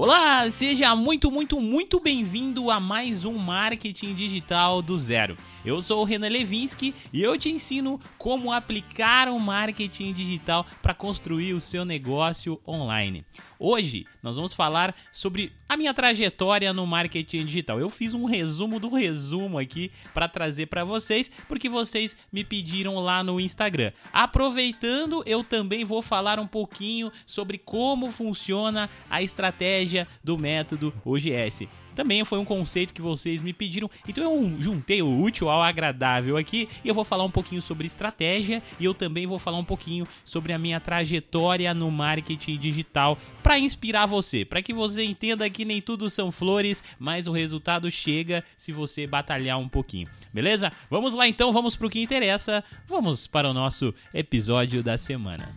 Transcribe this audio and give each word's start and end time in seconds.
Olá, 0.00 0.48
seja 0.48 0.94
muito, 0.94 1.28
muito, 1.28 1.60
muito 1.60 1.98
bem-vindo 1.98 2.70
a 2.70 2.78
mais 2.78 3.24
um 3.24 3.36
Marketing 3.36 4.14
Digital 4.14 4.80
do 4.80 4.96
Zero. 4.96 5.36
Eu 5.64 5.82
sou 5.82 6.02
o 6.02 6.04
Renan 6.04 6.28
Levinsky 6.28 6.94
e 7.12 7.22
eu 7.22 7.36
te 7.36 7.50
ensino 7.50 8.00
como 8.16 8.52
aplicar 8.52 9.28
o 9.28 9.38
marketing 9.40 10.12
digital 10.12 10.64
para 10.80 10.94
construir 10.94 11.52
o 11.52 11.60
seu 11.60 11.84
negócio 11.84 12.60
online. 12.66 13.24
Hoje 13.58 14.06
nós 14.22 14.36
vamos 14.36 14.52
falar 14.52 14.94
sobre 15.12 15.52
a 15.68 15.76
minha 15.76 15.92
trajetória 15.92 16.72
no 16.72 16.86
marketing 16.86 17.44
digital. 17.44 17.80
Eu 17.80 17.90
fiz 17.90 18.14
um 18.14 18.24
resumo 18.24 18.78
do 18.78 18.88
resumo 18.88 19.58
aqui 19.58 19.90
para 20.14 20.28
trazer 20.28 20.66
para 20.66 20.84
vocês, 20.84 21.28
porque 21.48 21.68
vocês 21.68 22.16
me 22.32 22.44
pediram 22.44 22.94
lá 22.96 23.24
no 23.24 23.40
Instagram. 23.40 23.92
Aproveitando, 24.12 25.24
eu 25.26 25.42
também 25.42 25.84
vou 25.84 26.02
falar 26.02 26.38
um 26.38 26.46
pouquinho 26.46 27.10
sobre 27.26 27.58
como 27.58 28.12
funciona 28.12 28.88
a 29.10 29.20
estratégia 29.22 30.06
do 30.22 30.38
método 30.38 30.94
OGS 31.04 31.68
também 31.98 32.24
foi 32.24 32.38
um 32.38 32.44
conceito 32.44 32.94
que 32.94 33.02
vocês 33.02 33.42
me 33.42 33.52
pediram. 33.52 33.90
Então 34.06 34.22
eu 34.22 34.62
juntei 34.62 35.02
o 35.02 35.20
útil 35.20 35.50
ao 35.50 35.60
agradável 35.60 36.36
aqui 36.36 36.68
e 36.84 36.88
eu 36.88 36.94
vou 36.94 37.02
falar 37.02 37.24
um 37.24 37.30
pouquinho 37.30 37.60
sobre 37.60 37.88
estratégia 37.88 38.62
e 38.78 38.84
eu 38.84 38.94
também 38.94 39.26
vou 39.26 39.36
falar 39.36 39.58
um 39.58 39.64
pouquinho 39.64 40.06
sobre 40.24 40.52
a 40.52 40.58
minha 40.60 40.78
trajetória 40.78 41.74
no 41.74 41.90
marketing 41.90 42.56
digital 42.56 43.18
para 43.42 43.58
inspirar 43.58 44.06
você, 44.06 44.44
para 44.44 44.62
que 44.62 44.72
você 44.72 45.02
entenda 45.02 45.50
que 45.50 45.64
nem 45.64 45.82
tudo 45.82 46.08
são 46.08 46.30
flores, 46.30 46.84
mas 47.00 47.26
o 47.26 47.32
resultado 47.32 47.90
chega 47.90 48.44
se 48.56 48.70
você 48.70 49.04
batalhar 49.04 49.58
um 49.58 49.68
pouquinho. 49.68 50.08
Beleza? 50.32 50.70
Vamos 50.88 51.14
lá 51.14 51.26
então, 51.26 51.52
vamos 51.52 51.74
pro 51.74 51.90
que 51.90 52.00
interessa. 52.00 52.62
Vamos 52.86 53.26
para 53.26 53.50
o 53.50 53.52
nosso 53.52 53.92
episódio 54.14 54.84
da 54.84 54.96
semana. 54.96 55.52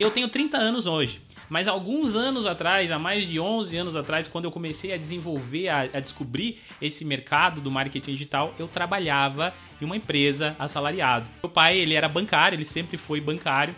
Eu 0.00 0.10
tenho 0.10 0.28
30 0.28 0.58
anos 0.58 0.88
hoje. 0.88 1.29
Mas 1.50 1.66
alguns 1.66 2.14
anos 2.14 2.46
atrás, 2.46 2.92
há 2.92 2.98
mais 2.98 3.26
de 3.26 3.40
11 3.40 3.76
anos 3.76 3.96
atrás, 3.96 4.28
quando 4.28 4.44
eu 4.44 4.52
comecei 4.52 4.92
a 4.94 4.96
desenvolver, 4.96 5.68
a, 5.68 5.80
a 5.80 6.00
descobrir 6.00 6.60
esse 6.80 7.04
mercado 7.04 7.60
do 7.60 7.72
marketing 7.72 8.12
digital, 8.12 8.54
eu 8.56 8.68
trabalhava 8.68 9.52
em 9.82 9.84
uma 9.84 9.96
empresa 9.96 10.54
assalariado. 10.60 11.28
Meu 11.42 11.50
pai, 11.50 11.76
ele 11.76 11.94
era 11.94 12.08
bancário, 12.08 12.54
ele 12.54 12.64
sempre 12.64 12.96
foi 12.96 13.20
bancário. 13.20 13.74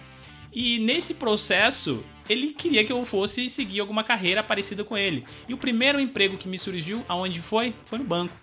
E 0.52 0.80
nesse 0.80 1.14
processo, 1.14 2.04
ele 2.28 2.52
queria 2.52 2.84
que 2.84 2.92
eu 2.92 3.02
fosse 3.06 3.48
seguir 3.48 3.80
alguma 3.80 4.04
carreira 4.04 4.42
parecida 4.42 4.84
com 4.84 4.94
ele. 4.94 5.24
E 5.48 5.54
o 5.54 5.56
primeiro 5.56 5.98
emprego 5.98 6.36
que 6.36 6.48
me 6.48 6.58
surgiu, 6.58 7.02
aonde 7.08 7.40
foi? 7.40 7.74
Foi 7.86 7.98
no 7.98 8.04
banco. 8.04 8.36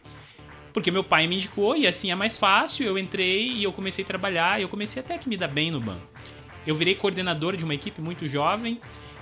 Porque 0.74 0.90
meu 0.90 1.04
pai 1.04 1.28
me 1.28 1.36
indicou 1.36 1.78
e 1.78 1.86
assim 1.86 2.10
é 2.10 2.16
mais 2.16 2.36
fácil. 2.36 2.84
Eu 2.84 2.98
entrei 2.98 3.52
e 3.52 3.64
eu 3.64 3.72
comecei 3.72 4.04
a 4.04 4.08
trabalhar 4.08 4.60
e 4.60 4.64
eu 4.64 4.70
comecei 4.70 5.00
até 5.00 5.20
que 5.20 5.30
me 5.30 5.38
dar 5.38 5.48
bem 5.48 5.70
no 5.70 5.80
banco. 5.80 6.02
Eu 6.66 6.76
virei 6.76 6.96
coordenador 6.96 7.56
de 7.56 7.64
uma 7.64 7.76
equipe 7.76 8.02
muito 8.02 8.28
jovem 8.28 8.80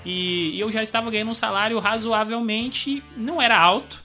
e, 0.10 0.58
eu 0.58 0.72
já 0.72 0.82
estava 0.82 1.12
ganhando 1.12 1.32
um 1.32 1.34
salário 1.34 1.78
razoavelmente. 1.80 3.04
Não 3.18 3.42
era 3.42 3.60
alto, 3.60 4.02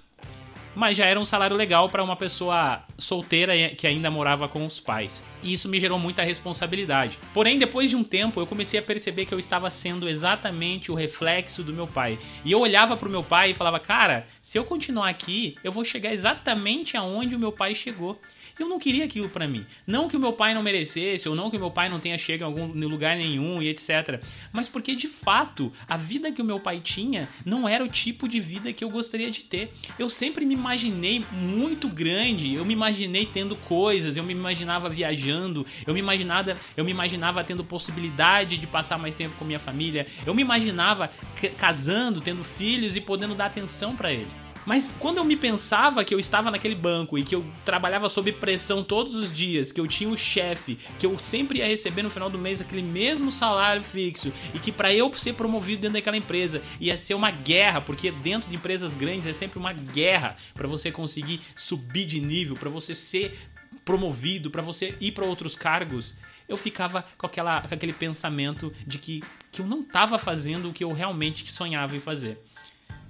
mas 0.75 0.97
já 0.97 1.07
era 1.07 1.21
um 1.21 1.25
salário 1.25 1.57
legal 1.57 1.89
para 1.89 2.03
uma 2.03 2.17
pessoa 2.17 2.83
solteira 2.99 3.53
que 3.77 3.87
ainda 3.87 4.11
morava 4.11 4.49
com 4.49 4.67
os 4.67 4.81
pais. 4.81 5.23
E 5.45 5.53
isso 5.53 5.69
me 5.69 5.79
gerou 5.79 6.01
muita 6.01 6.25
responsabilidade. 6.25 7.21
Porém, 7.33 7.57
depois 7.57 7.89
de 7.89 7.95
um 7.95 8.03
tempo, 8.03 8.41
eu 8.41 8.49
comecei 8.49 8.81
a 8.81 8.83
perceber 8.83 9.27
que 9.27 9.33
eu 9.33 9.39
estava 9.39 9.71
sendo 9.71 10.09
exatamente 10.09 10.91
o 10.91 10.95
reflexo 10.97 11.63
do 11.63 11.73
meu 11.73 11.87
pai. 11.87 12.19
E 12.45 12.51
eu 12.51 12.59
olhava 12.59 12.97
para 12.97 13.07
o 13.07 13.11
meu 13.11 13.23
pai 13.23 13.53
e 13.53 13.55
falava: 13.55 13.79
"Cara, 13.79 14.27
se 14.43 14.59
eu 14.59 14.65
continuar 14.65 15.09
aqui, 15.09 15.55
eu 15.63 15.71
vou 15.71 15.85
chegar 15.85 16.13
exatamente 16.13 16.97
aonde 16.97 17.37
o 17.37 17.39
meu 17.39 17.53
pai 17.53 17.77
chegou". 17.77 18.19
Eu 18.59 18.69
não 18.69 18.79
queria 18.79 19.05
aquilo 19.05 19.29
para 19.29 19.49
mim. 19.49 19.65
Não 19.87 20.09
que 20.09 20.17
o 20.17 20.21
meu 20.21 20.33
pai 20.33 20.55
não 20.55 20.63
merecesse, 20.63 21.29
ou 21.29 21.35
não 21.35 21.51
que 21.51 21.57
o 21.57 21.61
meu 21.61 21.71
pai 21.71 21.89
não 21.89 21.99
tenha 21.99 22.19
chegado 22.19 22.43
em 22.43 22.61
algum 22.61 22.89
lugar 22.89 23.17
nenhum 23.17 23.63
e 23.63 23.69
etc. 23.69 24.23
Mas 24.53 24.69
porque 24.69 24.95
de 24.95 25.09
fato 25.09 25.73
a 25.89 25.97
vida 25.97 26.31
que 26.31 26.43
o 26.43 26.45
meu 26.45 26.61
pai 26.61 26.81
tinha 26.81 27.29
não 27.45 27.69
era 27.69 27.83
o 27.83 27.89
tipo 27.89 28.29
de 28.29 28.41
vida 28.41 28.73
que 28.73 28.85
eu 28.85 28.91
gostaria 28.91 29.31
de 29.31 29.45
ter. 29.45 29.73
Eu 29.99 30.11
sempre 30.11 30.45
me 30.45 30.55
imaginei 30.55 31.25
muito 31.33 31.89
grande, 31.89 32.55
eu 32.55 32.65
me 32.65 32.73
imaginei 32.73 33.27
tendo 33.27 33.57
coisas, 33.57 34.17
eu 34.17 34.25
me 34.25 34.33
imaginava 34.33 34.89
viajando, 34.89 35.67
eu 35.87 35.95
me 35.95 36.01
imaginava, 36.01 36.57
eu 36.77 36.85
me 36.85 36.91
imaginava 36.91 37.43
tendo 37.45 37.65
possibilidade 37.65 38.59
de 38.59 38.67
passar 38.67 38.99
mais 38.99 39.15
tempo 39.15 39.35
com 39.37 39.45
minha 39.45 39.61
família, 39.61 40.07
eu 40.27 40.35
me 40.35 40.43
imaginava 40.43 41.11
casando, 41.57 42.21
tendo 42.21 42.45
filhos 42.45 42.97
e 42.97 43.01
podendo 43.01 43.35
dar 43.35 43.47
atenção 43.47 43.97
para 43.97 44.13
eles. 44.13 44.42
Mas 44.65 44.93
quando 44.99 45.19
eu 45.19 45.25
me 45.25 45.37
pensava 45.37 46.05
que 46.05 46.15
eu 46.15 46.21
estava 46.21 46.51
naquele 46.51 46.75
banco 46.75 47.19
e 47.19 47.25
que 47.25 47.35
eu 47.35 47.45
trabalhava 47.65 48.09
sob 48.09 48.31
pressão 48.33 48.85
todos 48.85 49.15
os 49.15 49.33
dias, 49.33 49.73
que 49.73 49.81
eu 49.81 49.89
tinha 49.89 50.09
o 50.09 50.13
um 50.13 50.17
chefe, 50.17 50.79
que 50.99 51.07
eu 51.07 51.19
sempre 51.19 51.59
ia 51.59 51.67
receber 51.67 52.03
no 52.03 52.11
final 52.11 52.31
do 52.31 52.39
mês 52.39 52.61
aquele 52.61 52.83
mesmo 52.83 53.33
salário 53.33 53.83
fixo 53.83 54.33
e 54.55 54.59
que 54.59 54.71
para 54.71 54.93
eu 54.93 55.13
ser 55.15 55.35
promovido 55.35 55.83
dentro 55.83 55.95
daquela 55.95 56.17
empresa 56.17 56.63
ia 56.81 56.97
ser 56.97 57.15
uma 57.15 57.31
guerra, 57.31 57.81
porque 57.81 58.11
dentro 58.11 58.49
de 58.49 58.55
empresas 58.55 58.95
grandes 58.95 59.27
é 59.27 59.33
sempre 59.33 59.59
uma 59.59 59.73
guerra 59.73 60.37
para 60.55 60.69
você 60.69 60.93
conseguir 60.93 61.41
subir 61.57 62.07
de 62.07 62.21
nível, 62.21 62.55
para 62.55 62.71
você 62.71 62.95
ser 62.95 63.37
promovido, 63.85 64.51
para 64.51 64.63
você 64.63 64.95
ir 65.01 65.13
para 65.13 65.27
outros 65.27 65.57
cargos 65.57 66.15
eu 66.49 66.57
ficava 66.57 67.05
com, 67.17 67.27
aquela, 67.27 67.63
com 67.63 67.75
aquele 67.75 67.93
pensamento 67.93 68.73
de 68.87 68.99
que, 68.99 69.23
que 69.51 69.63
eu 69.63 69.67
não 69.67 69.81
estava 69.81 70.19
fazendo 70.19 70.69
o 70.69 70.73
que 70.73 70.85
eu 70.85 70.93
realmente 70.93 71.51
sonhava 71.51 71.97
em 71.97 72.01
fazer. 72.01 72.39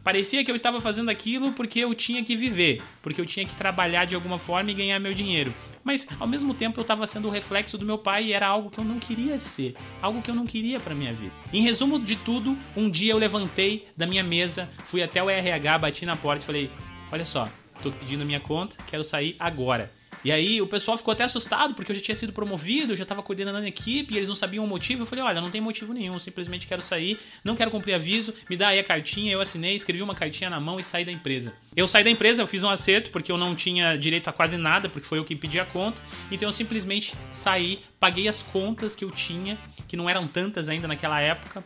Parecia 0.04 0.44
que 0.44 0.50
eu 0.50 0.56
estava 0.56 0.80
fazendo 0.80 1.10
aquilo 1.10 1.52
porque 1.52 1.78
eu 1.78 1.94
tinha 1.94 2.24
que 2.24 2.34
viver, 2.34 2.82
porque 3.00 3.20
eu 3.20 3.26
tinha 3.26 3.46
que 3.46 3.54
trabalhar 3.54 4.04
de 4.04 4.16
alguma 4.16 4.36
forma 4.38 4.70
e 4.70 4.74
ganhar 4.74 4.98
meu 4.98 5.14
dinheiro. 5.14 5.54
Mas 5.84 6.08
ao 6.18 6.26
mesmo 6.26 6.54
tempo 6.54 6.80
eu 6.80 6.82
estava 6.82 7.06
sendo 7.06 7.28
o 7.28 7.30
reflexo 7.30 7.78
do 7.78 7.86
meu 7.86 7.98
pai 7.98 8.24
e 8.24 8.32
era 8.32 8.46
algo 8.46 8.68
que 8.68 8.78
eu 8.78 8.84
não 8.84 8.98
queria 8.98 9.38
ser, 9.38 9.76
algo 10.00 10.20
que 10.20 10.30
eu 10.30 10.34
não 10.34 10.44
queria 10.44 10.80
para 10.80 10.94
minha 10.94 11.12
vida. 11.12 11.32
Em 11.52 11.62
resumo 11.62 12.00
de 12.00 12.16
tudo, 12.16 12.58
um 12.76 12.90
dia 12.90 13.12
eu 13.12 13.18
levantei 13.18 13.86
da 13.96 14.06
minha 14.06 14.24
mesa, 14.24 14.68
fui 14.86 15.02
até 15.02 15.22
o 15.22 15.30
RH, 15.30 15.78
bati 15.78 16.04
na 16.04 16.16
porta 16.16 16.42
e 16.42 16.46
falei: 16.46 16.70
"Olha 17.12 17.24
só, 17.24 17.48
tô 17.80 17.92
pedindo 17.92 18.24
minha 18.24 18.40
conta, 18.40 18.76
quero 18.88 19.04
sair 19.04 19.36
agora". 19.38 19.92
E 20.24 20.30
aí 20.30 20.62
o 20.62 20.66
pessoal 20.66 20.96
ficou 20.96 21.12
até 21.12 21.24
assustado, 21.24 21.74
porque 21.74 21.90
eu 21.90 21.96
já 21.96 22.00
tinha 22.00 22.14
sido 22.14 22.32
promovido, 22.32 22.92
eu 22.92 22.96
já 22.96 23.02
estava 23.02 23.22
coordenando 23.22 23.58
a 23.58 23.68
equipe, 23.68 24.14
e 24.14 24.16
eles 24.16 24.28
não 24.28 24.36
sabiam 24.36 24.64
o 24.64 24.68
motivo. 24.68 25.02
Eu 25.02 25.06
falei, 25.06 25.24
olha, 25.24 25.40
não 25.40 25.50
tem 25.50 25.60
motivo 25.60 25.92
nenhum, 25.92 26.18
simplesmente 26.18 26.66
quero 26.66 26.80
sair, 26.80 27.18
não 27.44 27.56
quero 27.56 27.70
cumprir 27.70 27.94
aviso, 27.94 28.32
me 28.48 28.56
dá 28.56 28.68
aí 28.68 28.78
a 28.78 28.84
cartinha, 28.84 29.32
eu 29.32 29.40
assinei, 29.40 29.74
escrevi 29.74 30.02
uma 30.02 30.14
cartinha 30.14 30.48
na 30.48 30.60
mão 30.60 30.78
e 30.78 30.84
saí 30.84 31.04
da 31.04 31.12
empresa. 31.12 31.52
Eu 31.74 31.88
saí 31.88 32.04
da 32.04 32.10
empresa, 32.10 32.42
eu 32.42 32.46
fiz 32.46 32.62
um 32.62 32.70
acerto, 32.70 33.10
porque 33.10 33.32
eu 33.32 33.36
não 33.36 33.54
tinha 33.54 33.96
direito 33.96 34.28
a 34.28 34.32
quase 34.32 34.56
nada, 34.56 34.88
porque 34.88 35.06
foi 35.06 35.18
eu 35.18 35.24
quem 35.24 35.36
pedi 35.36 35.58
a 35.58 35.64
conta. 35.64 36.00
Então 36.30 36.48
eu 36.48 36.52
simplesmente 36.52 37.14
saí, 37.30 37.80
paguei 37.98 38.28
as 38.28 38.42
contas 38.42 38.94
que 38.94 39.04
eu 39.04 39.10
tinha, 39.10 39.58
que 39.88 39.96
não 39.96 40.08
eram 40.08 40.26
tantas 40.26 40.68
ainda 40.68 40.86
naquela 40.86 41.20
época, 41.20 41.64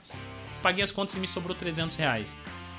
paguei 0.62 0.82
as 0.82 0.92
contas 0.92 1.14
e 1.14 1.18
me 1.18 1.26
sobrou 1.26 1.54
300 1.54 1.96
reais. 1.96 2.36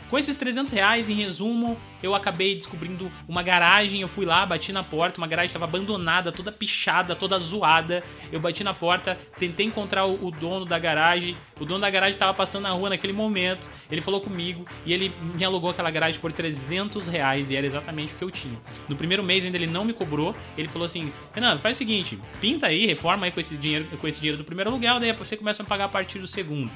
Com 0.09 0.17
esses 0.17 0.37
300 0.37 0.71
reais, 0.71 1.09
em 1.09 1.15
resumo, 1.15 1.77
eu 2.01 2.15
acabei 2.15 2.55
descobrindo 2.55 3.11
uma 3.27 3.43
garagem. 3.43 3.99
Eu 3.99 4.07
fui 4.07 4.25
lá, 4.25 4.45
bati 4.45 4.71
na 4.71 4.81
porta. 4.81 5.19
Uma 5.19 5.27
garagem 5.27 5.47
estava 5.47 5.65
abandonada, 5.65 6.31
toda 6.31 6.49
pichada, 6.49 7.13
toda 7.13 7.37
zoada. 7.39 8.01
Eu 8.31 8.39
bati 8.39 8.63
na 8.63 8.73
porta, 8.73 9.17
tentei 9.37 9.65
encontrar 9.65 10.05
o, 10.05 10.27
o 10.27 10.31
dono 10.31 10.63
da 10.63 10.79
garagem. 10.79 11.35
O 11.59 11.65
dono 11.65 11.81
da 11.81 11.89
garagem 11.89 12.13
estava 12.13 12.33
passando 12.33 12.63
na 12.63 12.71
rua 12.71 12.89
naquele 12.89 13.11
momento. 13.11 13.69
Ele 13.91 13.99
falou 13.99 14.21
comigo 14.21 14.65
e 14.85 14.93
ele 14.93 15.11
me 15.35 15.43
alugou 15.43 15.71
aquela 15.71 15.91
garagem 15.91 16.21
por 16.21 16.31
300 16.31 17.05
reais. 17.07 17.51
E 17.51 17.57
era 17.57 17.65
exatamente 17.65 18.13
o 18.13 18.17
que 18.17 18.23
eu 18.23 18.31
tinha. 18.31 18.57
No 18.87 18.95
primeiro 18.95 19.23
mês 19.23 19.43
ainda 19.43 19.57
ele 19.57 19.67
não 19.67 19.83
me 19.83 19.91
cobrou. 19.91 20.33
Ele 20.57 20.69
falou 20.69 20.85
assim: 20.85 21.11
Renan, 21.33 21.57
faz 21.57 21.75
o 21.75 21.79
seguinte, 21.79 22.17
pinta 22.39 22.67
aí, 22.67 22.85
reforma 22.85 23.25
aí 23.25 23.31
com 23.31 23.41
esse 23.41 23.57
dinheiro, 23.57 23.85
com 23.99 24.07
esse 24.07 24.19
dinheiro 24.19 24.37
do 24.37 24.45
primeiro 24.45 24.69
aluguel. 24.69 25.01
Daí 25.01 25.11
você 25.11 25.35
começa 25.35 25.63
a 25.63 25.65
pagar 25.65 25.85
a 25.85 25.89
partir 25.89 26.19
do 26.19 26.27
segundo. 26.27 26.71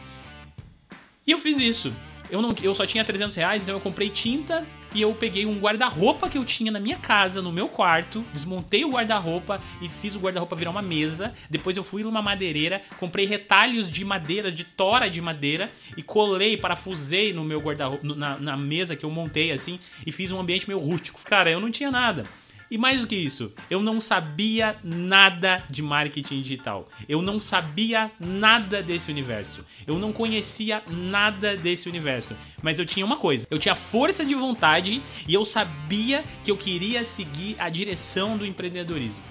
E 1.25 1.31
eu 1.31 1.37
fiz 1.37 1.57
isso 1.57 1.93
eu, 2.31 2.41
não, 2.41 2.55
eu 2.63 2.73
só 2.73 2.85
tinha 2.85 3.03
300 3.03 3.35
reais, 3.35 3.63
então 3.63 3.75
eu 3.75 3.81
comprei 3.81 4.09
tinta 4.09 4.65
e 4.93 5.01
eu 5.01 5.13
peguei 5.13 5.45
um 5.45 5.59
guarda-roupa 5.59 6.29
que 6.29 6.37
eu 6.37 6.43
tinha 6.43 6.71
na 6.71 6.79
minha 6.79 6.97
casa, 6.97 7.41
no 7.41 7.51
meu 7.51 7.67
quarto, 7.67 8.25
desmontei 8.33 8.83
o 8.83 8.89
guarda-roupa 8.89 9.61
e 9.81 9.87
fiz 9.87 10.15
o 10.15 10.19
guarda-roupa 10.19 10.55
virar 10.55 10.71
uma 10.71 10.81
mesa. 10.81 11.33
Depois 11.49 11.77
eu 11.77 11.83
fui 11.83 12.03
numa 12.03 12.21
madeireira, 12.21 12.81
comprei 12.99 13.25
retalhos 13.25 13.91
de 13.91 14.03
madeira, 14.03 14.51
de 14.51 14.63
tora 14.63 15.09
de 15.09 15.21
madeira 15.21 15.71
e 15.95 16.03
colei, 16.03 16.57
parafusei 16.57 17.31
no 17.31 17.43
meu 17.43 17.59
guarda-roupa, 17.59 18.05
na, 18.15 18.37
na 18.37 18.57
mesa 18.57 18.95
que 18.95 19.05
eu 19.05 19.09
montei 19.09 19.51
assim 19.51 19.79
e 20.05 20.11
fiz 20.11 20.31
um 20.31 20.39
ambiente 20.39 20.67
meio 20.67 20.79
rústico. 20.79 21.21
Cara, 21.23 21.49
eu 21.49 21.59
não 21.59 21.71
tinha 21.71 21.91
nada. 21.91 22.23
E 22.71 22.77
mais 22.77 23.01
do 23.01 23.07
que 23.07 23.17
isso, 23.17 23.51
eu 23.69 23.81
não 23.81 23.99
sabia 23.99 24.77
nada 24.81 25.61
de 25.69 25.81
marketing 25.81 26.41
digital. 26.41 26.87
Eu 27.07 27.21
não 27.21 27.37
sabia 27.37 28.09
nada 28.17 28.81
desse 28.81 29.11
universo. 29.11 29.65
Eu 29.85 29.99
não 29.99 30.13
conhecia 30.13 30.81
nada 30.87 31.57
desse 31.57 31.89
universo. 31.89 32.33
Mas 32.63 32.79
eu 32.79 32.85
tinha 32.85 33.05
uma 33.05 33.17
coisa: 33.17 33.45
eu 33.51 33.59
tinha 33.59 33.75
força 33.75 34.23
de 34.23 34.33
vontade 34.33 35.03
e 35.27 35.33
eu 35.33 35.43
sabia 35.43 36.23
que 36.45 36.49
eu 36.49 36.55
queria 36.55 37.03
seguir 37.03 37.57
a 37.59 37.67
direção 37.67 38.37
do 38.37 38.45
empreendedorismo. 38.45 39.21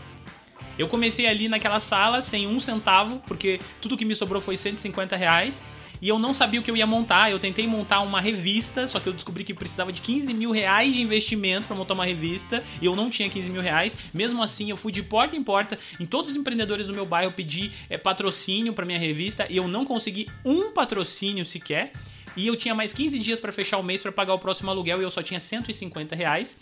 Eu 0.78 0.86
comecei 0.86 1.26
ali 1.26 1.48
naquela 1.48 1.80
sala 1.80 2.20
sem 2.20 2.46
um 2.46 2.60
centavo, 2.60 3.22
porque 3.26 3.58
tudo 3.80 3.96
que 3.96 4.04
me 4.04 4.14
sobrou 4.14 4.42
foi 4.42 4.58
150 4.58 5.16
reais. 5.16 5.62
E 6.00 6.08
eu 6.08 6.18
não 6.18 6.32
sabia 6.32 6.60
o 6.60 6.62
que 6.62 6.70
eu 6.70 6.76
ia 6.76 6.86
montar. 6.86 7.30
Eu 7.30 7.38
tentei 7.38 7.66
montar 7.66 8.00
uma 8.00 8.20
revista, 8.20 8.86
só 8.86 8.98
que 8.98 9.08
eu 9.08 9.12
descobri 9.12 9.44
que 9.44 9.52
precisava 9.52 9.92
de 9.92 10.00
15 10.00 10.32
mil 10.32 10.50
reais 10.50 10.94
de 10.94 11.02
investimento 11.02 11.66
para 11.66 11.76
montar 11.76 11.94
uma 11.94 12.04
revista 12.04 12.62
e 12.80 12.86
eu 12.86 12.96
não 12.96 13.10
tinha 13.10 13.28
15 13.28 13.50
mil 13.50 13.62
reais. 13.62 13.96
Mesmo 14.12 14.42
assim, 14.42 14.70
eu 14.70 14.76
fui 14.76 14.92
de 14.92 15.02
porta 15.02 15.36
em 15.36 15.42
porta 15.42 15.78
em 15.98 16.06
todos 16.06 16.32
os 16.32 16.36
empreendedores 16.36 16.86
do 16.86 16.94
meu 16.94 17.04
bairro 17.04 17.32
pedi 17.32 17.72
é, 17.88 17.98
patrocínio 17.98 18.72
para 18.72 18.86
minha 18.86 18.98
revista 18.98 19.46
e 19.50 19.56
eu 19.56 19.68
não 19.68 19.84
consegui 19.84 20.28
um 20.44 20.72
patrocínio 20.72 21.44
sequer. 21.44 21.92
E 22.36 22.46
eu 22.46 22.56
tinha 22.56 22.74
mais 22.74 22.92
15 22.92 23.18
dias 23.18 23.40
para 23.40 23.52
fechar 23.52 23.78
o 23.78 23.82
mês 23.82 24.00
para 24.00 24.12
pagar 24.12 24.34
o 24.34 24.38
próximo 24.38 24.70
aluguel 24.70 25.00
e 25.00 25.02
eu 25.02 25.10
só 25.10 25.22
tinha 25.22 25.40
150 25.40 26.14
reais. 26.14 26.56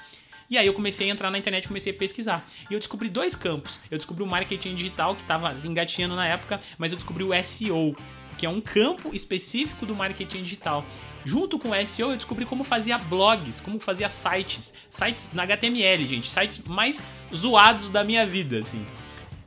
E 0.51 0.57
aí 0.57 0.67
eu 0.67 0.73
comecei 0.73 1.11
a 1.11 1.13
entrar 1.13 1.31
na 1.31 1.37
internet, 1.37 1.69
comecei 1.69 1.93
a 1.93 1.95
pesquisar. 1.95 2.47
E 2.71 2.75
eu 2.75 2.79
descobri 2.79 3.11
dois 3.11 3.35
campos. 3.35 3.79
Eu 3.91 3.99
descobri 3.99 4.23
o 4.23 4.27
marketing 4.27 4.75
digital, 4.75 5.15
que 5.15 5.21
estava 5.21 5.55
engatinhando 5.63 6.17
na 6.17 6.27
época, 6.27 6.59
mas 6.79 6.91
eu 6.91 6.97
descobri 6.97 7.23
o 7.23 7.45
SEO, 7.45 7.95
que 8.39 8.47
é 8.47 8.49
um 8.49 8.61
campo 8.61 9.15
específico 9.15 9.85
do 9.85 9.95
marketing 9.95 10.45
digital. 10.45 10.87
Junto 11.25 11.59
com 11.59 11.71
o 11.71 11.87
SEO, 11.87 12.13
eu 12.13 12.17
descobri 12.17 12.47
como 12.47 12.63
fazia 12.63 12.97
blogs, 12.97 13.61
como 13.61 13.81
fazia 13.81 14.09
sites, 14.09 14.73
sites 14.89 15.31
na 15.35 15.43
HTML, 15.43 16.05
gente, 16.05 16.29
sites 16.29 16.59
mais 16.59 17.03
zoados 17.35 17.91
da 17.91 18.05
minha 18.05 18.25
vida, 18.25 18.61
assim. 18.61 18.87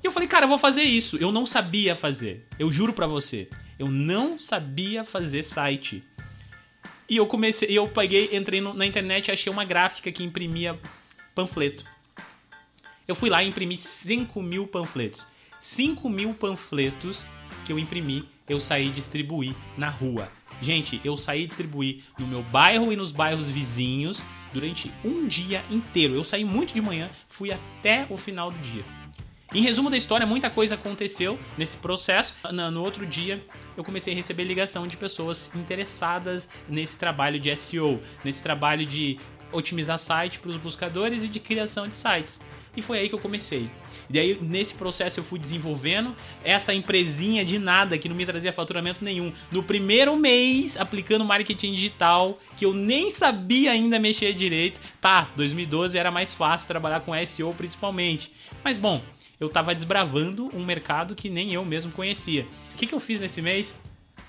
E 0.03 0.05
eu 0.05 0.11
falei, 0.11 0.27
cara, 0.27 0.45
eu 0.45 0.49
vou 0.49 0.57
fazer 0.57 0.83
isso. 0.83 1.17
Eu 1.17 1.31
não 1.31 1.45
sabia 1.45 1.95
fazer. 1.95 2.45
Eu 2.59 2.71
juro 2.71 2.91
pra 2.91 3.07
você. 3.07 3.47
Eu 3.79 3.87
não 3.87 4.37
sabia 4.37 5.05
fazer 5.05 5.41
site. 5.43 6.03
E 7.07 7.17
eu 7.17 7.25
comecei, 7.25 7.69
eu 7.69 7.87
peguei, 7.87 8.29
entrei 8.35 8.61
na 8.61 8.85
internet 8.85 9.27
e 9.27 9.31
achei 9.31 9.51
uma 9.51 9.65
gráfica 9.65 10.11
que 10.11 10.23
imprimia 10.23 10.79
panfleto. 11.33 11.85
Eu 13.07 13.15
fui 13.15 13.29
lá 13.29 13.43
e 13.43 13.47
imprimi 13.47 13.77
5 13.77 14.41
mil 14.41 14.67
panfletos. 14.67 15.25
5 15.59 16.09
mil 16.09 16.33
panfletos 16.33 17.27
que 17.65 17.71
eu 17.71 17.77
imprimi, 17.77 18.27
eu 18.51 18.59
saí 18.59 18.89
distribuir 18.89 19.55
na 19.77 19.89
rua. 19.89 20.29
Gente, 20.61 21.01
eu 21.03 21.17
saí 21.17 21.47
distribuir 21.47 22.03
no 22.19 22.27
meu 22.27 22.43
bairro 22.43 22.91
e 22.91 22.95
nos 22.95 23.11
bairros 23.11 23.49
vizinhos 23.49 24.23
durante 24.53 24.91
um 25.03 25.25
dia 25.25 25.63
inteiro. 25.71 26.13
Eu 26.13 26.23
saí 26.23 26.43
muito 26.43 26.73
de 26.73 26.81
manhã, 26.81 27.09
fui 27.29 27.51
até 27.51 28.05
o 28.09 28.17
final 28.17 28.51
do 28.51 28.57
dia. 28.59 28.83
Em 29.53 29.61
resumo 29.61 29.89
da 29.89 29.97
história, 29.97 30.25
muita 30.25 30.49
coisa 30.49 30.75
aconteceu 30.75 31.39
nesse 31.57 31.77
processo. 31.77 32.35
No 32.51 32.83
outro 32.83 33.05
dia, 33.05 33.43
eu 33.75 33.83
comecei 33.83 34.13
a 34.13 34.15
receber 34.15 34.43
ligação 34.43 34.87
de 34.87 34.95
pessoas 34.95 35.51
interessadas 35.55 36.47
nesse 36.69 36.97
trabalho 36.97 37.39
de 37.39 37.55
SEO, 37.57 37.99
nesse 38.23 38.43
trabalho 38.43 38.85
de 38.85 39.17
otimizar 39.51 39.99
site 39.99 40.39
para 40.39 40.51
os 40.51 40.57
buscadores 40.57 41.23
e 41.23 41.27
de 41.27 41.39
criação 41.39 41.87
de 41.87 41.95
sites. 41.95 42.41
E 42.75 42.81
foi 42.81 42.99
aí 42.99 43.09
que 43.09 43.15
eu 43.15 43.19
comecei. 43.19 43.69
E 44.09 44.13
daí, 44.13 44.37
nesse 44.41 44.75
processo, 44.75 45.19
eu 45.19 45.23
fui 45.23 45.37
desenvolvendo 45.37 46.15
essa 46.43 46.73
empresinha 46.73 47.43
de 47.43 47.59
nada 47.59 47.97
que 47.97 48.07
não 48.07 48.15
me 48.15 48.25
trazia 48.25 48.53
faturamento 48.53 49.03
nenhum. 49.03 49.33
No 49.51 49.61
primeiro 49.61 50.15
mês, 50.15 50.77
aplicando 50.77 51.25
marketing 51.25 51.73
digital, 51.73 52.39
que 52.57 52.65
eu 52.65 52.73
nem 52.73 53.09
sabia 53.09 53.71
ainda 53.71 53.99
mexer 53.99 54.33
direito. 54.33 54.79
Tá, 54.99 55.29
2012 55.35 55.97
era 55.97 56.11
mais 56.11 56.33
fácil 56.33 56.67
trabalhar 56.67 57.01
com 57.01 57.13
SEO 57.25 57.53
principalmente. 57.53 58.31
Mas 58.63 58.77
bom, 58.77 59.01
eu 59.39 59.49
tava 59.49 59.73
desbravando 59.73 60.49
um 60.55 60.63
mercado 60.63 61.15
que 61.15 61.29
nem 61.29 61.53
eu 61.53 61.65
mesmo 61.65 61.91
conhecia. 61.91 62.47
O 62.73 62.75
que, 62.75 62.87
que 62.87 62.93
eu 62.93 62.99
fiz 62.99 63.19
nesse 63.19 63.41
mês? 63.41 63.75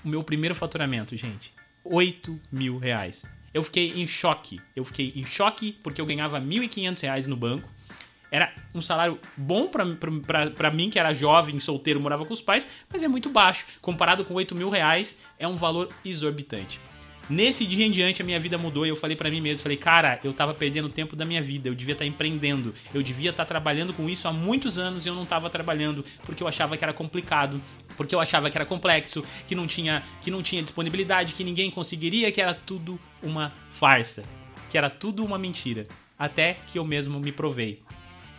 O 0.03 0.07
meu 0.09 0.23
primeiro 0.23 0.55
faturamento, 0.55 1.15
gente. 1.15 1.53
8 1.85 2.39
mil 2.51 2.77
reais. 2.77 3.25
Eu 3.53 3.63
fiquei 3.63 4.01
em 4.01 4.07
choque. 4.07 4.59
Eu 4.75 4.83
fiquei 4.83 5.13
em 5.15 5.23
choque 5.23 5.77
porque 5.83 6.01
eu 6.01 6.05
ganhava 6.05 6.41
1.500 6.41 7.01
reais 7.01 7.27
no 7.27 7.37
banco. 7.37 7.69
Era 8.33 8.51
um 8.73 8.81
salário 8.81 9.19
bom 9.37 9.67
para 9.67 10.71
mim, 10.71 10.89
que 10.89 10.97
era 10.97 11.13
jovem, 11.13 11.59
solteiro, 11.59 11.99
morava 11.99 12.25
com 12.25 12.33
os 12.33 12.41
pais, 12.41 12.67
mas 12.91 13.03
é 13.03 13.07
muito 13.07 13.29
baixo. 13.29 13.67
Comparado 13.79 14.25
com 14.25 14.33
8 14.33 14.55
mil 14.55 14.71
reais, 14.71 15.19
é 15.37 15.47
um 15.47 15.55
valor 15.55 15.89
exorbitante. 16.03 16.79
Nesse 17.29 17.63
dia 17.63 17.85
em 17.85 17.91
diante 17.91 18.23
a 18.23 18.25
minha 18.25 18.39
vida 18.39 18.57
mudou 18.57 18.87
e 18.87 18.89
eu 18.89 18.95
falei 18.95 19.15
para 19.15 19.29
mim 19.29 19.39
mesmo, 19.39 19.61
falei, 19.61 19.77
cara, 19.77 20.19
eu 20.23 20.33
tava 20.33 20.51
perdendo 20.51 20.89
tempo 20.89 21.15
da 21.15 21.23
minha 21.23 21.43
vida, 21.43 21.69
eu 21.69 21.75
devia 21.75 21.93
estar 21.93 22.05
tá 22.05 22.09
empreendendo, 22.09 22.73
eu 22.91 23.03
devia 23.03 23.29
estar 23.29 23.45
tá 23.45 23.47
trabalhando 23.47 23.93
com 23.93 24.09
isso 24.09 24.27
há 24.27 24.33
muitos 24.33 24.79
anos 24.79 25.05
e 25.05 25.09
eu 25.09 25.13
não 25.13 25.25
tava 25.27 25.47
trabalhando 25.47 26.03
porque 26.23 26.41
eu 26.41 26.47
achava 26.47 26.75
que 26.75 26.83
era 26.83 26.91
complicado, 26.91 27.61
porque 27.95 28.15
eu 28.15 28.19
achava 28.19 28.49
que 28.49 28.57
era 28.57 28.65
complexo, 28.65 29.23
que 29.47 29.53
não 29.53 29.67
tinha, 29.67 30.03
que 30.23 30.31
não 30.31 30.41
tinha 30.41 30.63
disponibilidade, 30.63 31.35
que 31.35 31.43
ninguém 31.43 31.69
conseguiria, 31.69 32.31
que 32.31 32.41
era 32.41 32.55
tudo 32.55 32.99
uma 33.21 33.53
farsa, 33.69 34.23
que 34.71 34.77
era 34.77 34.89
tudo 34.89 35.23
uma 35.23 35.37
mentira, 35.37 35.87
até 36.17 36.57
que 36.65 36.79
eu 36.79 36.83
mesmo 36.83 37.19
me 37.19 37.31
provei. 37.31 37.79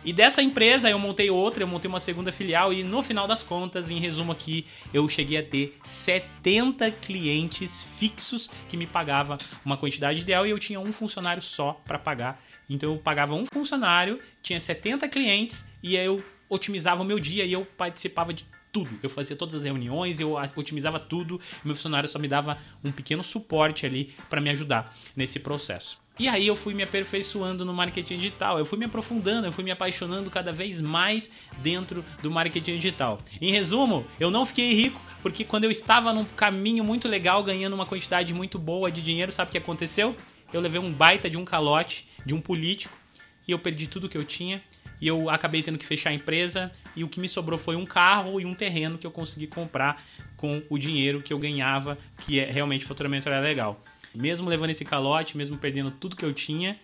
E 0.05 0.13
dessa 0.13 0.39
empresa 0.39 0.87
eu 0.87 0.99
montei 0.99 1.31
outra, 1.31 1.63
eu 1.63 1.67
montei 1.67 1.89
uma 1.89 1.99
segunda 1.99 2.31
filial 2.31 2.71
e 2.71 2.83
no 2.83 3.01
final 3.01 3.27
das 3.27 3.41
contas, 3.41 3.89
em 3.89 3.99
resumo 3.99 4.31
aqui, 4.31 4.67
eu 4.93 5.09
cheguei 5.09 5.39
a 5.39 5.43
ter 5.43 5.75
70 5.83 6.91
clientes 6.91 7.83
fixos 7.83 8.47
que 8.69 8.77
me 8.77 8.85
pagava 8.85 9.39
uma 9.65 9.75
quantidade 9.75 10.21
ideal 10.21 10.45
e 10.45 10.51
eu 10.51 10.59
tinha 10.59 10.79
um 10.79 10.93
funcionário 10.93 11.41
só 11.41 11.81
para 11.83 11.97
pagar. 11.97 12.39
Então 12.69 12.93
eu 12.93 12.99
pagava 12.99 13.33
um 13.33 13.47
funcionário, 13.51 14.19
tinha 14.43 14.59
70 14.59 15.07
clientes 15.09 15.67
e 15.81 15.95
eu 15.95 16.23
otimizava 16.47 17.01
o 17.01 17.05
meu 17.05 17.19
dia 17.19 17.43
e 17.43 17.51
eu 17.51 17.65
participava 17.65 18.31
de 18.31 18.45
tudo. 18.71 18.91
Eu 19.01 19.09
fazia 19.09 19.35
todas 19.35 19.55
as 19.55 19.63
reuniões, 19.63 20.19
eu 20.19 20.35
otimizava 20.55 20.99
tudo. 20.99 21.41
Meu 21.63 21.75
funcionário 21.75 22.07
só 22.07 22.19
me 22.19 22.27
dava 22.27 22.59
um 22.83 22.91
pequeno 22.91 23.23
suporte 23.23 23.87
ali 23.87 24.13
para 24.29 24.39
me 24.39 24.51
ajudar 24.51 24.95
nesse 25.15 25.39
processo. 25.39 26.04
E 26.17 26.29
aí 26.29 26.47
eu 26.47 26.55
fui 26.55 26.73
me 26.73 26.81
aperfeiçoando 26.81 27.65
no 27.65 27.73
marketing 27.73 28.15
digital, 28.15 28.57
eu 28.57 28.65
fui 28.65 28.79
me 28.79 28.85
aprofundando, 28.85 29.47
eu 29.47 29.51
fui 29.51 29.65
me 29.65 29.71
apaixonando 29.71 30.29
cada 30.29 30.53
vez 30.53 30.79
mais 30.79 31.29
dentro 31.57 32.05
do 32.21 32.31
marketing 32.31 32.77
digital. 32.77 33.19
Em 33.41 33.51
resumo, 33.51 34.07
eu 34.17 34.31
não 34.31 34.45
fiquei 34.45 34.73
rico 34.73 35.01
porque 35.21 35.43
quando 35.43 35.65
eu 35.65 35.71
estava 35.71 36.13
num 36.13 36.23
caminho 36.23 36.85
muito 36.85 37.09
legal, 37.09 37.43
ganhando 37.43 37.73
uma 37.73 37.85
quantidade 37.85 38.33
muito 38.33 38.57
boa 38.57 38.89
de 38.89 39.01
dinheiro, 39.01 39.31
sabe 39.33 39.49
o 39.49 39.51
que 39.51 39.57
aconteceu? 39.57 40.15
Eu 40.53 40.61
levei 40.61 40.79
um 40.79 40.93
baita 40.93 41.29
de 41.29 41.37
um 41.37 41.43
calote 41.43 42.07
de 42.25 42.33
um 42.33 42.39
político 42.39 42.97
e 43.45 43.51
eu 43.51 43.59
perdi 43.59 43.85
tudo 43.85 44.07
que 44.07 44.17
eu 44.17 44.23
tinha 44.23 44.63
e 45.01 45.07
eu 45.07 45.29
acabei 45.29 45.61
tendo 45.61 45.77
que 45.77 45.85
fechar 45.85 46.11
a 46.11 46.13
empresa 46.13 46.71
e 46.95 47.03
o 47.03 47.09
que 47.09 47.19
me 47.19 47.27
sobrou 47.27 47.59
foi 47.59 47.75
um 47.75 47.85
carro 47.85 48.39
e 48.39 48.45
um 48.45 48.53
terreno 48.53 48.97
que 48.97 49.05
eu 49.05 49.11
consegui 49.11 49.47
comprar 49.47 50.01
com 50.37 50.63
o 50.69 50.77
dinheiro 50.77 51.21
que 51.21 51.33
eu 51.33 51.39
ganhava, 51.39 51.97
que 52.21 52.39
é 52.39 52.49
realmente 52.49 52.85
faturamento 52.85 53.27
era 53.27 53.39
legal. 53.39 53.81
Mesmo 54.15 54.49
levando 54.49 54.69
esse 54.69 54.85
calote, 54.85 55.37
mesmo 55.37 55.57
perdendo 55.57 55.91
tudo 55.91 56.15
que 56.15 56.23
eu 56.23 56.33
tinha, 56.33 56.79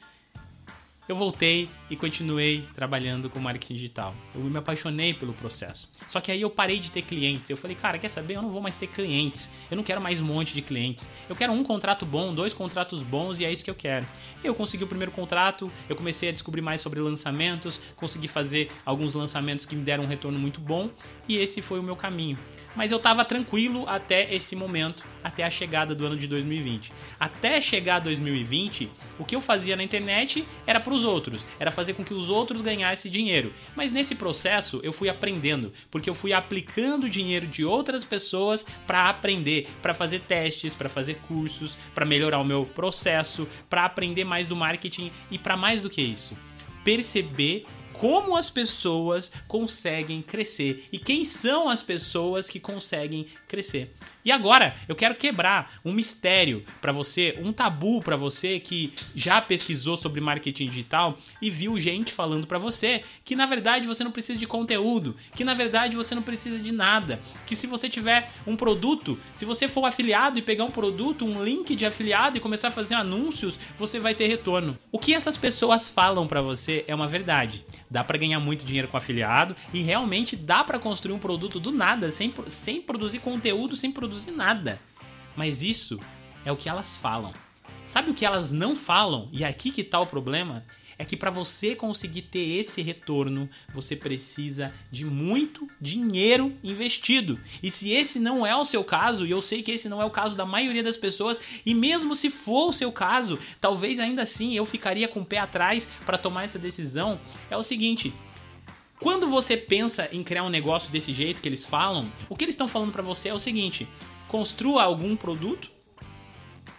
eu 1.11 1.15
voltei 1.15 1.67
e 1.89 1.95
continuei 1.97 2.63
trabalhando 2.73 3.29
com 3.29 3.37
marketing 3.39 3.73
digital. 3.73 4.15
Eu 4.33 4.41
me 4.41 4.57
apaixonei 4.57 5.13
pelo 5.13 5.33
processo. 5.33 5.91
Só 6.07 6.21
que 6.21 6.31
aí 6.31 6.41
eu 6.41 6.49
parei 6.49 6.79
de 6.79 6.89
ter 6.89 7.01
clientes. 7.01 7.49
Eu 7.49 7.57
falei, 7.57 7.75
cara, 7.75 7.99
quer 7.99 8.07
saber? 8.07 8.37
Eu 8.37 8.41
não 8.41 8.49
vou 8.49 8.61
mais 8.61 8.77
ter 8.77 8.87
clientes. 8.87 9.49
Eu 9.69 9.75
não 9.75 9.83
quero 9.83 9.99
mais 9.99 10.21
um 10.21 10.25
monte 10.25 10.53
de 10.53 10.61
clientes. 10.61 11.09
Eu 11.27 11.35
quero 11.35 11.51
um 11.51 11.63
contrato 11.63 12.05
bom, 12.05 12.33
dois 12.33 12.53
contratos 12.53 13.03
bons 13.03 13.39
e 13.39 13.45
é 13.45 13.51
isso 13.51 13.61
que 13.61 13.69
eu 13.69 13.75
quero. 13.75 14.07
Eu 14.43 14.55
consegui 14.55 14.83
o 14.83 14.87
primeiro 14.87 15.11
contrato, 15.11 15.69
eu 15.89 15.95
comecei 15.95 16.29
a 16.29 16.31
descobrir 16.31 16.61
mais 16.61 16.79
sobre 16.79 17.01
lançamentos, 17.01 17.81
consegui 17.95 18.27
fazer 18.27 18.71
alguns 18.85 19.13
lançamentos 19.13 19.65
que 19.65 19.75
me 19.75 19.83
deram 19.83 20.05
um 20.05 20.07
retorno 20.07 20.39
muito 20.39 20.61
bom 20.61 20.89
e 21.27 21.35
esse 21.35 21.61
foi 21.61 21.79
o 21.79 21.83
meu 21.83 21.95
caminho 21.95 22.37
mas 22.75 22.91
eu 22.91 22.97
estava 22.97 23.25
tranquilo 23.25 23.87
até 23.87 24.33
esse 24.33 24.55
momento, 24.55 25.03
até 25.23 25.43
a 25.43 25.49
chegada 25.49 25.93
do 25.93 26.05
ano 26.05 26.17
de 26.17 26.27
2020. 26.27 26.91
Até 27.19 27.59
chegar 27.59 27.99
2020, 27.99 28.89
o 29.19 29.25
que 29.25 29.35
eu 29.35 29.41
fazia 29.41 29.75
na 29.75 29.83
internet 29.83 30.47
era 30.65 30.79
para 30.79 30.93
os 30.93 31.03
outros, 31.03 31.45
era 31.59 31.71
fazer 31.71 31.93
com 31.93 32.03
que 32.03 32.13
os 32.13 32.29
outros 32.29 32.61
ganhassem 32.61 33.11
dinheiro. 33.11 33.53
Mas 33.75 33.91
nesse 33.91 34.15
processo 34.15 34.79
eu 34.83 34.93
fui 34.93 35.09
aprendendo, 35.09 35.73
porque 35.89 36.09
eu 36.09 36.15
fui 36.15 36.33
aplicando 36.33 37.09
dinheiro 37.09 37.47
de 37.47 37.63
outras 37.63 38.03
pessoas 38.05 38.65
para 38.87 39.09
aprender, 39.09 39.69
para 39.81 39.93
fazer 39.93 40.21
testes, 40.21 40.75
para 40.75 40.89
fazer 40.89 41.15
cursos, 41.27 41.77
para 41.93 42.05
melhorar 42.05 42.39
o 42.39 42.45
meu 42.45 42.65
processo, 42.65 43.47
para 43.69 43.85
aprender 43.85 44.23
mais 44.23 44.47
do 44.47 44.55
marketing 44.55 45.11
e 45.29 45.37
para 45.37 45.57
mais 45.57 45.81
do 45.81 45.89
que 45.89 46.01
isso, 46.01 46.35
perceber 46.83 47.65
como 48.01 48.35
as 48.35 48.49
pessoas 48.49 49.31
conseguem 49.47 50.23
crescer 50.23 50.87
e 50.91 50.97
quem 50.97 51.23
são 51.23 51.69
as 51.69 51.83
pessoas 51.83 52.49
que 52.49 52.59
conseguem 52.59 53.27
crescer. 53.47 53.93
E 54.23 54.31
agora 54.31 54.75
eu 54.87 54.95
quero 54.95 55.15
quebrar 55.15 55.73
um 55.83 55.91
mistério 55.91 56.63
para 56.79 56.91
você, 56.91 57.37
um 57.39 57.51
tabu 57.51 57.99
para 58.01 58.15
você 58.15 58.59
que 58.59 58.93
já 59.15 59.41
pesquisou 59.41 59.97
sobre 59.97 60.21
marketing 60.21 60.67
digital 60.67 61.17
e 61.41 61.49
viu 61.49 61.79
gente 61.79 62.13
falando 62.13 62.45
para 62.45 62.59
você 62.59 63.03
que 63.23 63.35
na 63.35 63.45
verdade 63.45 63.87
você 63.87 64.03
não 64.03 64.11
precisa 64.11 64.37
de 64.37 64.45
conteúdo, 64.45 65.15
que 65.35 65.43
na 65.43 65.53
verdade 65.53 65.95
você 65.95 66.13
não 66.13 66.21
precisa 66.21 66.59
de 66.59 66.71
nada, 66.71 67.19
que 67.45 67.55
se 67.55 67.65
você 67.65 67.89
tiver 67.89 68.31
um 68.45 68.55
produto, 68.55 69.17
se 69.33 69.45
você 69.45 69.67
for 69.67 69.85
afiliado 69.85 70.37
e 70.37 70.41
pegar 70.41 70.65
um 70.65 70.71
produto, 70.71 71.25
um 71.25 71.43
link 71.43 71.75
de 71.75 71.85
afiliado 71.85 72.37
e 72.37 72.39
começar 72.39 72.67
a 72.67 72.71
fazer 72.71 72.95
anúncios, 72.95 73.57
você 73.77 73.99
vai 73.99 74.13
ter 74.13 74.27
retorno. 74.27 74.77
O 74.91 74.99
que 74.99 75.13
essas 75.13 75.37
pessoas 75.37 75.89
falam 75.89 76.27
para 76.27 76.41
você 76.41 76.85
é 76.87 76.93
uma 76.93 77.07
verdade. 77.07 77.65
Dá 77.89 78.03
para 78.03 78.17
ganhar 78.17 78.39
muito 78.39 78.63
dinheiro 78.63 78.87
com 78.87 78.97
afiliado 78.97 79.55
e 79.73 79.81
realmente 79.81 80.35
dá 80.35 80.63
para 80.63 80.79
construir 80.79 81.13
um 81.13 81.19
produto 81.19 81.59
do 81.59 81.71
nada 81.71 82.11
sem, 82.11 82.33
sem 82.47 82.81
produzir 82.81 83.19
conteúdo, 83.19 83.75
sem 83.75 83.91
produzir 83.91 84.10
produzir 84.11 84.31
nada. 84.31 84.77
Mas 85.37 85.63
isso 85.63 85.97
é 86.43 86.51
o 86.51 86.57
que 86.57 86.67
elas 86.67 86.97
falam. 86.97 87.31
Sabe 87.85 88.11
o 88.11 88.13
que 88.13 88.25
elas 88.25 88.51
não 88.51 88.75
falam? 88.75 89.29
E 89.31 89.45
é 89.45 89.47
aqui 89.47 89.71
que 89.71 89.81
está 89.81 89.99
o 89.99 90.05
problema? 90.05 90.65
é 90.97 91.05
que 91.05 91.17
para 91.17 91.31
você 91.31 91.73
conseguir 91.73 92.21
ter 92.21 92.59
esse 92.59 92.79
retorno, 92.79 93.49
você 93.73 93.95
precisa 93.95 94.71
de 94.91 95.03
muito 95.03 95.65
dinheiro 95.81 96.55
investido. 96.63 97.39
E 97.63 97.71
se 97.71 97.89
esse 97.89 98.19
não 98.19 98.45
é 98.45 98.55
o 98.55 98.63
seu 98.63 98.83
caso, 98.83 99.25
e 99.25 99.31
eu 99.31 99.41
sei 99.41 99.63
que 99.63 99.71
esse 99.71 99.89
não 99.89 99.99
é 99.99 100.05
o 100.05 100.11
caso 100.11 100.37
da 100.37 100.45
maioria 100.45 100.83
das 100.83 100.97
pessoas, 100.97 101.41
e 101.65 101.73
mesmo 101.73 102.13
se 102.13 102.29
for 102.29 102.69
o 102.69 102.73
seu 102.73 102.91
caso, 102.91 103.39
talvez 103.59 103.99
ainda 103.99 104.21
assim 104.21 104.53
eu 104.53 104.63
ficaria 104.63 105.07
com 105.07 105.21
o 105.21 105.25
pé 105.25 105.39
atrás 105.39 105.89
para 106.05 106.19
tomar 106.19 106.43
essa 106.43 106.59
decisão, 106.59 107.19
é 107.49 107.57
o 107.57 107.63
seguinte, 107.63 108.13
quando 109.01 109.27
você 109.27 109.57
pensa 109.57 110.07
em 110.11 110.23
criar 110.23 110.43
um 110.43 110.49
negócio 110.49 110.91
desse 110.91 111.11
jeito 111.11 111.41
que 111.41 111.49
eles 111.49 111.65
falam, 111.65 112.11
o 112.29 112.35
que 112.35 112.45
eles 112.45 112.53
estão 112.53 112.67
falando 112.67 112.91
para 112.91 113.01
você 113.01 113.29
é 113.29 113.33
o 113.33 113.39
seguinte: 113.39 113.87
construa 114.27 114.83
algum 114.83 115.15
produto, 115.15 115.71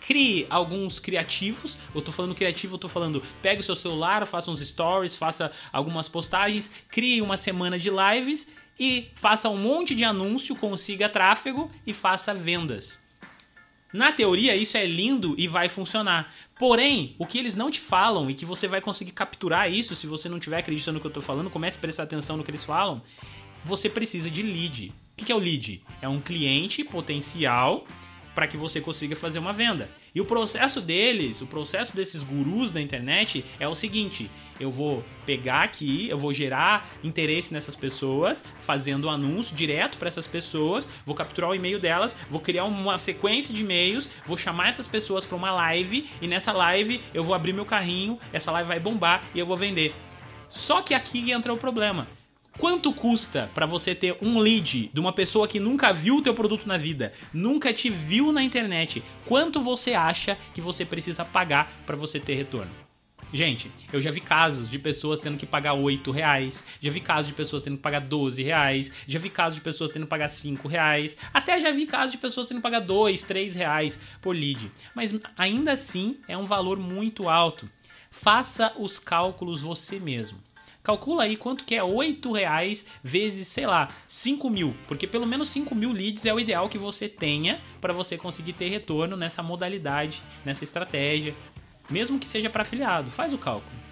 crie 0.01 0.47
alguns 0.49 1.01
criativos. 1.01 1.77
Eu 1.93 2.01
tô 2.01 2.13
falando 2.13 2.35
criativo, 2.35 2.77
eu 2.77 2.79
tô 2.79 2.89
falando, 2.89 3.21
pegue 3.43 3.61
o 3.61 3.65
seu 3.65 3.75
celular, 3.75 4.25
faça 4.25 4.53
uns 4.53 4.61
stories, 4.61 5.17
faça 5.17 5.51
algumas 5.73 6.09
postagens, 6.09 6.71
crie 6.89 7.21
uma 7.21 7.37
semana 7.37 7.77
de 7.77 7.91
lives 7.91 8.47
e 8.79 9.11
faça 9.15 9.49
um 9.49 9.57
monte 9.57 9.93
de 9.93 10.05
anúncio, 10.05 10.55
consiga 10.55 11.09
tráfego 11.09 11.73
e 11.85 11.93
faça 11.93 12.33
vendas. 12.33 13.03
Na 13.93 14.11
teoria, 14.11 14.57
isso 14.57 14.77
é 14.77 14.87
lindo 14.87 15.35
e 15.37 15.47
vai 15.47 15.69
funcionar. 15.69 16.33
Porém, 16.59 17.15
o 17.19 17.27
que 17.27 17.39
eles 17.39 17.55
não 17.55 17.71
te 17.71 17.81
falam 17.81 18.31
e 18.31 18.35
que 18.35 18.47
você 18.47 18.67
vai 18.67 18.81
conseguir 18.81 19.13
capturar 19.13 19.71
isso 19.71 19.95
se 19.95 20.07
você 20.07 20.29
não 20.29 20.39
estiver 20.39 20.59
acreditando 20.59 20.95
no 20.95 21.01
que 21.01 21.07
eu 21.07 21.11
estou 21.11 21.23
falando, 21.23 21.51
comece 21.51 21.77
a 21.77 21.81
prestar 21.81 22.05
atenção 22.05 22.37
no 22.37 22.45
que 22.45 22.51
eles 22.51 22.65
falam. 22.65 23.03
Você 23.65 23.91
precisa 23.91 24.31
de 24.31 24.43
lead. 24.43 24.93
O 25.13 25.25
que 25.25 25.31
é 25.31 25.35
o 25.35 25.39
lead? 25.39 25.83
É 26.01 26.09
um 26.09 26.21
cliente 26.21 26.83
potencial 26.83 27.87
para 28.35 28.47
que 28.47 28.57
você 28.57 28.81
consiga 28.81 29.15
fazer 29.15 29.39
uma 29.39 29.53
venda. 29.53 29.91
E 30.15 30.21
o 30.21 30.25
processo 30.25 30.81
deles, 30.81 31.41
o 31.41 31.47
processo 31.47 31.97
desses 31.97 32.23
gurus 32.23 32.71
da 32.71 32.81
internet 32.81 33.45
é 33.59 33.67
o 33.67 33.75
seguinte: 33.75 34.31
eu 34.61 34.71
vou 34.71 35.03
pegar 35.25 35.63
aqui, 35.63 36.09
eu 36.09 36.19
vou 36.19 36.33
gerar 36.33 36.91
interesse 37.03 37.53
nessas 37.53 37.75
pessoas, 37.75 38.45
fazendo 38.61 39.09
anúncio 39.09 39.57
direto 39.57 39.99
para 39.99 40.09
essas 40.09 40.27
pessoas, 40.27 40.89
vou 41.07 41.15
capturar 41.15 41.51
o 41.51 41.55
e-mail 41.55 41.81
delas, 41.81 42.15
vou 42.31 42.41
criar 42.41 42.65
uma 42.65 42.99
sequência 42.99 43.55
de 43.55 43.63
e-mails, 43.63 44.09
vou 44.27 44.37
chamar 44.37 44.69
essas 44.69 44.87
pessoas 44.87 45.25
para 45.25 45.37
uma 45.37 45.53
live 45.53 46.09
e 46.21 46.27
nessa 46.27 46.53
live 46.53 47.01
eu 47.15 47.25
vou 47.25 47.35
abrir 47.35 47.53
meu 47.53 47.65
carrinho, 47.65 48.19
essa 48.33 48.53
live 48.53 48.69
vai 48.69 48.81
bombar 48.81 49.25
e 49.35 49.39
eu 49.39 49.47
vou 49.47 49.57
vender. 49.57 49.95
Só 50.49 50.83
que 50.83 50.93
aqui 50.93 51.33
entra 51.33 51.53
o 51.53 51.57
problema. 51.57 52.07
Quanto 52.59 52.93
custa 52.93 53.51
para 53.55 53.67
você 53.67 53.95
ter 53.95 54.17
um 54.21 54.39
lead 54.39 54.91
de 54.93 55.01
uma 55.01 55.13
pessoa 55.13 55.49
que 55.49 55.59
nunca 55.59 55.93
viu 55.93 56.17
o 56.17 56.23
teu 56.23 56.35
produto 56.35 56.67
na 56.67 56.77
vida, 56.77 57.13
nunca 57.33 57.73
te 57.73 57.89
viu 57.89 58.31
na 58.31 58.43
internet? 58.43 59.03
Quanto 59.27 59.61
você 59.61 59.95
acha 59.95 60.37
que 60.55 60.61
você 60.61 60.85
precisa 60.85 61.25
pagar 61.25 61.73
para 61.87 61.97
você 61.97 62.21
ter 62.21 62.35
retorno? 62.35 62.71
Gente, 63.33 63.71
eu 63.91 64.03
já 64.03 64.11
vi 64.11 64.21
casos 64.21 64.71
de 64.71 64.79
pessoas 64.79 65.19
tendo 65.19 65.39
que 65.39 65.47
pagar 65.47 65.73
8 65.73 66.11
reais, 66.11 66.67
já 66.79 66.91
vi 66.91 67.01
casos 67.01 67.29
de 67.29 67.33
pessoas 67.33 67.63
tendo 67.63 67.79
que 67.79 67.83
pagar 67.83 68.01
12 68.01 68.43
reais, 68.43 68.93
já 69.07 69.19
vi 69.19 69.31
casos 69.31 69.55
de 69.55 69.63
pessoas 69.63 69.91
tendo 69.91 70.03
que 70.03 70.11
pagar 70.11 70.29
5 70.29 70.69
reais, 70.69 71.17
até 71.33 71.59
já 71.59 71.73
vi 71.73 71.87
casos 71.87 72.13
de 72.13 72.19
pessoas 72.19 72.49
tendo 72.49 72.59
que 72.59 72.63
pagar 72.63 72.81
2, 72.81 73.25
3 73.25 73.55
reais 73.55 73.99
por 74.21 74.37
lead. 74.37 74.71
Mas 74.95 75.19
ainda 75.35 75.73
assim 75.73 76.19
é 76.29 76.37
um 76.37 76.45
valor 76.45 76.79
muito 76.79 77.31
alto. 77.31 77.67
Faça 78.11 78.75
os 78.79 78.99
cálculos 78.99 79.63
você 79.63 79.99
mesmo. 79.99 80.39
Calcula 80.83 81.25
aí 81.25 81.37
quanto 81.37 81.65
que 81.65 81.75
é 81.75 81.83
8 81.83 82.33
reais 82.33 82.85
vezes, 83.03 83.49
sei 83.49 83.67
lá, 83.67 83.89
5 84.09 84.51
mil. 84.51 84.75
Porque 84.89 85.07
pelo 85.07 85.27
menos 85.27 85.49
5 85.51 85.75
mil 85.75 85.93
leads 85.93 86.27
é 86.27 86.35
o 86.35 86.41
ideal 86.41 86.69
que 86.69 86.79
você 86.79 87.09
tenha 87.09 87.61
para 87.81 87.93
você 87.93 88.19
conseguir 88.19 88.55
ter 88.55 88.69
retorno 88.69 89.17
nessa 89.17 89.43
modalidade, 89.43 90.23
nessa 90.45 90.65
estratégia. 90.65 91.35
Mesmo 91.91 92.19
que 92.19 92.29
seja 92.29 92.51
para 92.51 92.63
afiliado, 92.63 93.11
faz 93.11 93.33
o 93.33 93.39
cálculo 93.39 93.92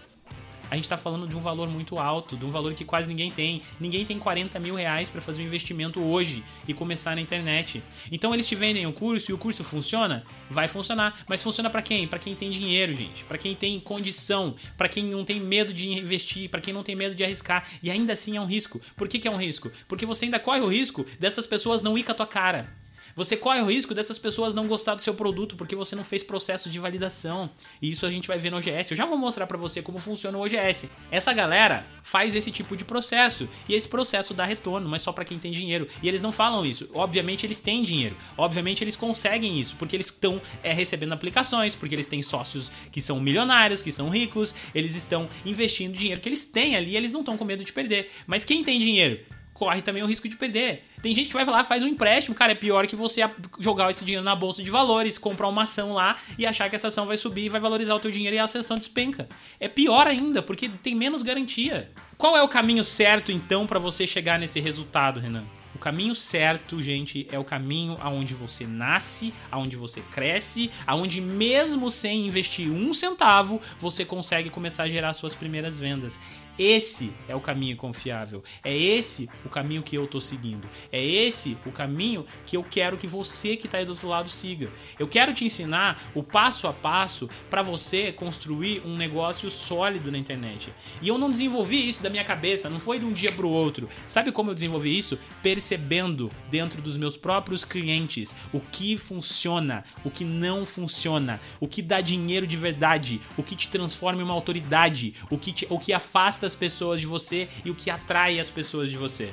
a 0.71 0.77
gente 0.77 0.85
está 0.85 0.97
falando 0.97 1.27
de 1.27 1.37
um 1.37 1.41
valor 1.41 1.69
muito 1.69 1.99
alto, 1.99 2.37
de 2.37 2.45
um 2.45 2.51
valor 2.51 2.73
que 2.75 2.85
quase 2.85 3.09
ninguém 3.09 3.31
tem. 3.31 3.61
Ninguém 3.81 4.07
tem 4.07 4.19
40 4.19 4.59
mil 4.61 4.77
reais 4.77 5.11
para 5.11 5.21
fazer 5.21 5.43
um 5.43 5.47
investimento 5.47 6.01
hoje 6.01 6.45
e 6.69 6.73
começar 6.73 7.17
na 7.17 7.21
internet. 7.21 7.83
Então 8.11 8.33
eles 8.33 8.47
te 8.47 8.55
vendem 8.55 8.87
o 8.87 8.93
curso 8.93 9.33
e 9.33 9.35
o 9.35 9.39
curso 9.39 9.65
funciona? 9.65 10.25
Vai 10.49 10.69
funcionar. 10.69 11.25
Mas 11.29 11.43
funciona 11.43 11.69
para 11.69 11.83
quem? 11.83 12.07
Para 12.07 12.21
quem 12.21 12.37
tem 12.37 12.51
dinheiro, 12.51 12.95
gente. 12.95 13.25
Para 13.25 13.37
quem 13.37 13.55
tem 13.55 13.81
condição. 13.81 14.55
Para 14.77 14.89
quem 14.89 15.05
não 15.05 15.25
tem 15.25 15.41
medo 15.41 15.75
de 15.75 15.89
investir. 15.89 16.49
Para 16.49 16.61
quem 16.61 16.73
não 16.73 16.85
tem 16.85 16.95
medo 16.95 17.17
de 17.17 17.25
arriscar. 17.25 17.67
E 17.83 17.91
ainda 17.91 18.13
assim 18.13 18.37
é 18.37 18.41
um 18.41 18.47
risco. 18.47 18.81
Por 18.97 19.09
que, 19.09 19.19
que 19.19 19.27
é 19.27 19.31
um 19.31 19.37
risco? 19.37 19.73
Porque 19.89 20.07
você 20.07 20.27
ainda 20.27 20.39
corre 20.39 20.61
o 20.61 20.69
risco 20.69 21.05
dessas 21.19 21.47
pessoas 21.47 21.83
não 21.83 21.99
ir 21.99 22.05
com 22.05 22.13
a 22.13 22.15
tua 22.15 22.27
cara. 22.27 22.73
Você 23.21 23.37
corre 23.37 23.61
o 23.61 23.67
risco 23.67 23.93
dessas 23.93 24.19
pessoas 24.19 24.55
não 24.55 24.67
gostar 24.67 24.95
do 24.95 25.03
seu 25.03 25.13
produto 25.13 25.55
porque 25.55 25.77
você 25.77 25.95
não 25.95 26.03
fez 26.03 26.23
processo 26.23 26.71
de 26.71 26.79
validação. 26.79 27.51
E 27.83 27.91
isso 27.91 28.07
a 28.07 28.11
gente 28.11 28.27
vai 28.27 28.39
ver 28.39 28.49
no 28.49 28.57
OGS. 28.57 28.93
Eu 28.93 28.97
já 28.97 29.05
vou 29.05 29.19
mostrar 29.19 29.47
para 29.47 29.59
você 29.59 29.83
como 29.83 29.99
funciona 29.99 30.39
o 30.39 30.41
OGS. 30.41 30.89
Essa 31.11 31.31
galera 31.35 31.85
faz 32.03 32.35
esse 32.35 32.51
tipo 32.51 32.75
de 32.75 32.83
processo 32.83 33.47
e 33.69 33.75
esse 33.75 33.87
processo 33.87 34.33
dá 34.33 34.47
retorno, 34.47 34.89
mas 34.89 35.03
só 35.03 35.13
para 35.13 35.27
quem 35.27 35.39
tem 35.39 35.53
dinheiro. 35.53 35.87
E 36.03 36.09
eles 36.09 36.23
não 36.23 36.33
falam 36.33 36.65
isso. 36.65 36.89
Obviamente 36.95 37.45
eles 37.45 37.61
têm 37.61 37.83
dinheiro. 37.83 38.17
Obviamente 38.39 38.83
eles 38.83 38.97
conseguem 38.97 39.61
isso 39.61 39.77
porque 39.77 39.97
eles 39.97 40.07
estão 40.07 40.41
é, 40.63 40.73
recebendo 40.73 41.13
aplicações, 41.13 41.75
porque 41.75 41.95
eles 41.95 42.07
têm 42.07 42.23
sócios 42.23 42.73
que 42.91 43.03
são 43.03 43.21
milionários, 43.21 43.83
que 43.83 43.93
são 43.93 44.09
ricos, 44.09 44.55
eles 44.75 44.97
estão 44.97 45.29
investindo 45.45 45.95
dinheiro 45.95 46.23
que 46.23 46.29
eles 46.31 46.47
têm 46.47 46.75
ali, 46.75 46.93
e 46.93 46.97
eles 46.97 47.13
não 47.13 47.21
estão 47.21 47.37
com 47.37 47.45
medo 47.45 47.63
de 47.63 47.71
perder. 47.71 48.11
Mas 48.27 48.47
quem 48.47 48.65
tem 48.65 48.81
dinheiro 48.81 49.21
corre 49.61 49.83
também 49.83 50.03
o 50.03 50.07
risco 50.07 50.27
de 50.27 50.37
perder. 50.37 50.85
Tem 51.03 51.15
gente 51.15 51.27
que 51.27 51.35
vai 51.35 51.45
lá, 51.45 51.63
faz 51.63 51.83
um 51.83 51.87
empréstimo, 51.87 52.35
cara, 52.35 52.53
é 52.53 52.55
pior 52.55 52.87
que 52.87 52.97
você 52.97 53.21
jogar 53.59 53.91
esse 53.91 54.03
dinheiro 54.07 54.25
na 54.25 54.35
bolsa 54.35 54.63
de 54.63 54.71
valores, 54.71 55.19
comprar 55.19 55.49
uma 55.49 55.65
ação 55.65 55.93
lá 55.93 56.17
e 56.39 56.47
achar 56.47 56.71
que 56.71 56.77
essa 56.77 56.89
ação 56.89 57.05
vai 57.05 57.19
subir 57.19 57.45
e 57.45 57.49
vai 57.51 57.61
valorizar 57.61 57.95
o 57.95 58.01
teu 58.01 58.11
dinheiro 58.11 58.35
e 58.35 58.39
a 58.39 58.45
ação 58.45 58.79
despenca. 58.79 59.29
É 59.61 59.69
pior 59.69 60.07
ainda, 60.07 60.41
porque 60.41 60.67
tem 60.67 60.95
menos 60.95 61.21
garantia. 61.21 61.91
Qual 62.17 62.35
é 62.35 62.43
o 62.43 62.49
caminho 62.49 62.83
certo 62.83 63.31
então 63.31 63.67
para 63.67 63.79
você 63.79 64.07
chegar 64.07 64.39
nesse 64.39 64.61
resultado, 64.61 65.21
Renan? 65.21 65.45
O 65.75 65.79
caminho 65.79 66.15
certo, 66.15 66.83
gente, 66.83 67.29
é 67.31 67.39
o 67.39 67.45
caminho 67.45 67.97
aonde 68.01 68.35
você 68.35 68.67
nasce, 68.67 69.33
aonde 69.51 69.77
você 69.77 70.01
cresce, 70.13 70.71
aonde 70.87 71.21
mesmo 71.21 71.91
sem 71.91 72.27
investir 72.27 72.71
um 72.71 72.93
centavo, 72.93 73.61
você 73.79 74.05
consegue 74.05 74.51
começar 74.51 74.85
a 74.85 74.89
gerar 74.89 75.13
suas 75.13 75.35
primeiras 75.35 75.79
vendas. 75.79 76.19
Esse 76.61 77.11
é 77.27 77.35
o 77.35 77.41
caminho 77.41 77.75
confiável. 77.75 78.45
É 78.63 78.77
esse 78.77 79.31
o 79.47 79.49
caminho 79.49 79.83
que 79.83 79.97
eu 79.97 80.07
tô 80.07 80.21
seguindo. 80.21 80.69
É 80.93 81.03
esse 81.03 81.57
o 81.65 81.73
caminho 81.73 82.27
que 82.45 82.55
eu 82.55 82.63
quero 82.63 82.99
que 82.99 83.07
você 83.07 83.57
que 83.57 83.65
está 83.65 83.79
aí 83.79 83.87
do 83.87 83.93
outro 83.93 84.07
lado 84.07 84.29
siga. 84.29 84.69
Eu 84.99 85.09
quero 85.09 85.33
te 85.33 85.43
ensinar 85.43 86.03
o 86.15 86.23
passo 86.23 86.69
a 86.69 86.73
passo 86.75 87.31
para 87.49 87.63
você 87.63 88.13
construir 88.13 88.83
um 88.85 88.95
negócio 88.95 89.49
sólido 89.51 90.13
na 90.13 90.19
internet. 90.19 90.71
E 91.01 91.09
eu 91.09 91.17
não 91.17 91.31
desenvolvi 91.31 91.89
isso 91.89 92.03
da 92.03 92.11
minha 92.11 92.25
cabeça, 92.25 92.69
não 92.69 92.79
foi 92.79 92.99
de 92.99 93.07
um 93.07 93.13
dia 93.15 93.33
para 93.33 93.47
o 93.47 93.51
outro. 93.51 93.89
Sabe 94.07 94.31
como 94.31 94.51
eu 94.51 94.55
desenvolvi 94.55 94.99
isso? 94.99 95.19
Percebendo 95.43 96.31
dentro 96.51 96.83
dos 96.83 96.95
meus 96.95 97.17
próprios 97.17 97.65
clientes 97.65 98.35
o 98.53 98.61
que 98.61 98.99
funciona, 98.99 99.83
o 100.05 100.11
que 100.11 100.27
não 100.27 100.67
funciona, 100.67 101.41
o 101.59 101.67
que 101.67 101.81
dá 101.81 102.03
dinheiro 102.03 102.47
de 102.47 102.59
verdade, 102.59 103.19
o 103.39 103.43
que 103.43 103.57
te 103.57 103.69
transforma 103.69 104.21
em 104.21 104.25
uma 104.25 104.35
autoridade, 104.35 105.15
o 105.31 105.39
que, 105.39 105.53
te, 105.53 105.67
o 105.71 105.79
que 105.79 105.95
afasta 105.95 106.50
as 106.51 106.57
pessoas 106.57 107.01
de 107.01 107.07
você 107.07 107.49
e 107.65 107.71
o 107.71 107.75
que 107.75 107.91
atrai 107.91 108.41
as 108.41 108.51
pessoas 108.51 108.91
de 108.91 108.97
você. 108.97 109.33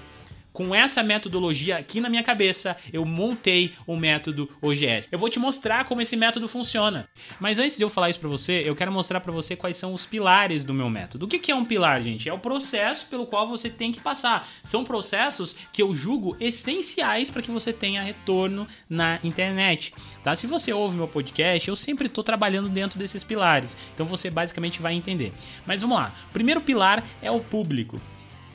Com 0.57 0.73
essa 0.73 1.03
metodologia 1.03 1.77
aqui 1.77 2.01
na 2.01 2.09
minha 2.09 2.23
cabeça, 2.23 2.75
eu 2.91 3.05
montei 3.05 3.75
o 3.85 3.95
método 3.95 4.49
OGS. 4.59 5.07
Eu 5.11 5.19
vou 5.19 5.29
te 5.29 5.37
mostrar 5.37 5.85
como 5.85 6.01
esse 6.01 6.15
método 6.15 6.47
funciona. 6.47 7.07
Mas 7.39 7.59
antes 7.59 7.77
de 7.77 7.83
eu 7.83 7.91
falar 7.91 8.09
isso 8.09 8.19
para 8.19 8.27
você, 8.27 8.63
eu 8.65 8.75
quero 8.75 8.91
mostrar 8.91 9.19
para 9.19 9.31
você 9.31 9.55
quais 9.55 9.77
são 9.77 9.93
os 9.93 10.03
pilares 10.03 10.63
do 10.63 10.73
meu 10.73 10.89
método. 10.89 11.27
O 11.27 11.29
que 11.29 11.51
é 11.51 11.55
um 11.55 11.63
pilar, 11.63 12.01
gente? 12.01 12.27
É 12.27 12.33
o 12.33 12.39
processo 12.39 13.05
pelo 13.05 13.27
qual 13.27 13.47
você 13.47 13.69
tem 13.69 13.91
que 13.91 13.99
passar. 13.99 14.49
São 14.63 14.83
processos 14.83 15.55
que 15.71 15.79
eu 15.79 15.95
julgo 15.95 16.35
essenciais 16.39 17.29
para 17.29 17.43
que 17.43 17.51
você 17.51 17.71
tenha 17.71 18.01
retorno 18.01 18.67
na 18.89 19.19
internet. 19.23 19.93
Tá? 20.23 20.35
Se 20.35 20.47
você 20.47 20.73
ouve 20.73 20.97
meu 20.97 21.07
podcast, 21.07 21.69
eu 21.69 21.75
sempre 21.75 22.07
estou 22.07 22.23
trabalhando 22.23 22.67
dentro 22.67 22.97
desses 22.97 23.23
pilares. 23.23 23.77
Então 23.93 24.07
você 24.07 24.31
basicamente 24.31 24.81
vai 24.81 24.95
entender. 24.95 25.33
Mas 25.67 25.81
vamos 25.81 25.97
lá. 25.97 26.15
Primeiro 26.33 26.61
pilar 26.61 27.07
é 27.21 27.29
o 27.29 27.39
público. 27.39 28.01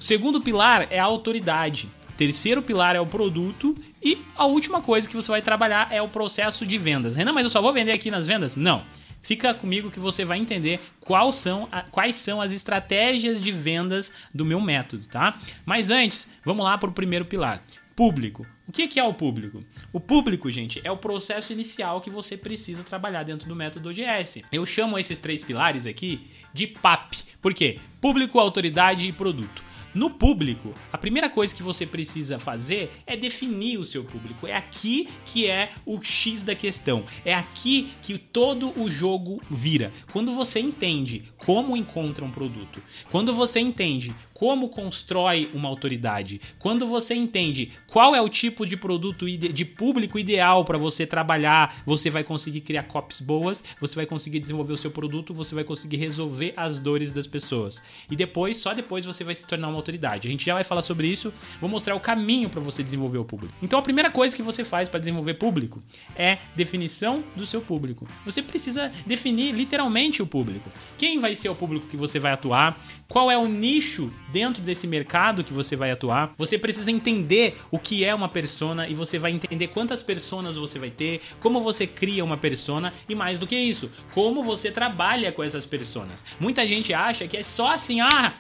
O 0.03 0.05
segundo 0.05 0.41
pilar 0.41 0.89
é 0.91 0.99
a 0.99 1.05
autoridade. 1.05 1.89
O 2.09 2.13
terceiro 2.15 2.61
pilar 2.61 2.97
é 2.97 3.01
o 3.01 3.07
produto. 3.07 3.77
E 4.03 4.19
a 4.35 4.45
última 4.47 4.83
coisa 4.83 5.09
que 5.09 5.15
você 5.15 5.31
vai 5.31 5.41
trabalhar 5.41 5.93
é 5.93 6.03
o 6.03 6.09
processo 6.09 6.67
de 6.67 6.77
vendas. 6.77 7.15
Renan, 7.15 7.33
mas 7.33 7.45
eu 7.45 7.51
só 7.51 7.63
vou 7.63 7.73
vender 7.73 7.93
aqui 7.93 8.11
nas 8.11 8.27
vendas? 8.27 8.57
Não. 8.57 8.83
Fica 9.23 9.55
comigo 9.55 9.93
que 9.93 10.01
você 10.01 10.25
vai 10.25 10.39
entender 10.39 10.81
quais 10.99 11.37
são, 11.37 11.69
a, 11.71 11.83
quais 11.83 12.17
são 12.17 12.41
as 12.41 12.51
estratégias 12.51 13.41
de 13.41 13.53
vendas 13.53 14.13
do 14.35 14.45
meu 14.45 14.61
método, 14.61 15.07
tá? 15.07 15.39
Mas 15.65 15.89
antes, 15.89 16.29
vamos 16.45 16.65
lá 16.65 16.77
para 16.77 16.91
o 16.91 16.93
primeiro 16.93 17.25
pilar. 17.25 17.63
Público. 17.95 18.45
O 18.67 18.73
que 18.73 18.99
é 18.99 19.05
o 19.05 19.15
público? 19.15 19.63
O 19.93 20.01
público, 20.01 20.51
gente, 20.51 20.81
é 20.83 20.91
o 20.91 20.97
processo 20.97 21.53
inicial 21.53 22.01
que 22.01 22.11
você 22.11 22.37
precisa 22.37 22.83
trabalhar 22.83 23.23
dentro 23.23 23.47
do 23.47 23.55
método 23.55 23.91
OGS. 23.91 24.43
Eu 24.51 24.67
chamo 24.67 24.99
esses 24.99 25.21
três 25.21 25.45
pilares 25.45 25.87
aqui 25.87 26.29
de 26.53 26.67
PAP. 26.67 27.19
Por 27.41 27.55
quê? 27.55 27.79
Público, 28.01 28.41
autoridade 28.41 29.07
e 29.07 29.13
produto. 29.13 29.71
No 29.95 30.09
público, 30.09 30.73
a 30.91 30.97
primeira 30.97 31.29
coisa 31.29 31.55
que 31.55 31.63
você 31.63 31.85
precisa 31.85 32.39
fazer 32.39 33.03
é 33.07 33.15
definir 33.15 33.79
o 33.79 33.85
seu 33.85 34.03
público. 34.03 34.47
É 34.47 34.57
aqui 34.57 35.09
que 35.27 35.47
é 35.47 35.73
o 35.85 36.01
X 36.03 36.43
da 36.43 36.55
questão. 36.55 37.05
É 37.25 37.35
aqui 37.35 37.93
que 38.01 38.17
todo 38.17 38.73
o 38.81 38.89
jogo 38.89 39.43
vira. 39.51 39.93
Quando 40.11 40.33
você 40.33 40.61
entende 40.61 41.25
como 41.37 41.77
encontra 41.77 42.25
um 42.25 42.31
produto, 42.31 42.83
quando 43.11 43.35
você 43.35 43.61
entende 43.61 44.15
como 44.43 44.69
constrói 44.69 45.49
uma 45.55 45.69
autoridade, 45.69 46.41
quando 46.59 46.85
você 46.85 47.15
entende 47.15 47.71
qual 47.87 48.13
é 48.13 48.21
o 48.21 48.29
tipo 48.29 48.67
de 48.67 48.77
produto 48.77 49.25
de 49.25 49.65
público 49.65 50.19
ideal 50.19 50.65
para 50.65 50.77
você 50.77 51.07
trabalhar, 51.07 51.81
você 51.87 52.11
vai 52.11 52.25
conseguir 52.25 52.63
criar 52.63 52.83
copies 52.83 53.21
boas, 53.21 53.63
você 53.81 53.95
vai 53.95 54.05
conseguir 54.05 54.41
desenvolver 54.41 54.73
o 54.73 54.77
seu 54.77 54.91
produto, 54.91 55.33
você 55.33 55.55
vai 55.55 55.63
conseguir 55.63 55.99
resolver 55.99 56.55
as 56.57 56.81
dores 56.81 57.13
das 57.13 57.25
pessoas. 57.25 57.81
E 58.11 58.17
depois, 58.17 58.57
só 58.57 58.75
depois 58.75 59.07
você 59.07 59.23
vai 59.23 59.33
se 59.33 59.47
tornar 59.47 59.69
uma 59.69 59.77
autoridade. 59.77 60.27
A 60.27 60.31
gente 60.33 60.45
já 60.45 60.55
vai 60.55 60.65
falar 60.65 60.83
sobre 60.83 61.07
isso, 61.07 61.33
vou 61.61 61.71
mostrar 61.71 61.95
o 61.95 62.01
caminho 62.01 62.51
para 62.51 62.61
você 62.61 62.83
desenvolver 62.83 63.19
o 63.19 63.25
público. 63.25 63.55
Então 63.63 63.79
a 63.79 63.83
primeira 63.83 64.11
coisa 64.11 64.35
que 64.35 64.43
você 64.43 64.65
faz 64.65 64.89
para 64.89 64.99
desenvolver 64.99 65.35
público 65.35 65.81
é 66.17 66.39
definição 66.57 67.23
do 67.37 67.47
seu 67.47 67.61
público. 67.61 68.09
Você 68.25 68.43
precisa 68.43 68.91
definir 69.07 69.55
literalmente 69.55 70.21
o 70.21 70.27
público. 70.27 70.69
Quem 70.99 71.21
vai 71.21 71.37
ser 71.37 71.49
o 71.49 71.55
público 71.55 71.87
que 71.87 71.97
você 71.97 72.19
vai 72.19 72.33
atuar? 72.33 72.85
Qual 73.07 73.31
é 73.31 73.39
o 73.39 73.47
nicho 73.47 74.13
dentro 74.33 74.63
desse 74.63 74.87
mercado 74.87 75.45
que 75.45 75.53
você 75.53 75.77
vai 75.77 75.91
atuar. 75.91 76.33
Você 76.39 76.59
precisa 76.59 76.91
entender 76.91 77.59
o 77.71 77.79
que 77.79 78.05
é 78.05 78.15
uma 78.15 78.29
persona 78.29 78.89
e 78.89 78.95
você 78.95 79.19
vai 79.19 79.31
entender 79.31 79.69
quantas 79.69 80.03
personas 80.03 80.57
você 80.57 80.79
vai 80.79 80.91
ter, 80.91 81.21
como 81.41 81.61
você 81.61 81.87
cria 81.87 82.25
uma 82.25 82.37
persona 82.37 82.93
e 83.09 83.15
mais 83.15 83.39
do 83.39 83.47
que 83.47 83.57
isso, 83.57 83.91
como 84.13 84.43
você 84.43 84.71
trabalha 84.71 85.31
com 85.31 85.43
essas 85.43 85.67
personas. 85.67 86.25
Muita 86.41 86.67
gente 86.67 86.95
acha 86.95 87.29
que 87.29 87.37
é 87.37 87.43
só 87.43 87.73
assim, 87.73 88.01
ah, 88.01 88.35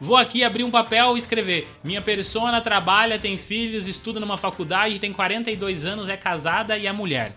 Vou 0.00 0.16
aqui 0.16 0.42
abrir 0.42 0.64
um 0.64 0.70
papel 0.70 1.16
e 1.16 1.20
escrever: 1.20 1.68
Minha 1.84 2.02
persona 2.02 2.60
trabalha, 2.60 3.20
tem 3.20 3.38
filhos, 3.38 3.86
estuda 3.86 4.18
numa 4.18 4.36
faculdade, 4.36 4.98
tem 4.98 5.12
42 5.12 5.84
anos, 5.84 6.08
é 6.08 6.16
casada 6.16 6.76
e 6.76 6.88
é 6.88 6.92
mulher. 6.92 7.36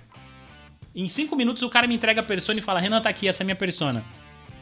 Em 0.95 1.07
5 1.07 1.35
minutos 1.35 1.62
o 1.62 1.69
cara 1.69 1.85
me 1.85 1.93
entrega 1.93 2.21
a 2.21 2.24
persona 2.24 2.57
e 2.57 2.63
fala: 2.63 2.79
Renan, 2.79 3.01
tá 3.01 3.09
aqui, 3.09 3.27
essa 3.27 3.43
é 3.43 3.45
minha 3.45 3.55
persona. 3.55 4.03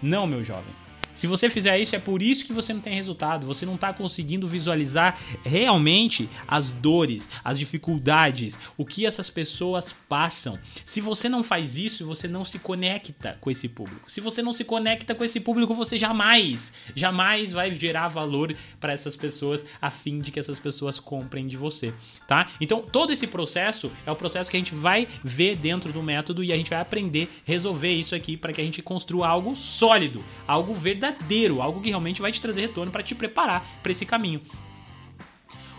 Não, 0.01 0.27
meu 0.27 0.43
jovem. 0.43 0.82
Se 1.15 1.27
você 1.27 1.49
fizer 1.49 1.79
isso, 1.79 1.95
é 1.95 1.99
por 1.99 2.21
isso 2.21 2.45
que 2.45 2.53
você 2.53 2.73
não 2.73 2.81
tem 2.81 2.95
resultado. 2.95 3.45
Você 3.45 3.65
não 3.65 3.75
está 3.75 3.93
conseguindo 3.93 4.47
visualizar 4.47 5.17
realmente 5.43 6.29
as 6.47 6.71
dores, 6.71 7.29
as 7.43 7.59
dificuldades, 7.59 8.57
o 8.77 8.85
que 8.85 9.05
essas 9.05 9.29
pessoas 9.29 9.93
passam. 9.93 10.57
Se 10.83 10.99
você 10.99 11.29
não 11.29 11.43
faz 11.43 11.77
isso, 11.77 12.05
você 12.05 12.27
não 12.27 12.43
se 12.43 12.59
conecta 12.59 13.37
com 13.39 13.51
esse 13.51 13.69
público. 13.69 14.11
Se 14.11 14.21
você 14.21 14.41
não 14.41 14.51
se 14.51 14.63
conecta 14.63 15.13
com 15.13 15.23
esse 15.23 15.39
público, 15.39 15.73
você 15.73 15.97
jamais, 15.97 16.73
jamais 16.95 17.51
vai 17.51 17.71
gerar 17.71 18.07
valor 18.07 18.55
para 18.79 18.93
essas 18.93 19.15
pessoas 19.15 19.63
a 19.81 19.91
fim 19.91 20.19
de 20.19 20.31
que 20.31 20.39
essas 20.39 20.59
pessoas 20.59 20.99
comprem 20.99 21.47
de 21.47 21.57
você, 21.57 21.93
tá? 22.27 22.47
Então, 22.59 22.81
todo 22.81 23.13
esse 23.13 23.27
processo 23.27 23.91
é 24.05 24.11
o 24.11 24.15
processo 24.15 24.49
que 24.49 24.57
a 24.57 24.59
gente 24.59 24.73
vai 24.73 25.07
ver 25.23 25.55
dentro 25.55 25.93
do 25.93 26.01
método 26.01 26.43
e 26.43 26.51
a 26.51 26.57
gente 26.57 26.69
vai 26.69 26.79
aprender 26.79 27.29
resolver 27.45 27.91
isso 27.91 28.15
aqui 28.15 28.35
para 28.35 28.51
que 28.51 28.61
a 28.61 28.63
gente 28.63 28.81
construa 28.81 29.27
algo 29.27 29.55
sólido, 29.55 30.23
algo 30.47 30.73
verdadeiro 30.73 31.02
verdadeiro, 31.03 31.61
algo 31.61 31.81
que 31.81 31.89
realmente 31.89 32.21
vai 32.21 32.31
te 32.31 32.39
trazer 32.39 32.61
retorno 32.61 32.91
para 32.91 33.03
te 33.03 33.13
preparar 33.13 33.65
para 33.81 33.91
esse 33.91 34.05
caminho. 34.05 34.41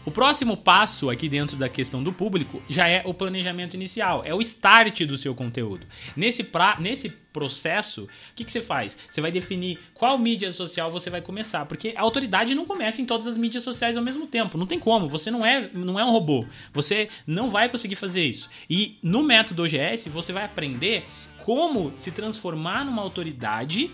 O 0.07 0.11
próximo 0.11 0.54
passo 0.54 1.09
aqui 1.09 1.31
dentro 1.31 1.57
da 1.57 1.66
questão 1.66 2.02
do 2.02 2.12
público 2.12 2.62
já 2.69 2.87
é 2.87 3.02
o 3.07 3.14
planejamento 3.14 3.73
inicial, 3.73 4.23
é 4.23 4.35
o 4.35 4.43
start 4.43 5.00
do 5.04 5.16
seu 5.16 5.35
conteúdo. 5.35 5.87
Nesse, 6.14 6.45
pra, 6.45 6.76
nesse 6.78 7.09
processo, 7.09 8.04
o 8.04 8.09
que, 8.37 8.45
que 8.45 8.52
você 8.52 8.61
faz? 8.61 8.99
Você 9.11 9.23
vai 9.23 9.33
definir 9.33 9.78
qual 9.95 10.19
mídia 10.19 10.52
social 10.52 10.90
você 10.93 11.09
vai 11.09 11.23
começar, 11.23 11.64
porque 11.64 11.95
a 11.97 12.02
autoridade 12.02 12.54
não 12.54 12.66
começa 12.66 13.00
em 13.00 13.07
todas 13.07 13.26
as 13.26 13.38
mídias 13.38 13.64
sociais 13.64 13.97
ao 13.97 14.04
mesmo 14.04 14.26
tempo, 14.26 14.59
não 14.59 14.66
tem 14.66 14.78
como, 14.78 15.09
você 15.09 15.31
não 15.31 15.45
é, 15.45 15.71
não 15.73 15.99
é 15.99 16.04
um 16.04 16.11
robô, 16.11 16.45
você 16.71 17.09
não 17.26 17.49
vai 17.49 17.71
conseguir 17.71 17.97
fazer 17.97 18.25
isso. 18.25 18.50
E 18.69 18.99
no 19.02 19.23
método 19.23 19.62
OGS 19.62 20.09
você 20.09 20.35
vai 20.35 20.45
aprender 20.45 21.07
como 21.38 21.93
se 21.95 22.11
transformar 22.11 22.85
numa 22.85 23.00
autoridade 23.00 23.90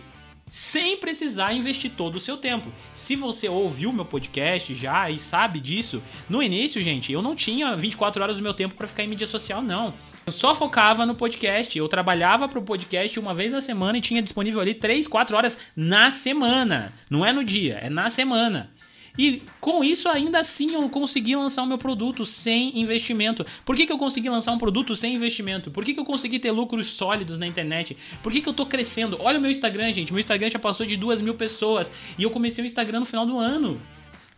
sem 0.51 0.97
precisar 0.97 1.53
investir 1.55 1.93
todo 1.97 2.17
o 2.17 2.21
seu 2.21 2.37
tempo. 2.37 2.71
Se 2.93 3.15
você 3.15 3.49
ouviu 3.49 3.93
meu 3.93 4.05
podcast 4.05 4.75
já 4.75 5.09
e 5.09 5.19
sabe 5.19 5.61
disso, 5.61 6.03
no 6.29 6.43
início, 6.43 6.83
gente, 6.83 7.13
eu 7.13 7.23
não 7.23 7.37
tinha 7.37 7.77
24 7.77 8.21
horas 8.21 8.37
do 8.37 8.43
meu 8.43 8.53
tempo 8.53 8.75
para 8.75 8.89
ficar 8.89 9.05
em 9.05 9.09
mídia 9.09 9.29
social, 9.29 9.63
não. 9.63 9.95
Eu 10.27 10.33
só 10.33 10.55
focava 10.55 11.07
no 11.07 11.15
podcast. 11.15 11.79
Eu 11.79 11.89
trabalhava 11.89 12.49
pro 12.49 12.63
podcast 12.63 13.19
uma 13.19 13.35
vez 13.35 13.53
na 13.53 13.61
semana 13.61 13.99
e 13.99 14.01
tinha 14.01 14.21
disponível 14.21 14.61
ali 14.61 14.75
3, 14.75 15.09
4 15.09 15.37
horas 15.37 15.57
na 15.75 16.11
semana. 16.11 16.93
Não 17.09 17.25
é 17.25 17.33
no 17.33 17.45
dia, 17.45 17.79
é 17.83 17.89
na 17.89 18.11
semana. 18.11 18.71
E 19.21 19.43
com 19.61 19.85
isso, 19.85 20.09
ainda 20.09 20.41
assim, 20.41 20.73
eu 20.73 20.89
consegui 20.89 21.37
lançar 21.37 21.63
o 21.63 21.67
meu 21.67 21.77
produto 21.77 22.25
sem 22.25 22.81
investimento. 22.81 23.45
Por 23.67 23.77
que, 23.77 23.85
que 23.85 23.93
eu 23.93 23.99
consegui 23.99 24.31
lançar 24.31 24.51
um 24.51 24.57
produto 24.57 24.97
sem 24.97 25.15
investimento? 25.15 25.71
Por 25.71 25.85
que, 25.85 25.93
que 25.93 26.01
eu 26.01 26.07
consegui 26.07 26.39
ter 26.39 26.51
lucros 26.51 26.87
sólidos 26.87 27.37
na 27.37 27.47
internet? 27.47 27.95
Por 28.23 28.33
que, 28.33 28.41
que 28.41 28.49
eu 28.49 28.55
tô 28.55 28.65
crescendo? 28.65 29.19
Olha 29.21 29.39
o 29.39 29.43
meu 29.43 29.51
Instagram, 29.51 29.93
gente. 29.93 30.11
Meu 30.11 30.21
Instagram 30.21 30.49
já 30.49 30.59
passou 30.59 30.87
de 30.87 30.97
duas 30.97 31.21
mil 31.21 31.35
pessoas. 31.35 31.93
E 32.17 32.23
eu 32.23 32.31
comecei 32.31 32.65
o 32.65 32.67
Instagram 32.67 33.01
no 33.01 33.05
final 33.05 33.27
do 33.27 33.39
ano. 33.39 33.79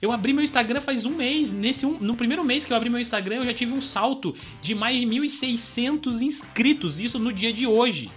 Eu 0.01 0.11
abri 0.11 0.33
meu 0.33 0.43
Instagram 0.43 0.81
faz 0.81 1.07
um 1.07 1.15
mês. 1.15 1.53
Nesse 1.53 1.87
um, 1.87 1.97
no 2.01 2.17
primeiro 2.17 2.43
mês 2.43 2.65
que 2.65 2.73
eu 2.73 2.77
abri 2.77 2.91
meu 2.91 2.99
Instagram, 2.99 3.37
eu 3.37 3.45
já 3.45 3.55
tive 3.55 3.73
um 3.73 3.81
salto 3.81 4.35
de 4.61 4.75
mais 4.75 4.99
de 4.99 5.07
1.600 5.07 6.23
inscritos. 6.23 6.99
Isso 6.99 7.21
no 7.21 7.33
dia 7.33 7.53
de 7.53 7.69
hoje 7.69 8.11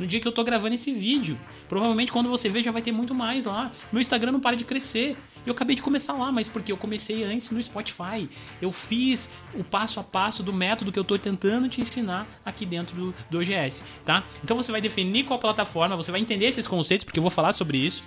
no 0.00 0.06
dia 0.06 0.18
que 0.18 0.26
eu 0.26 0.32
tô 0.32 0.42
gravando 0.42 0.74
esse 0.74 0.92
vídeo. 0.92 1.38
Provavelmente 1.68 2.10
quando 2.10 2.28
você 2.28 2.48
ver 2.48 2.62
já 2.62 2.72
vai 2.72 2.80
ter 2.80 2.90
muito 2.90 3.14
mais 3.14 3.44
lá. 3.44 3.70
Meu 3.92 4.00
Instagram 4.00 4.32
não 4.32 4.40
para 4.40 4.56
de 4.56 4.64
crescer. 4.64 5.16
Eu 5.46 5.52
acabei 5.52 5.74
de 5.74 5.82
começar 5.82 6.12
lá, 6.14 6.30
mas 6.30 6.48
porque 6.48 6.70
eu 6.70 6.76
comecei 6.76 7.24
antes 7.24 7.50
no 7.50 7.62
Spotify. 7.62 8.28
Eu 8.60 8.70
fiz 8.70 9.28
o 9.54 9.64
passo 9.64 10.00
a 10.00 10.02
passo 10.02 10.42
do 10.42 10.52
método 10.52 10.92
que 10.92 10.98
eu 10.98 11.04
tô 11.04 11.18
tentando 11.18 11.68
te 11.68 11.80
ensinar 11.80 12.26
aqui 12.44 12.66
dentro 12.66 12.94
do, 12.94 13.14
do 13.30 13.38
OGS, 13.38 13.82
tá? 14.04 14.24
Então 14.44 14.56
você 14.56 14.70
vai 14.70 14.80
definir 14.80 15.24
qual 15.24 15.38
plataforma, 15.38 15.96
você 15.96 16.10
vai 16.10 16.20
entender 16.20 16.46
esses 16.46 16.66
conceitos, 16.66 17.04
porque 17.04 17.18
eu 17.18 17.22
vou 17.22 17.30
falar 17.30 17.52
sobre 17.52 17.78
isso. 17.78 18.04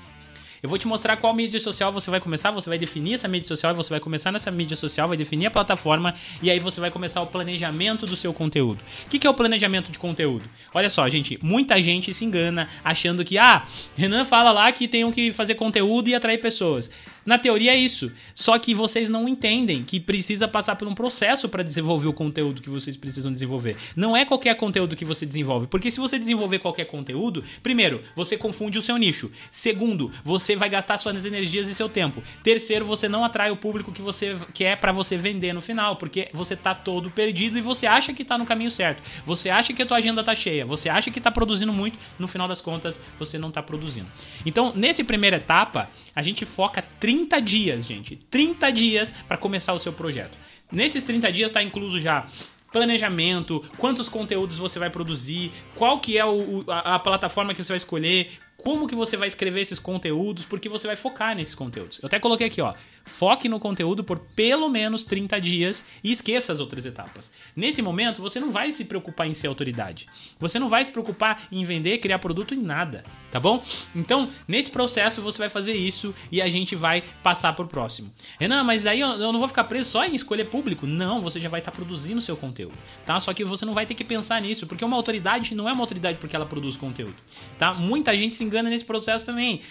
Eu 0.64 0.70
vou 0.70 0.78
te 0.78 0.88
mostrar 0.88 1.18
qual 1.18 1.34
mídia 1.34 1.60
social 1.60 1.92
você 1.92 2.10
vai 2.10 2.22
começar, 2.22 2.50
você 2.50 2.70
vai 2.70 2.80
definir 2.80 3.16
essa 3.16 3.28
mídia 3.28 3.50
social, 3.50 3.76
você 3.76 3.90
vai 3.90 4.00
começar 4.00 4.32
nessa 4.32 4.50
mídia 4.50 4.78
social, 4.78 5.10
vai 5.10 5.18
definir 5.18 5.48
a 5.48 5.52
plataforma 5.52 6.14
e 6.42 6.50
aí 6.50 6.58
você 6.58 6.80
vai 6.80 6.90
começar 6.90 7.22
o 7.22 7.28
planejamento 7.28 8.06
do 8.06 8.16
seu 8.16 8.34
conteúdo. 8.34 8.80
O 9.06 9.10
que, 9.10 9.20
que 9.20 9.28
é 9.28 9.30
o 9.30 9.34
planejamento 9.34 9.92
de 9.92 10.00
conteúdo? 10.00 10.46
Olha 10.74 10.90
só, 10.90 11.10
gente, 11.10 11.38
muita 11.44 11.84
gente 11.84 12.14
se 12.14 12.24
engana 12.24 12.70
achando 12.82 13.26
que, 13.26 13.38
ah, 13.38 13.66
Renan 13.98 14.24
fala 14.24 14.54
lá 14.54 14.72
que 14.72 14.88
tem 14.88 15.12
que 15.12 15.34
fazer 15.34 15.56
conteúdo 15.56 16.08
e 16.08 16.16
atrair 16.16 16.40
pessoas. 16.40 16.90
Na 17.26 17.38
teoria 17.38 17.74
é 17.74 17.78
isso. 17.78 18.12
Só 18.36 18.58
que 18.58 18.74
vocês 18.74 19.10
não 19.10 19.28
entendem 19.28 19.84
que 19.84 20.00
precisa 20.00 20.48
passar 20.48 20.76
por 20.76 20.88
um 20.88 20.94
processo 20.94 21.48
para 21.48 21.64
desenvolver 21.64 22.08
o 22.08 22.14
conteúdo 22.14 22.62
que 22.62 22.70
vocês 22.70 22.98
precisam 22.98 23.32
desenvolver. 23.32 23.78
Não 23.96 24.16
é 24.16 24.26
qualquer 24.26 24.56
conteúdo 24.56 24.96
que 24.96 25.06
você 25.06 25.26
desenvolve. 25.26 25.68
Porque 25.68 25.90
se 25.90 26.00
você 26.00 26.20
desenvolver 26.20 26.60
qualquer 26.60 26.86
conteúdo, 26.86 27.44
primeiro, 27.62 28.02
você 28.16 28.38
confunde 28.38 28.78
o 28.78 28.82
seu 28.82 28.98
nicho. 28.98 29.32
Segundo, 29.50 30.12
você 30.24 30.56
vai 30.56 30.70
gastar 30.70 30.98
suas 30.98 31.26
energias 31.26 31.70
e 31.70 31.76
seu 31.76 31.88
tempo. 31.88 32.22
Terceiro, 32.44 32.86
você 32.86 33.08
não 33.08 33.24
atrai 33.24 33.52
o 33.52 33.58
público 33.58 33.92
que 33.92 34.02
você 34.02 34.38
quer 34.54 34.78
para 34.78 34.92
você 34.92 35.18
vender 35.18 35.54
no 35.54 35.62
final, 35.62 35.96
porque 35.96 36.30
você 36.34 36.56
tá 36.56 36.76
todo 36.76 37.10
perdido 37.10 37.58
e 37.58 37.62
você 37.62 37.86
acha 37.86 38.14
que 38.14 38.26
tá 38.26 38.38
no 38.38 38.46
caminho 38.46 38.72
certo. 38.72 39.02
Você 39.26 39.50
acha 39.50 39.74
que 39.74 39.82
a 39.82 39.86
tua 39.86 39.98
agenda 39.98 40.24
tá 40.24 40.36
cheia, 40.36 40.66
você 40.66 40.90
acha 40.90 41.10
que 41.12 41.22
tá 41.22 41.32
produzindo 41.32 41.72
muito, 41.72 41.98
no 42.20 42.28
final 42.28 42.48
das 42.48 42.62
contas, 42.62 43.00
você 43.18 43.38
não 43.38 43.52
tá 43.52 43.62
produzindo. 43.62 44.08
Então, 44.46 44.74
nessa 44.76 45.04
primeira 45.04 45.38
etapa, 45.38 45.90
a 46.16 46.22
gente 46.22 46.46
foca 46.46 46.82
30 47.00 47.34
30 47.34 47.42
dias, 47.42 47.86
gente. 47.86 48.16
30 48.30 48.72
dias 48.72 49.14
para 49.28 49.38
começar 49.38 49.74
o 49.74 49.80
seu 49.80 49.94
projeto. 49.94 50.38
Nesses 50.72 51.04
30 51.04 51.32
dias 51.32 51.50
está 51.50 51.64
incluso 51.64 52.00
já 52.00 52.28
planejamento, 52.72 53.64
quantos 53.78 54.10
conteúdos 54.10 54.58
você 54.58 54.80
vai 54.80 54.90
produzir, 54.90 55.52
qual 55.76 56.00
que 56.00 56.18
é 56.18 56.26
o, 56.26 56.64
a, 56.68 56.96
a, 56.96 57.00
plataforma 57.00 57.54
que 57.54 57.64
você 57.64 57.72
vai 57.72 57.78
escolher, 57.78 58.32
como 58.58 58.88
que 58.88 58.96
você 58.96 59.16
vai 59.16 59.28
escrever 59.28 59.62
esses 59.62 59.78
conteúdos, 59.78 60.44
porque 60.44 60.68
você 60.68 60.88
vai 60.88 60.96
focar 60.96 61.36
nesses 61.36 61.54
conteúdos. 61.54 62.00
Eu 62.02 62.08
até 62.08 62.20
coloquei 62.20 62.48
aqui, 62.48 62.62
ó, 62.62 62.74
Foque 63.04 63.50
no 63.50 63.60
conteúdo 63.60 64.04
por 64.04 64.20
pelo 64.20 64.70
menos 64.70 65.04
30 65.04 65.40
dias 65.40 65.86
e 66.04 66.12
esqueça 66.12 66.54
as 66.54 66.60
outras 66.60 66.86
etapas. 66.86 67.32
Nesse 67.56 67.82
momento, 67.82 68.22
você 68.22 68.40
não 68.40 68.52
vai 68.52 68.72
se 68.72 68.86
preocupar 68.86 69.28
em 69.28 69.34
ser 69.34 69.48
autoridade. 69.48 70.08
Você 70.40 70.58
não 70.58 70.70
vai 70.70 70.84
se 70.86 70.92
preocupar 70.92 71.48
em 71.52 71.64
vender, 71.66 71.98
criar 72.00 72.20
produto 72.20 72.54
em 72.54 72.62
nada, 72.62 73.04
tá 73.32 73.40
bom? 73.40 73.64
Então, 73.96 74.30
nesse 74.48 74.72
processo, 74.72 75.22
você 75.22 75.38
vai 75.38 75.50
fazer 75.50 75.74
isso 75.74 76.14
e 76.32 76.42
a 76.42 76.50
gente 76.50 76.76
vai 76.76 77.04
passar 77.22 77.54
pro 77.54 77.68
próximo. 77.68 78.12
Renan, 78.40 78.64
mas 78.64 78.86
aí 78.86 79.02
eu 79.02 79.18
não 79.18 79.40
vou 79.40 79.48
ficar 79.48 79.66
preso 79.66 79.90
só 79.90 80.06
em 80.06 80.16
escolher 80.16 80.46
público. 80.46 80.88
Não, 80.88 81.22
você 81.22 81.40
já 81.40 81.50
vai 81.50 81.60
estar 81.60 81.72
tá 81.72 81.76
produzindo 81.76 82.22
seu 82.22 82.38
conteúdo, 82.38 82.78
tá? 83.06 83.20
Só 83.20 83.34
que 83.34 83.44
você 83.44 83.66
não 83.66 83.74
vai 83.74 83.86
ter 83.86 83.96
que 83.96 84.04
pensar 84.04 84.42
nisso, 84.42 84.66
porque 84.66 84.84
uma 84.84 84.96
autoridade 84.96 85.56
não 85.56 85.68
é 85.68 85.74
uma 85.74 85.84
autoridade 85.84 86.18
porque 86.20 86.36
ela 86.36 86.46
produz 86.46 86.78
conteúdo, 86.78 87.16
tá? 87.58 87.74
Muita 87.74 88.16
gente 88.18 88.36
se 88.36 88.44
engana 88.44 88.70
nesse 88.70 88.86
processo 88.86 89.26
também. 89.26 89.62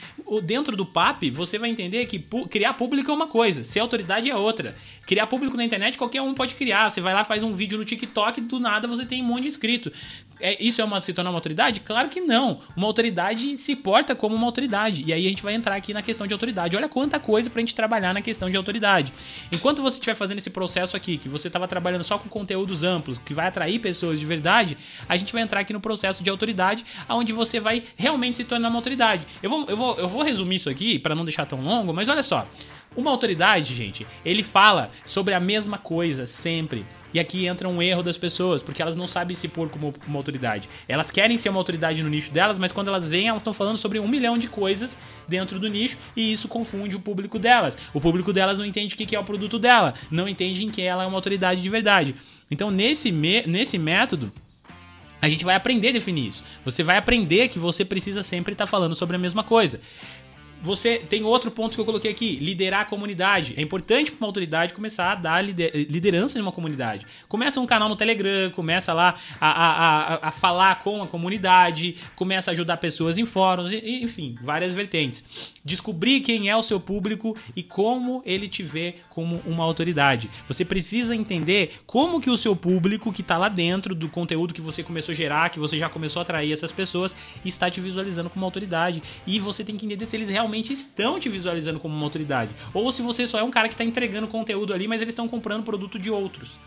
Dentro 0.45 0.77
do 0.77 0.85
PAP, 0.85 1.31
você 1.31 1.59
vai 1.59 1.71
entender 1.71 2.07
que 2.07 2.19
criar 2.49 2.75
público 2.75 3.11
é 3.11 3.15
uma 3.15 3.22
coisa, 3.27 3.65
ser 3.65 3.81
autoridade 3.81 4.31
é 4.31 4.37
outra. 4.37 4.75
Criar 5.07 5.27
público 5.27 5.57
na 5.57 5.65
internet, 5.65 5.99
qualquer 5.99 6.23
um 6.23 6.35
pode 6.35 6.55
criar. 6.55 6.91
Você 6.91 7.01
vai 7.01 7.13
lá, 7.13 7.25
faz 7.25 7.43
um 7.43 7.53
vídeo 7.53 7.79
no 7.79 7.85
TikTok, 7.85 8.41
do 8.41 8.61
nada 8.61 8.87
você 8.87 9.05
tem 9.05 9.23
um 9.23 9.27
monte 9.27 9.43
de 9.43 9.49
inscrito. 9.49 9.93
É, 10.41 10.61
isso 10.61 10.81
é 10.81 10.85
uma, 10.85 11.01
se 11.01 11.15
tornar 11.15 11.31
uma 11.31 11.37
autoridade? 11.37 11.81
Claro 11.81 12.09
que 12.09 12.21
não. 12.21 12.59
Uma 12.77 12.89
autoridade 12.89 13.57
se 13.57 13.77
porta 13.77 14.13
como 14.13 14.35
uma 14.35 14.47
autoridade. 14.47 15.05
E 15.07 15.13
aí 15.13 15.25
a 15.27 15.29
gente 15.29 15.43
vai 15.43 15.55
entrar 15.55 15.77
aqui 15.77 15.95
na 15.95 16.03
questão 16.03 16.27
de 16.27 16.35
autoridade. 16.35 16.77
Olha 16.77 16.89
quanta 16.89 17.21
coisa 17.21 17.49
pra 17.49 17.61
gente 17.61 17.77
trabalhar 17.77 18.13
na 18.13 18.21
questão 18.21 18.51
de 18.51 18.57
autoridade. 18.57 19.15
Enquanto 19.53 19.81
você 19.81 19.99
estiver 19.99 20.17
fazendo 20.17 20.39
esse 20.39 20.51
processo 20.51 20.97
aqui, 20.97 21.17
que 21.17 21.29
você 21.29 21.47
estava 21.47 21.69
trabalhando 21.69 22.03
só 22.03 22.19
com 22.19 22.29
conteúdos 22.29 22.83
amplos, 22.83 23.19
que 23.19 23.33
vai 23.33 23.47
atrair 23.47 23.79
pessoas 23.79 24.19
de 24.19 24.27
verdade, 24.27 24.77
a 25.09 25.17
gente 25.17 25.33
vai 25.33 25.43
entrar 25.43 25.61
aqui 25.61 25.73
no 25.73 25.81
processo 25.81 26.25
de 26.25 26.31
autoridade, 26.31 26.85
onde 27.09 27.33
você 27.33 27.61
vai 27.61 27.85
realmente 27.95 28.39
se 28.39 28.45
tornar 28.45 28.69
uma 28.69 28.79
autoridade. 28.79 29.25
Eu 29.41 29.49
vou, 29.49 29.67
eu 29.69 29.77
vou, 29.77 29.97
eu 29.97 30.09
vou 30.09 30.25
resumir 30.25 30.57
isso 30.57 30.69
aqui 30.69 30.99
para 30.99 31.15
não 31.15 31.25
deixar 31.25 31.47
tão 31.47 31.61
longo, 31.61 31.93
mas 31.93 32.09
olha 32.09 32.23
só. 32.23 32.49
Uma 32.95 33.11
autoridade, 33.11 33.75
gente, 33.75 34.07
ele 34.25 34.43
fala 34.43 34.91
sobre 35.07 35.33
a 35.35 35.41
mesma 35.41 35.79
coisa 35.79 36.27
sempre. 36.27 36.85
E 37.15 37.21
aqui 37.21 37.47
entra 37.47 37.69
um 37.69 37.83
erro 37.83 38.03
das 38.03 38.17
pessoas, 38.17 38.63
porque 38.63 38.81
elas 38.81 38.97
não 38.97 39.07
sabem 39.07 39.37
se 39.37 39.47
pôr 39.47 39.69
como 39.69 39.95
uma 40.07 40.19
autoridade. 40.19 40.69
Elas 40.89 41.11
querem 41.11 41.37
ser 41.37 41.51
uma 41.51 41.59
autoridade 41.59 42.03
no 42.03 42.09
nicho 42.09 42.31
delas, 42.31 42.59
mas 42.59 42.73
quando 42.73 42.89
elas 42.89 43.07
vêm, 43.07 43.29
elas 43.29 43.43
estão 43.43 43.53
falando 43.53 43.77
sobre 43.77 43.99
um 43.99 44.09
milhão 44.09 44.39
de 44.39 44.49
coisas 44.49 44.99
dentro 45.29 45.59
do 45.59 45.69
nicho 45.69 45.99
e 46.17 46.33
isso 46.33 46.49
confunde 46.49 46.97
o 46.97 47.01
público 47.01 47.39
delas. 47.39 47.77
O 47.93 48.01
público 48.01 48.33
delas 48.33 48.59
não 48.59 48.65
entende 48.65 48.95
o 48.95 48.97
que 48.97 49.15
é 49.15 49.19
o 49.19 49.25
produto 49.25 49.59
dela, 49.59 49.95
não 50.11 50.29
entende 50.29 50.65
em 50.65 50.71
que 50.71 50.83
ela 50.83 51.05
é 51.05 51.07
uma 51.07 51.17
autoridade 51.17 51.61
de 51.61 51.69
verdade. 51.69 52.15
Então, 52.51 52.71
nesse, 52.71 53.11
nesse 53.11 53.79
método, 53.79 54.33
a 55.21 55.29
gente 55.29 55.45
vai 55.45 55.55
aprender 55.55 55.91
a 55.91 55.93
definir 55.93 56.29
isso. 56.29 56.45
Você 56.65 56.83
vai 56.83 56.97
aprender 56.97 57.49
que 57.49 57.59
você 57.59 57.85
precisa 57.85 58.23
sempre 58.23 58.53
estar 58.53 58.67
falando 58.67 58.95
sobre 58.95 59.17
a 59.17 59.19
mesma 59.19 59.45
coisa 59.45 59.81
você 60.63 60.99
tem 60.99 61.25
outro 61.25 61.51
ponto 61.51 61.75
que 61.75 61.81
eu 61.81 61.85
coloquei 61.85 62.11
aqui: 62.11 62.37
liderar 62.37 62.83
a 62.83 62.85
comunidade. 62.85 63.55
É 63.57 63.63
importante 63.63 64.13
para 64.13 64.25
uma 64.25 64.29
autoridade 64.29 64.73
começar 64.73 65.13
a 65.13 65.15
dar 65.17 65.43
liderança 65.43 66.39
em 66.39 66.43
uma 66.43 66.53
comunidade. 66.53 67.05
Começa 67.29 67.61
um 67.61 67.67
canal 67.67 67.89
no 67.89 67.97
Telegram, 67.97 68.51
começa 68.51 68.93
lá 68.93 69.17
a, 69.41 69.51
a, 69.51 70.15
a, 70.15 70.29
a 70.29 70.31
falar 70.31 70.77
com 70.81 71.03
a 71.03 71.07
comunidade, 71.07 71.97
começa 72.15 72.51
a 72.51 72.53
ajudar 72.53 72.77
pessoas 72.77 73.19
em 73.19 73.27
fóruns, 73.27 73.73
enfim, 73.73 74.37
várias 74.41 74.73
vertentes. 74.73 75.25
Descobrir 75.65 76.21
quem 76.21 76.49
é 76.49 76.57
o 76.57 76.63
seu 76.63 76.79
público 76.79 77.37
e 77.57 77.63
como 77.63 78.23
ele 78.25 78.49
te 78.49 78.63
vê 78.63 78.97
como 79.11 79.43
uma 79.45 79.65
autoridade. 79.65 80.31
Você 80.47 80.65
precisa 80.65 81.15
entender 81.15 81.81
como 81.87 82.21
que 82.21 82.31
o 82.31 82.37
seu 82.37 82.55
público 82.55 83.13
que 83.13 83.23
está 83.23 83.37
lá 83.37 83.49
dentro 83.49 83.95
do 83.95 84.09
conteúdo 84.09 84.55
que 84.55 84.61
você 84.61 84.83
começou 84.83 85.13
a 85.13 85.17
gerar, 85.17 85.51
que 85.51 85.59
você 85.59 85.77
já 85.77 85.89
começou 85.89 86.21
a 86.21 86.23
atrair 86.23 86.53
essas 86.53 86.71
pessoas, 86.71 87.15
está 87.45 87.71
te 87.71 87.81
visualizando 87.81 88.31
como 88.31 88.45
autoridade. 88.45 89.03
E 89.27 89.41
você 89.41 89.65
tem 89.65 89.77
que 89.77 89.87
entender 89.87 90.07
se 90.07 90.17
eles 90.17 90.29
realmente 90.29 90.52
realmente 90.53 90.73
estão 90.73 91.19
te 91.19 91.31
visualizando 91.31 91.81
como 91.81 91.95
uma 91.95 92.05
autoridade. 92.05 92.51
Ou 92.75 92.93
se 92.93 93.01
você 93.01 93.27
só 93.27 93.39
é 93.39 93.43
um 93.43 93.51
cara 93.51 93.69
que 93.69 93.75
está 93.75 93.85
entregando 93.85 94.29
conteúdo 94.29 94.75
ali, 94.75 94.87
mas 94.87 95.01
eles 95.01 95.13
estão 95.13 95.27
comprando 95.27 95.65
produto 95.65 95.99
de 95.99 96.11
outros. 96.11 96.59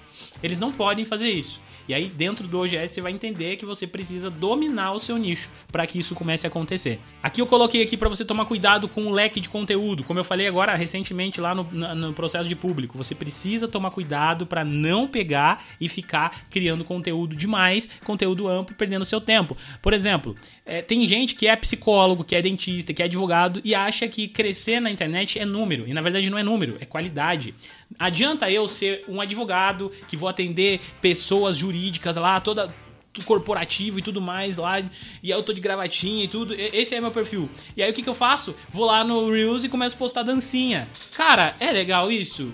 Eles 0.41 0.59
não 0.59 0.71
podem 0.71 1.05
fazer 1.05 1.29
isso. 1.29 1.61
E 1.87 1.93
aí, 1.93 2.07
dentro 2.07 2.47
do 2.47 2.59
OGS, 2.59 2.91
você 2.91 3.01
vai 3.01 3.11
entender 3.11 3.57
que 3.57 3.65
você 3.65 3.85
precisa 3.85 4.29
dominar 4.29 4.93
o 4.93 4.99
seu 4.99 5.17
nicho 5.17 5.51
para 5.71 5.85
que 5.85 5.99
isso 5.99 6.15
comece 6.15 6.47
a 6.47 6.49
acontecer. 6.49 6.99
Aqui 7.21 7.39
eu 7.39 7.45
coloquei 7.45 7.83
aqui 7.83 7.95
para 7.95 8.09
você 8.09 8.25
tomar 8.25 8.45
cuidado 8.45 8.87
com 8.87 9.03
o 9.05 9.11
leque 9.11 9.39
de 9.39 9.49
conteúdo. 9.49 10.03
Como 10.03 10.19
eu 10.19 10.23
falei 10.23 10.47
agora 10.47 10.75
recentemente 10.75 11.39
lá 11.39 11.53
no, 11.53 11.63
no 11.63 12.13
processo 12.13 12.49
de 12.49 12.55
público, 12.55 12.97
você 12.97 13.13
precisa 13.13 13.67
tomar 13.67 13.91
cuidado 13.91 14.47
para 14.47 14.65
não 14.65 15.07
pegar 15.07 15.63
e 15.79 15.87
ficar 15.87 16.45
criando 16.49 16.83
conteúdo 16.83 17.35
demais, 17.35 17.87
conteúdo 18.03 18.47
amplo, 18.47 18.75
perdendo 18.75 19.05
seu 19.05 19.21
tempo. 19.21 19.55
Por 19.79 19.93
exemplo, 19.93 20.35
é, 20.65 20.81
tem 20.81 21.07
gente 21.07 21.35
que 21.35 21.47
é 21.47 21.55
psicólogo, 21.55 22.23
que 22.23 22.35
é 22.35 22.41
dentista, 22.41 22.93
que 22.93 23.03
é 23.03 23.05
advogado 23.05 23.61
e 23.63 23.74
acha 23.75 24.07
que 24.07 24.27
crescer 24.27 24.79
na 24.79 24.89
internet 24.89 25.37
é 25.37 25.45
número. 25.45 25.87
E 25.87 25.93
na 25.93 26.01
verdade 26.01 26.29
não 26.29 26.37
é 26.37 26.43
número, 26.43 26.77
é 26.79 26.85
qualidade. 26.85 27.53
Adianta 27.99 28.49
eu 28.49 28.67
ser 28.67 29.03
um 29.07 29.21
advogado 29.21 29.91
que 30.07 30.17
vou 30.17 30.27
atender 30.27 30.79
pessoas 31.01 31.57
jurídicas 31.57 32.15
lá, 32.15 32.39
toda 32.39 32.73
corporativo 33.23 33.99
e 33.99 34.01
tudo 34.01 34.19
mais 34.19 34.57
lá, 34.57 34.81
e 35.23 35.31
eu 35.31 35.41
tô 35.41 35.53
de 35.53 35.61
gravatinha 35.61 36.25
e 36.25 36.27
tudo. 36.27 36.53
Esse 36.53 36.95
é 36.95 37.01
meu 37.01 37.11
perfil. 37.11 37.49
E 37.77 37.83
aí 37.83 37.91
o 37.91 37.93
que, 37.93 38.01
que 38.01 38.09
eu 38.09 38.15
faço? 38.15 38.55
Vou 38.69 38.85
lá 38.85 39.03
no 39.03 39.31
Reels 39.31 39.63
e 39.63 39.69
começo 39.69 39.95
a 39.95 39.99
postar 39.99 40.23
dancinha. 40.23 40.89
Cara, 41.15 41.55
é 41.59 41.71
legal 41.71 42.11
isso? 42.11 42.53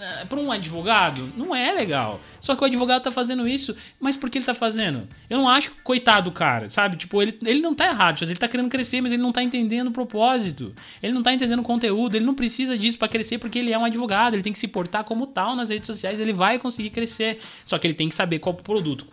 É, 0.00 0.24
para 0.24 0.40
um 0.40 0.50
advogado, 0.50 1.30
não 1.36 1.54
é 1.54 1.70
legal. 1.72 2.22
Só 2.40 2.56
que 2.56 2.62
o 2.62 2.64
advogado 2.64 3.02
tá 3.02 3.12
fazendo 3.12 3.46
isso, 3.46 3.76
mas 4.00 4.16
por 4.16 4.30
que 4.30 4.38
ele 4.38 4.46
tá 4.46 4.54
fazendo? 4.54 5.06
Eu 5.28 5.36
não 5.36 5.46
acho 5.46 5.72
coitado 5.84 6.30
do 6.30 6.34
cara, 6.34 6.70
sabe? 6.70 6.96
Tipo, 6.96 7.20
ele, 7.20 7.38
ele 7.44 7.60
não 7.60 7.74
tá 7.74 7.86
errado, 7.86 8.22
ele 8.22 8.34
tá 8.34 8.48
querendo 8.48 8.70
crescer, 8.70 9.02
mas 9.02 9.12
ele 9.12 9.20
não 9.20 9.30
tá 9.30 9.42
entendendo 9.42 9.88
o 9.88 9.90
propósito. 9.90 10.74
Ele 11.02 11.12
não 11.12 11.22
tá 11.22 11.34
entendendo 11.34 11.60
o 11.60 11.62
conteúdo, 11.62 12.16
ele 12.16 12.24
não 12.24 12.34
precisa 12.34 12.78
disso 12.78 12.98
para 12.98 13.08
crescer 13.08 13.36
porque 13.36 13.58
ele 13.58 13.74
é 13.74 13.78
um 13.78 13.84
advogado, 13.84 14.34
ele 14.34 14.42
tem 14.42 14.54
que 14.54 14.58
se 14.58 14.68
portar 14.68 15.04
como 15.04 15.26
tal 15.26 15.54
nas 15.54 15.68
redes 15.68 15.84
sociais, 15.84 16.18
ele 16.18 16.32
vai 16.32 16.58
conseguir 16.58 16.88
crescer. 16.88 17.38
Só 17.62 17.78
que 17.78 17.86
ele 17.86 17.94
tem 17.94 18.08
que 18.08 18.14
saber 18.14 18.38
qual 18.38 18.54
produto 18.54 19.06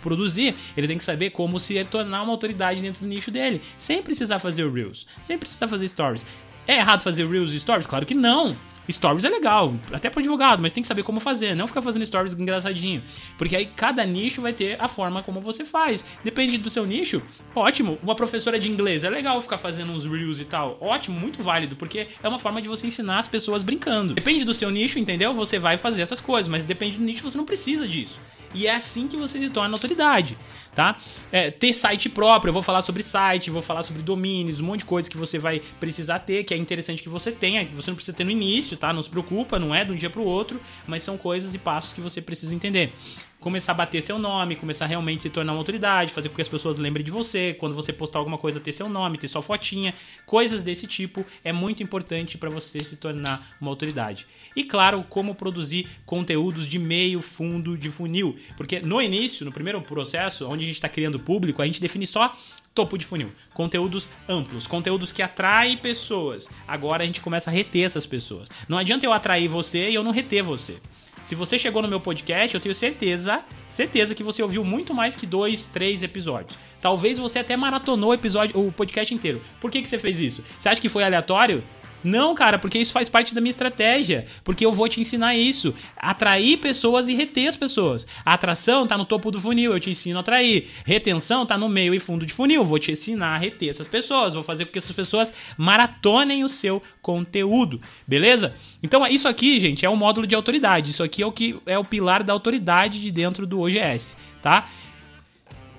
produzir, 0.00 0.54
ele 0.74 0.88
tem 0.88 0.96
que 0.96 1.04
saber 1.04 1.30
como 1.30 1.60
se 1.60 1.84
tornar 1.84 2.22
uma 2.22 2.32
autoridade 2.32 2.80
dentro 2.80 3.02
do 3.02 3.08
nicho 3.08 3.30
dele, 3.30 3.60
sem 3.76 4.02
precisar 4.02 4.38
fazer 4.38 4.70
Reels, 4.70 5.06
sem 5.20 5.36
precisar 5.36 5.68
fazer 5.68 5.86
Stories. 5.86 6.24
É 6.66 6.76
errado 6.76 7.02
fazer 7.02 7.28
Reels 7.28 7.50
e 7.50 7.60
Stories? 7.60 7.86
Claro 7.86 8.06
que 8.06 8.14
não. 8.14 8.56
Stories 8.92 9.24
é 9.24 9.28
legal, 9.28 9.74
até 9.92 10.10
para 10.10 10.20
advogado, 10.20 10.62
mas 10.62 10.72
tem 10.72 10.82
que 10.82 10.88
saber 10.88 11.02
como 11.02 11.20
fazer, 11.20 11.54
não 11.54 11.66
ficar 11.66 11.82
fazendo 11.82 12.04
stories 12.04 12.34
engraçadinho. 12.34 13.02
Porque 13.36 13.56
aí 13.56 13.66
cada 13.66 14.04
nicho 14.04 14.42
vai 14.42 14.52
ter 14.52 14.76
a 14.80 14.88
forma 14.88 15.22
como 15.22 15.40
você 15.40 15.64
faz. 15.64 16.04
Depende 16.24 16.58
do 16.58 16.70
seu 16.70 16.86
nicho, 16.86 17.22
ótimo. 17.54 17.98
Uma 18.02 18.14
professora 18.14 18.58
de 18.58 18.70
inglês 18.70 19.04
é 19.04 19.10
legal 19.10 19.40
ficar 19.40 19.58
fazendo 19.58 19.92
uns 19.92 20.04
reels 20.04 20.38
e 20.38 20.44
tal. 20.44 20.78
Ótimo, 20.80 21.18
muito 21.18 21.42
válido, 21.42 21.76
porque 21.76 22.08
é 22.22 22.28
uma 22.28 22.38
forma 22.38 22.60
de 22.60 22.68
você 22.68 22.86
ensinar 22.86 23.18
as 23.18 23.28
pessoas 23.28 23.62
brincando. 23.62 24.14
Depende 24.14 24.44
do 24.44 24.54
seu 24.54 24.70
nicho, 24.70 24.98
entendeu? 24.98 25.34
Você 25.34 25.58
vai 25.58 25.76
fazer 25.76 26.02
essas 26.02 26.20
coisas, 26.20 26.48
mas 26.48 26.64
depende 26.64 26.98
do 26.98 27.04
nicho, 27.04 27.22
você 27.22 27.36
não 27.36 27.44
precisa 27.44 27.86
disso. 27.86 28.20
E 28.52 28.66
é 28.66 28.74
assim 28.74 29.06
que 29.06 29.16
você 29.16 29.38
se 29.38 29.48
torna 29.48 29.74
autoridade, 29.74 30.36
tá? 30.74 30.98
É, 31.30 31.50
ter 31.50 31.72
site 31.72 32.08
próprio, 32.08 32.50
eu 32.50 32.52
vou 32.52 32.62
falar 32.62 32.82
sobre 32.82 33.02
site, 33.02 33.50
vou 33.50 33.62
falar 33.62 33.82
sobre 33.82 34.02
domínios, 34.02 34.60
um 34.60 34.64
monte 34.64 34.80
de 34.80 34.86
coisa 34.86 35.08
que 35.08 35.16
você 35.16 35.38
vai 35.38 35.60
precisar 35.78 36.20
ter, 36.20 36.44
que 36.44 36.54
é 36.54 36.56
interessante 36.56 37.02
que 37.02 37.08
você 37.08 37.32
tenha, 37.32 37.68
você 37.74 37.90
não 37.90 37.96
precisa 37.96 38.16
ter 38.16 38.24
no 38.24 38.30
início, 38.30 38.76
tá? 38.76 38.92
Não 38.92 39.02
se 39.02 39.10
preocupa, 39.10 39.58
não 39.58 39.74
é 39.74 39.84
de 39.84 39.92
um 39.92 39.96
dia 39.96 40.10
para 40.10 40.20
o 40.20 40.24
outro, 40.24 40.60
mas 40.86 41.02
são 41.02 41.16
coisas 41.18 41.54
e 41.54 41.58
passos 41.58 41.92
que 41.92 42.00
você 42.00 42.20
precisa 42.20 42.54
entender 42.54 42.92
começar 43.40 43.72
a 43.72 43.74
bater 43.74 44.02
seu 44.02 44.18
nome, 44.18 44.54
começar 44.54 44.84
a 44.84 44.88
realmente 44.88 45.22
se 45.22 45.30
tornar 45.30 45.52
uma 45.52 45.58
autoridade, 45.58 46.12
fazer 46.12 46.28
com 46.28 46.34
que 46.34 46.42
as 46.42 46.48
pessoas 46.48 46.76
lembrem 46.76 47.04
de 47.04 47.10
você, 47.10 47.56
quando 47.58 47.74
você 47.74 47.92
postar 47.92 48.18
alguma 48.18 48.36
coisa 48.36 48.60
ter 48.60 48.72
seu 48.72 48.88
nome, 48.88 49.16
ter 49.16 49.28
sua 49.28 49.42
fotinha, 49.42 49.94
coisas 50.26 50.62
desse 50.62 50.86
tipo 50.86 51.24
é 51.42 51.52
muito 51.52 51.82
importante 51.82 52.36
para 52.36 52.50
você 52.50 52.84
se 52.84 52.96
tornar 52.96 53.56
uma 53.60 53.70
autoridade. 53.70 54.26
E 54.54 54.64
claro, 54.64 55.04
como 55.08 55.34
produzir 55.34 55.88
conteúdos 56.04 56.66
de 56.66 56.78
meio, 56.78 57.22
fundo, 57.22 57.78
de 57.78 57.90
funil, 57.90 58.36
porque 58.56 58.80
no 58.80 59.00
início, 59.00 59.44
no 59.44 59.52
primeiro 59.52 59.80
processo, 59.82 60.46
onde 60.48 60.64
a 60.64 60.66
gente 60.66 60.76
está 60.76 60.88
criando 60.88 61.18
público, 61.18 61.62
a 61.62 61.66
gente 61.66 61.80
define 61.80 62.06
só 62.06 62.36
topo 62.74 62.96
de 62.96 63.04
funil. 63.04 63.30
Conteúdos 63.54 64.08
amplos, 64.28 64.66
conteúdos 64.66 65.12
que 65.12 65.22
atraem 65.22 65.76
pessoas. 65.76 66.48
Agora 66.66 67.02
a 67.02 67.06
gente 67.06 67.20
começa 67.20 67.50
a 67.50 67.52
reter 67.52 67.84
essas 67.84 68.06
pessoas. 68.06 68.48
Não 68.68 68.78
adianta 68.78 69.06
eu 69.06 69.12
atrair 69.12 69.48
você 69.48 69.90
e 69.90 69.94
eu 69.94 70.02
não 70.02 70.12
reter 70.12 70.42
você. 70.42 70.78
Se 71.22 71.34
você 71.34 71.58
chegou 71.58 71.82
no 71.82 71.88
meu 71.88 72.00
podcast, 72.00 72.54
eu 72.54 72.60
tenho 72.60 72.74
certeza, 72.74 73.44
certeza 73.68 74.14
que 74.14 74.22
você 74.22 74.42
ouviu 74.42 74.64
muito 74.64 74.94
mais 74.94 75.14
que 75.14 75.26
dois, 75.26 75.66
três 75.66 76.02
episódios. 76.02 76.58
Talvez 76.80 77.18
você 77.18 77.38
até 77.38 77.56
maratonou 77.56 78.10
o 78.10 78.14
episódio, 78.14 78.58
o 78.58 78.72
podcast 78.72 79.14
inteiro. 79.14 79.40
Por 79.60 79.70
que, 79.70 79.82
que 79.82 79.88
você 79.88 79.98
fez 79.98 80.18
isso? 80.18 80.42
Você 80.58 80.68
acha 80.68 80.80
que 80.80 80.88
foi 80.88 81.04
aleatório? 81.04 81.62
Não, 82.02 82.34
cara, 82.34 82.58
porque 82.58 82.78
isso 82.78 82.92
faz 82.92 83.08
parte 83.08 83.34
da 83.34 83.40
minha 83.40 83.50
estratégia. 83.50 84.26
Porque 84.42 84.64
eu 84.64 84.72
vou 84.72 84.88
te 84.88 85.00
ensinar 85.00 85.34
isso. 85.36 85.74
Atrair 85.96 86.58
pessoas 86.58 87.08
e 87.08 87.14
reter 87.14 87.48
as 87.48 87.56
pessoas. 87.56 88.06
A 88.24 88.34
atração 88.34 88.86
tá 88.86 88.96
no 88.96 89.04
topo 89.04 89.30
do 89.30 89.40
funil, 89.40 89.72
eu 89.72 89.80
te 89.80 89.90
ensino 89.90 90.18
a 90.18 90.20
atrair. 90.20 90.68
Retenção 90.84 91.44
tá 91.44 91.58
no 91.58 91.68
meio 91.68 91.94
e 91.94 92.00
fundo 92.00 92.24
de 92.24 92.32
funil, 92.32 92.64
vou 92.64 92.78
te 92.78 92.92
ensinar 92.92 93.34
a 93.34 93.38
reter 93.38 93.68
essas 93.68 93.88
pessoas. 93.88 94.34
Vou 94.34 94.42
fazer 94.42 94.64
com 94.64 94.72
que 94.72 94.78
essas 94.78 94.92
pessoas 94.92 95.32
maratonem 95.56 96.44
o 96.44 96.48
seu 96.48 96.82
conteúdo. 97.02 97.80
Beleza? 98.06 98.54
Então, 98.82 99.06
isso 99.06 99.28
aqui, 99.28 99.60
gente, 99.60 99.84
é 99.84 99.90
um 99.90 99.96
módulo 99.96 100.26
de 100.26 100.34
autoridade. 100.34 100.90
Isso 100.90 101.02
aqui 101.02 101.22
é 101.22 101.26
o 101.26 101.32
que 101.32 101.58
é 101.66 101.78
o 101.78 101.84
pilar 101.84 102.22
da 102.22 102.32
autoridade 102.32 103.00
de 103.00 103.10
dentro 103.10 103.46
do 103.46 103.60
OGS, 103.60 104.16
tá? 104.42 104.68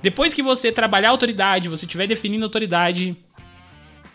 Depois 0.02 0.34
que 0.34 0.42
você 0.42 0.72
trabalhar 0.72 1.10
a 1.10 1.12
autoridade, 1.12 1.70
você 1.70 1.86
estiver 1.86 2.08
definindo 2.08 2.44
a 2.44 2.48
autoridade, 2.48 3.16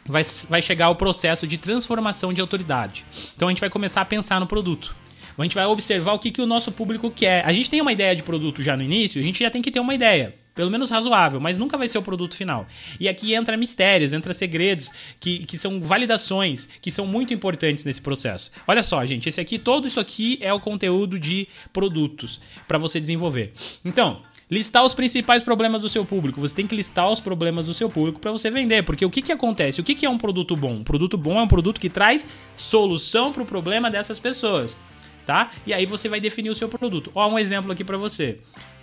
vai, 0.09 0.23
vai 0.49 0.63
chegar 0.63 0.91
o 0.91 0.97
processo 0.97 1.47
de 1.47 1.59
transformação 1.59 2.33
de 2.33 2.41
autoridade. 2.41 3.05
Então 3.35 3.49
a 3.49 3.51
gente 3.51 3.61
vai 3.61 3.71
começar 3.71 4.01
a 4.01 4.05
pensar 4.05 4.41
no 4.41 4.47
produto. 4.47 4.95
A 5.39 5.43
gente 5.43 5.55
vai 5.55 5.67
observar 5.67 6.15
o 6.15 6.19
que, 6.19 6.31
que 6.31 6.41
o 6.41 6.47
nosso 6.47 6.73
público 6.73 7.11
quer. 7.11 7.45
A 7.45 7.53
gente 7.53 7.69
tem 7.69 7.81
uma 7.81 7.93
ideia 7.93 8.17
de 8.17 8.23
produto 8.23 8.63
já 8.63 8.77
no 8.77 8.83
início, 8.83 9.21
a 9.21 9.25
gente 9.25 9.41
já 9.41 9.51
tem 9.51 9.61
que 9.61 9.71
ter 9.71 9.81
uma 9.81 9.95
ideia. 9.95 10.35
Pelo 10.55 10.71
menos 10.71 10.89
razoável, 10.89 11.39
mas 11.39 11.59
nunca 11.59 11.77
vai 11.77 11.87
ser 11.87 11.99
o 11.99 12.03
produto 12.03 12.35
final. 12.35 12.67
E 12.99 13.11
aqui 13.11 13.35
entra 13.35 13.59
mistérios, 13.59 14.15
entra 14.15 14.33
segredos, 14.33 14.91
que, 15.21 15.45
que 15.45 15.59
são 15.59 15.83
validações, 15.83 16.67
que 16.81 16.91
são 16.91 17.07
muito 17.07 17.35
importantes 17.35 17.85
nesse 17.85 18.01
processo. 18.01 18.51
Olha 18.67 18.83
só, 18.83 19.05
gente, 19.05 19.29
esse 19.29 19.39
aqui, 19.39 19.59
todo 19.59 19.87
isso 19.87 20.01
aqui 20.01 20.39
é 20.41 20.51
o 20.55 20.59
conteúdo 20.59 21.19
de 21.19 21.47
produtos 21.75 22.41
para 22.67 22.79
você 22.79 22.99
desenvolver. 22.99 23.53
Então, 23.85 24.23
Listar 24.49 24.85
os 24.85 24.95
principais 24.95 25.43
problemas 25.43 25.83
do 25.83 25.89
seu 25.89 26.05
público. 26.05 26.41
Você 26.41 26.55
tem 26.55 26.69
que 26.69 26.77
listar 26.77 27.11
os 27.11 27.19
problemas 27.19 27.67
do 27.67 27.75
seu 27.75 27.91
público 27.91 28.21
para 28.21 28.31
você 28.31 28.49
vender. 28.49 28.85
Porque 28.85 29.05
o 29.05 29.11
que, 29.11 29.21
que 29.21 29.33
acontece? 29.33 29.81
O 29.81 29.85
que, 29.85 29.93
que 29.93 30.07
é 30.07 30.11
um 30.11 30.19
produto 30.19 30.57
bom? 30.57 30.75
Um 30.75 30.85
produto 30.85 31.19
bom 31.19 31.41
é 31.41 31.43
um 31.43 31.49
produto 31.49 31.81
que 31.81 31.91
traz 31.91 32.25
solução 32.55 33.33
para 33.33 33.43
o 33.43 33.47
problema 33.47 33.91
dessas 33.91 34.21
pessoas. 34.21 34.79
Tá? 35.27 35.51
E 35.67 35.75
aí 35.75 35.85
você 35.85 36.09
vai 36.09 36.21
definir 36.21 36.51
o 36.51 36.55
seu 36.55 36.69
produto. 36.69 37.11
Ó, 37.13 37.29
um 37.29 37.37
exemplo 37.37 37.73
aqui 37.73 37.83
para 37.83 37.97
você. 37.97 38.39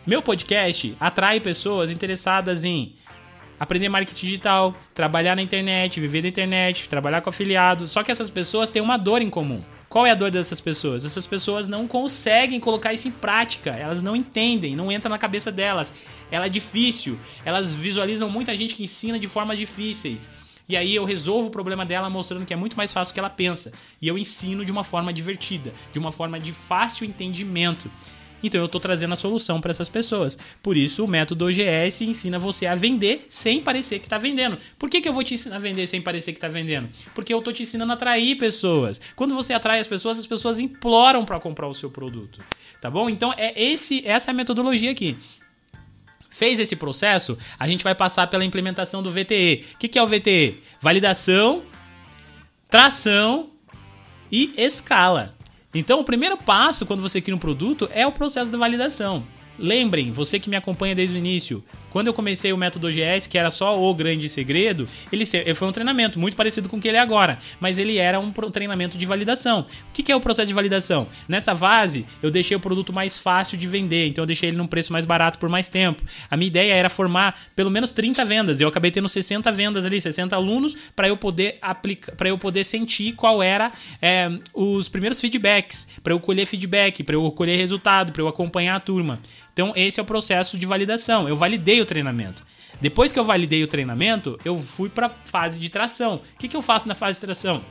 Meu 0.06 0.21
podcast 0.21 0.97
atrai 0.99 1.39
pessoas 1.39 1.89
interessadas 1.89 2.65
em 2.65 2.95
aprender 3.58 3.88
marketing 3.88 4.26
digital, 4.26 4.76
trabalhar 4.93 5.38
na 5.38 5.41
internet, 5.41 5.97
viver 6.02 6.23
da 6.23 6.28
internet, 6.28 6.89
trabalhar 6.89 7.21
com 7.21 7.30
afiliado. 7.30 7.88
Só 7.88 8.04
que 8.04 8.12
essas 8.12 8.30
pessoas 8.30 8.69
têm 8.69 8.82
uma 8.82 8.97
dor 8.97 9.21
em 9.21 9.30
comum. 9.30 9.63
Qual 9.93 10.08
é 10.08 10.10
a 10.10 10.15
dor 10.15 10.32
dessas 10.32 10.60
pessoas? 10.60 11.06
Essas 11.06 11.27
pessoas 11.27 11.67
não 11.67 11.88
conseguem 11.88 12.60
colocar 12.60 12.95
isso 12.95 13.08
em 13.08 13.12
prática, 13.12 13.69
elas 13.69 14.01
não 14.01 14.15
entendem, 14.15 14.75
não 14.75 14.91
entra 14.91 15.08
na 15.08 15.19
cabeça 15.19 15.51
delas. 15.51 15.93
Ela 16.32 16.47
é 16.47 16.49
difícil, 16.49 17.15
elas 17.45 17.71
visualizam 17.71 18.27
muita 18.27 18.56
gente 18.56 18.73
que 18.73 18.84
ensina 18.84 19.19
de 19.19 19.27
formas 19.27 19.60
difíceis. 19.60 20.32
E 20.67 20.75
aí 20.75 20.95
eu 20.95 21.06
resolvo 21.06 21.49
o 21.49 21.51
problema 21.51 21.86
dela 21.86 22.10
mostrando 22.10 22.43
que 22.43 22.51
é 22.51 22.56
muito 22.56 22.75
mais 22.75 22.91
fácil 22.91 23.12
do 23.12 23.13
que 23.13 23.19
ela 23.19 23.29
pensa. 23.29 23.71
E 24.01 24.08
eu 24.08 24.17
ensino 24.17 24.65
de 24.65 24.71
uma 24.71 24.84
forma 24.84 25.13
divertida, 25.13 25.71
de 25.91 25.99
uma 25.99 26.12
forma 26.12 26.39
de 26.39 26.53
fácil 26.53 27.06
entendimento. 27.06 27.88
Então 28.43 28.60
eu 28.60 28.65
estou 28.65 28.82
trazendo 28.82 29.13
a 29.13 29.15
solução 29.15 29.62
para 29.62 29.71
essas 29.71 29.88
pessoas. 29.88 30.38
Por 30.62 30.75
isso 30.75 31.06
o 31.06 31.08
método 31.08 31.45
OGS 31.45 32.01
ensina 32.01 32.38
você 32.38 32.67
a 32.67 32.75
vender 32.75 33.25
sem 33.29 33.62
parecer 33.62 33.99
que 33.99 34.06
está 34.06 34.17
vendendo. 34.17 34.58
Por 34.77 34.89
que, 34.89 34.99
que 35.01 35.08
eu 35.08 35.13
vou 35.13 35.23
te 35.23 35.34
ensinar 35.34 35.56
a 35.56 35.60
vender 35.60 35.88
sem 35.88 36.01
parecer 36.01 36.34
que 36.34 36.38
está 36.38 36.49
vendendo? 36.49 36.89
Porque 37.15 37.34
eu 37.34 37.39
estou 37.39 37.53
te 37.53 37.63
ensinando 37.63 37.91
a 37.91 37.95
atrair 37.95 38.38
pessoas. 38.38 38.99
Quando 39.15 39.34
você 39.34 39.53
atrai 39.53 39.79
as 39.79 39.88
pessoas, 39.88 40.19
as 40.19 40.27
pessoas 40.27 40.60
imploram 40.60 41.23
para 41.23 41.39
comprar 41.39 41.67
o 41.67 41.73
seu 41.73 41.89
produto. 41.89 42.39
Tá 42.82 42.91
bom? 42.91 43.10
Então 43.10 43.34
é 43.38 43.60
esse 43.62 44.06
essa 44.06 44.29
é 44.29 44.34
a 44.34 44.36
metodologia 44.36 44.91
aqui. 44.91 45.17
Fez 46.29 46.60
esse 46.60 46.75
processo, 46.75 47.38
a 47.60 47.67
gente 47.67 47.84
vai 47.84 47.93
passar 47.93 48.27
pela 48.27 48.43
implementação 48.43 49.03
do 49.03 49.12
VTE. 49.12 49.65
O 49.75 49.77
que, 49.77 49.88
que 49.88 49.99
é 49.99 50.03
o 50.03 50.08
VTE? 50.08 50.63
Validação, 50.82 51.62
tração 52.69 53.51
e 54.32 54.51
escala. 54.58 55.33
Então, 55.74 56.00
o 56.00 56.04
primeiro 56.04 56.38
passo 56.38 56.86
quando 56.86 57.02
você 57.02 57.20
cria 57.20 57.36
um 57.36 57.40
produto 57.40 57.90
é 57.92 58.06
o 58.06 58.12
processo 58.12 58.52
da 58.52 58.58
validação. 58.58 59.26
Lembrem, 59.58 60.12
você 60.12 60.39
que 60.39 60.50
me 60.50 60.56
acompanha 60.56 60.96
desde 60.96 61.16
o 61.16 61.20
início, 61.20 61.63
quando 61.94 62.08
eu 62.08 62.13
comecei 62.13 62.52
o 62.52 62.58
método 62.58 62.88
OGS, 62.88 63.28
que 63.28 63.38
era 63.38 63.52
só 63.52 63.80
o 63.80 63.94
grande 63.94 64.28
segredo, 64.28 64.89
ele 65.12 65.28
foi 65.54 65.68
um 65.68 65.72
treinamento 65.72 66.20
muito 66.20 66.36
parecido 66.36 66.68
com 66.68 66.78
o 66.78 66.82
que 66.82 66.88
ele 66.88 66.98
é 66.98 67.00
agora, 67.00 67.38
mas 67.60 67.78
ele 67.78 67.98
era 67.98 68.20
um 68.20 68.32
treinamento 68.32 68.98
de 68.98 69.06
validação. 69.06 69.68
O 69.89 69.94
que 69.94 70.12
é 70.12 70.16
o 70.16 70.20
processo 70.20 70.48
de 70.48 70.56
validação? 70.56 71.08
Nessa 71.28 71.56
fase, 71.56 72.08
eu 72.24 72.32
deixei 72.32 72.58
o 72.58 72.60
produto 72.60 72.92
mais 72.92 73.20
fácil 73.20 73.60
de 73.60 73.68
vender, 73.68 74.08
então 74.08 74.24
eu 74.24 74.26
deixei 74.26 74.50
ele 74.50 74.58
num 74.58 74.66
preço 74.66 74.92
mais 74.92 75.06
barato 75.06 75.38
por 75.38 75.50
mais 75.50 75.70
tempo. 75.70 76.02
A 76.32 76.36
minha 76.36 76.48
ideia 76.48 76.74
era 76.74 76.89
formar 76.89 77.39
pelo 77.56 77.70
menos 77.70 77.92
30 77.92 78.26
vendas. 78.26 78.60
Eu 78.60 78.68
acabei 78.68 78.89
tendo 78.89 79.08
60 79.08 79.52
vendas 79.52 79.86
ali, 79.86 80.02
60 80.02 80.36
alunos, 80.36 80.76
para 80.96 81.08
eu 81.08 81.16
poder 81.16 81.60
aplicar, 81.62 82.16
para 82.16 82.28
eu 82.28 82.39
poder 82.39 82.63
sentir 82.63 83.13
qual 83.13 83.44
era 83.44 83.72
é, 84.02 84.32
os 84.52 84.89
primeiros 84.89 85.22
feedbacks, 85.22 85.88
para 86.02 86.12
eu 86.12 86.20
colher 86.20 86.48
feedback, 86.48 87.04
para 87.04 87.16
eu 87.16 87.32
colher 87.32 87.56
resultado, 87.56 88.12
para 88.12 88.22
eu 88.24 88.28
acompanhar 88.28 88.76
a 88.76 88.80
turma. 88.80 89.20
Então, 89.54 89.72
esse 89.76 90.00
é 90.00 90.04
o 90.04 90.06
processo 90.06 90.58
de 90.58 90.66
validação. 90.66 91.30
Eu 91.30 91.36
validei 91.36 91.80
o 91.80 91.86
treinamento. 91.86 92.44
Depois 92.82 93.13
que 93.13 93.20
eu 93.20 93.24
validei 93.24 93.63
o 93.63 93.68
treinamento, 93.68 94.38
eu 94.44 94.58
fui 94.58 94.89
para 94.89 95.08
a 95.08 95.10
fase 95.26 95.60
de 95.60 95.70
tração. 95.70 96.16
O 96.16 96.38
que, 96.39 96.48
que 96.48 96.58
eu 96.58 96.62
faço 96.62 96.88
na 96.88 96.96
fase 96.96 97.13
de 97.13 97.22
tração? 97.22 97.63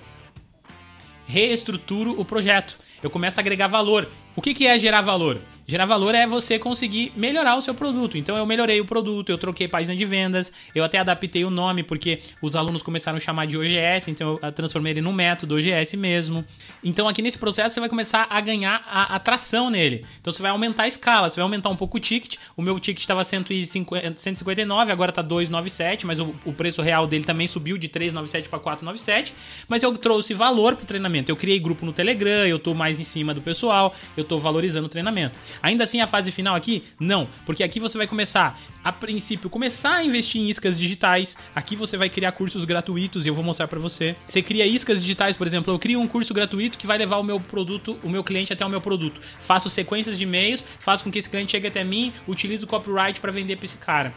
Reestruturo 1.27 2.19
o 2.19 2.25
projeto. 2.25 2.79
Eu 3.03 3.11
começo 3.11 3.39
a 3.39 3.43
agregar 3.43 3.67
valor. 3.67 4.09
O 4.35 4.41
que, 4.41 4.55
que 4.55 4.67
é 4.67 4.79
gerar 4.79 5.03
valor? 5.03 5.41
Gerar 5.67 5.87
valor 5.87 6.15
é 6.15 6.27
você 6.27 6.59
conseguir 6.59 7.13
melhorar 7.17 7.57
o 7.57 7.63
seu 7.63 7.75
produto. 7.75 8.19
Então 8.19 8.37
eu 8.37 8.45
melhorei 8.45 8.81
o 8.81 8.85
produto, 8.85 9.31
eu 9.31 9.39
troquei 9.39 9.69
página 9.69 9.95
de 9.95 10.05
vendas, 10.05 10.53
eu 10.75 10.83
até 10.85 10.99
adaptei 10.99 11.45
o 11.45 11.51
nome 11.51 11.83
porque 11.83 12.19
os 12.43 12.57
alunos 12.57 12.83
começaram 12.83 13.17
a 13.17 13.21
chamar 13.21 13.47
de 13.47 13.57
OGS, 13.57 14.09
então 14.09 14.39
eu 14.43 14.53
transformei 14.53 14.93
ele 14.93 15.01
num 15.01 15.13
método 15.13 15.55
OGS 15.55 15.95
mesmo. 15.95 16.45
Então 16.83 17.09
aqui 17.09 17.23
nesse 17.23 17.39
processo 17.39 17.75
você 17.75 17.81
vai 17.81 17.89
começar 17.89 18.27
a 18.29 18.41
ganhar 18.41 18.83
a 18.87 19.15
atração 19.15 19.71
nele. 19.71 20.05
Então 20.21 20.33
você 20.33 20.43
vai 20.43 20.51
aumentar 20.51 20.83
a 20.83 20.89
escala, 20.89 21.31
você 21.31 21.37
vai 21.37 21.45
aumentar 21.45 21.69
um 21.69 21.77
pouco 21.77 21.97
o 21.97 22.01
ticket. 22.01 22.37
O 22.57 22.63
meu 22.63 22.79
ticket 22.81 23.01
estava 23.01 23.25
159, 23.25 24.93
agora 24.93 25.11
está 25.11 25.23
297, 25.23 26.07
mas 26.07 26.19
o, 26.19 26.35
o, 26.45 26.53
preço 26.53 26.83
real 26.83 27.07
dele 27.07 27.25
também 27.25 27.47
subiu 27.47 27.79
de 27.79 27.89
397 27.89 28.49
para 28.49 28.59
497. 28.59 29.33
Mas 29.69 29.83
eu 29.83 29.97
trouxe 29.97 30.35
valor 30.35 30.75
para 30.75 30.85
o 30.85 30.87
treinamento. 30.87 31.31
Eu 31.31 31.37
criei 31.37 31.59
grupo 31.61 31.87
no 31.87 31.93
Telegram, 31.93 32.47
eu 32.47 32.57
estou 32.57 32.75
mais 32.75 32.99
em 32.99 33.05
cima 33.05 33.33
do 33.33 33.41
pessoal, 33.41 33.95
eu 34.17 34.22
estou 34.23 34.41
valorizando 34.41 34.87
o 34.87 34.89
treinamento. 34.89 35.39
Ainda 35.63 35.85
assim, 35.85 36.01
a 36.01 36.07
fase 36.07 36.33
final 36.33 36.55
aqui? 36.55 36.85
Não, 36.99 37.29
porque 37.45 37.63
aqui 37.63 37.79
você 37.79 37.99
vai 37.99 38.07
começar, 38.07 38.59
a 38.83 38.93
princípio, 38.93 39.49
começar 39.51 39.97
a 39.97 40.05
investir 40.05 40.41
em 40.41 40.49
iscas 40.49 40.79
digitais. 40.79 41.37
Aqui 41.55 41.77
você 41.77 41.97
vai 41.97 42.09
criar 42.09 42.33
cursos 42.33 42.65
gratuitos 42.65 43.25
e 43.25 43.29
eu 43.29 43.35
vou 43.35 43.45
mostrar 43.45 43.69
para 43.69 43.79
você. 43.79 44.17
Você 44.27 44.43
cria 44.43 44.67
iscas 44.67 45.01
digitais, 45.01 45.37
por 45.37 45.47
exemplo, 45.47 45.73
eu 45.73 45.79
crio 45.79 46.01
um 46.01 46.09
curso 46.09 46.33
gratuito 46.33 46.79
que 46.79 46.87
vai 46.87 46.99
levar 46.99 47.19
o 47.19 47.23
meu 47.23 47.39
produto, 47.39 47.99
o 48.03 48.09
meu 48.09 48.25
cliente 48.25 48.53
até 48.53 48.65
o 48.65 48.71
meu 48.71 48.81
produto. 48.81 49.21
Faço 49.41 49.69
sequências 49.71 50.17
de 50.17 50.25
e-mails, 50.25 50.65
faço 50.79 51.05
com 51.05 51.11
que 51.11 51.19
esse 51.19 51.29
cliente 51.29 51.53
chegue 51.53 51.69
até 51.69 51.85
mim, 51.85 52.13
utilizo 52.27 52.65
o 52.65 52.69
copyright 52.69 53.21
para 53.21 53.33
vender 53.33 53.57
para 53.57 53.65
esse 53.65 53.77
cara. 53.79 54.13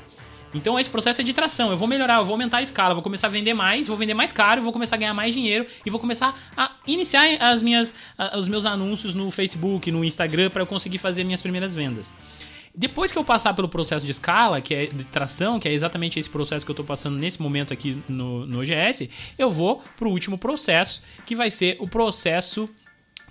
Então 0.54 0.80
esse 0.80 0.90
processo 0.90 1.22
é 1.22 1.24
de 1.24 1.34
tração. 1.34 1.72
Eu 1.72 1.78
vou 1.78 1.88
melhorar, 1.88 2.16
eu 2.18 2.26
vou 2.26 2.34
aumentar 2.34 2.58
a 2.58 2.62
escala, 2.62 2.94
vou 2.94 3.04
começar 3.04 3.28
a 3.28 3.30
vender 3.30 3.54
mais, 3.54 3.88
vou 3.88 3.98
vender 3.98 4.14
mais 4.14 4.32
caro, 4.32 4.62
vou 4.62 4.72
começar 4.72 4.96
a 4.96 5.00
ganhar 5.00 5.14
mais 5.14 5.34
dinheiro 5.34 5.66
e 5.86 5.90
vou 5.90 6.00
começar 6.00 6.38
a 6.56 6.72
iniciar 6.88 7.26
as 7.42 7.62
minhas, 7.62 7.94
os 8.38 8.48
meus 8.48 8.66
anúncios 8.66 9.14
no 9.14 9.30
Facebook, 9.32 9.92
no 9.92 10.04
Instagram 10.04 10.50
para 10.50 10.62
eu 10.62 10.68
conseguir 10.68 10.98
fazer 10.98 11.24
minhas 11.24 11.42
primeiras 11.42 11.76
vendas. 11.76 12.12
Depois 12.78 13.10
que 13.12 13.18
eu 13.18 13.24
passar 13.24 13.54
pelo 13.54 13.70
processo 13.70 14.06
de 14.06 14.12
escala, 14.12 14.60
que 14.60 14.76
é 14.76 14.86
de 14.88 15.06
tração, 15.06 15.60
que 15.60 15.68
é 15.68 15.72
exatamente 15.72 16.20
esse 16.20 16.30
processo 16.30 16.66
que 16.66 16.70
eu 16.70 16.74
estou 16.74 16.86
passando 16.86 17.18
nesse 17.18 17.42
momento 17.42 17.72
aqui 17.72 18.04
no, 18.08 18.46
no 18.46 18.60
OGS, 18.60 19.10
eu 19.38 19.50
vou 19.50 19.82
para 19.98 20.08
o 20.08 20.12
último 20.12 20.38
processo, 20.38 21.02
que 21.26 21.36
vai 21.36 21.50
ser 21.50 21.78
o 21.80 21.88
processo 21.88 22.70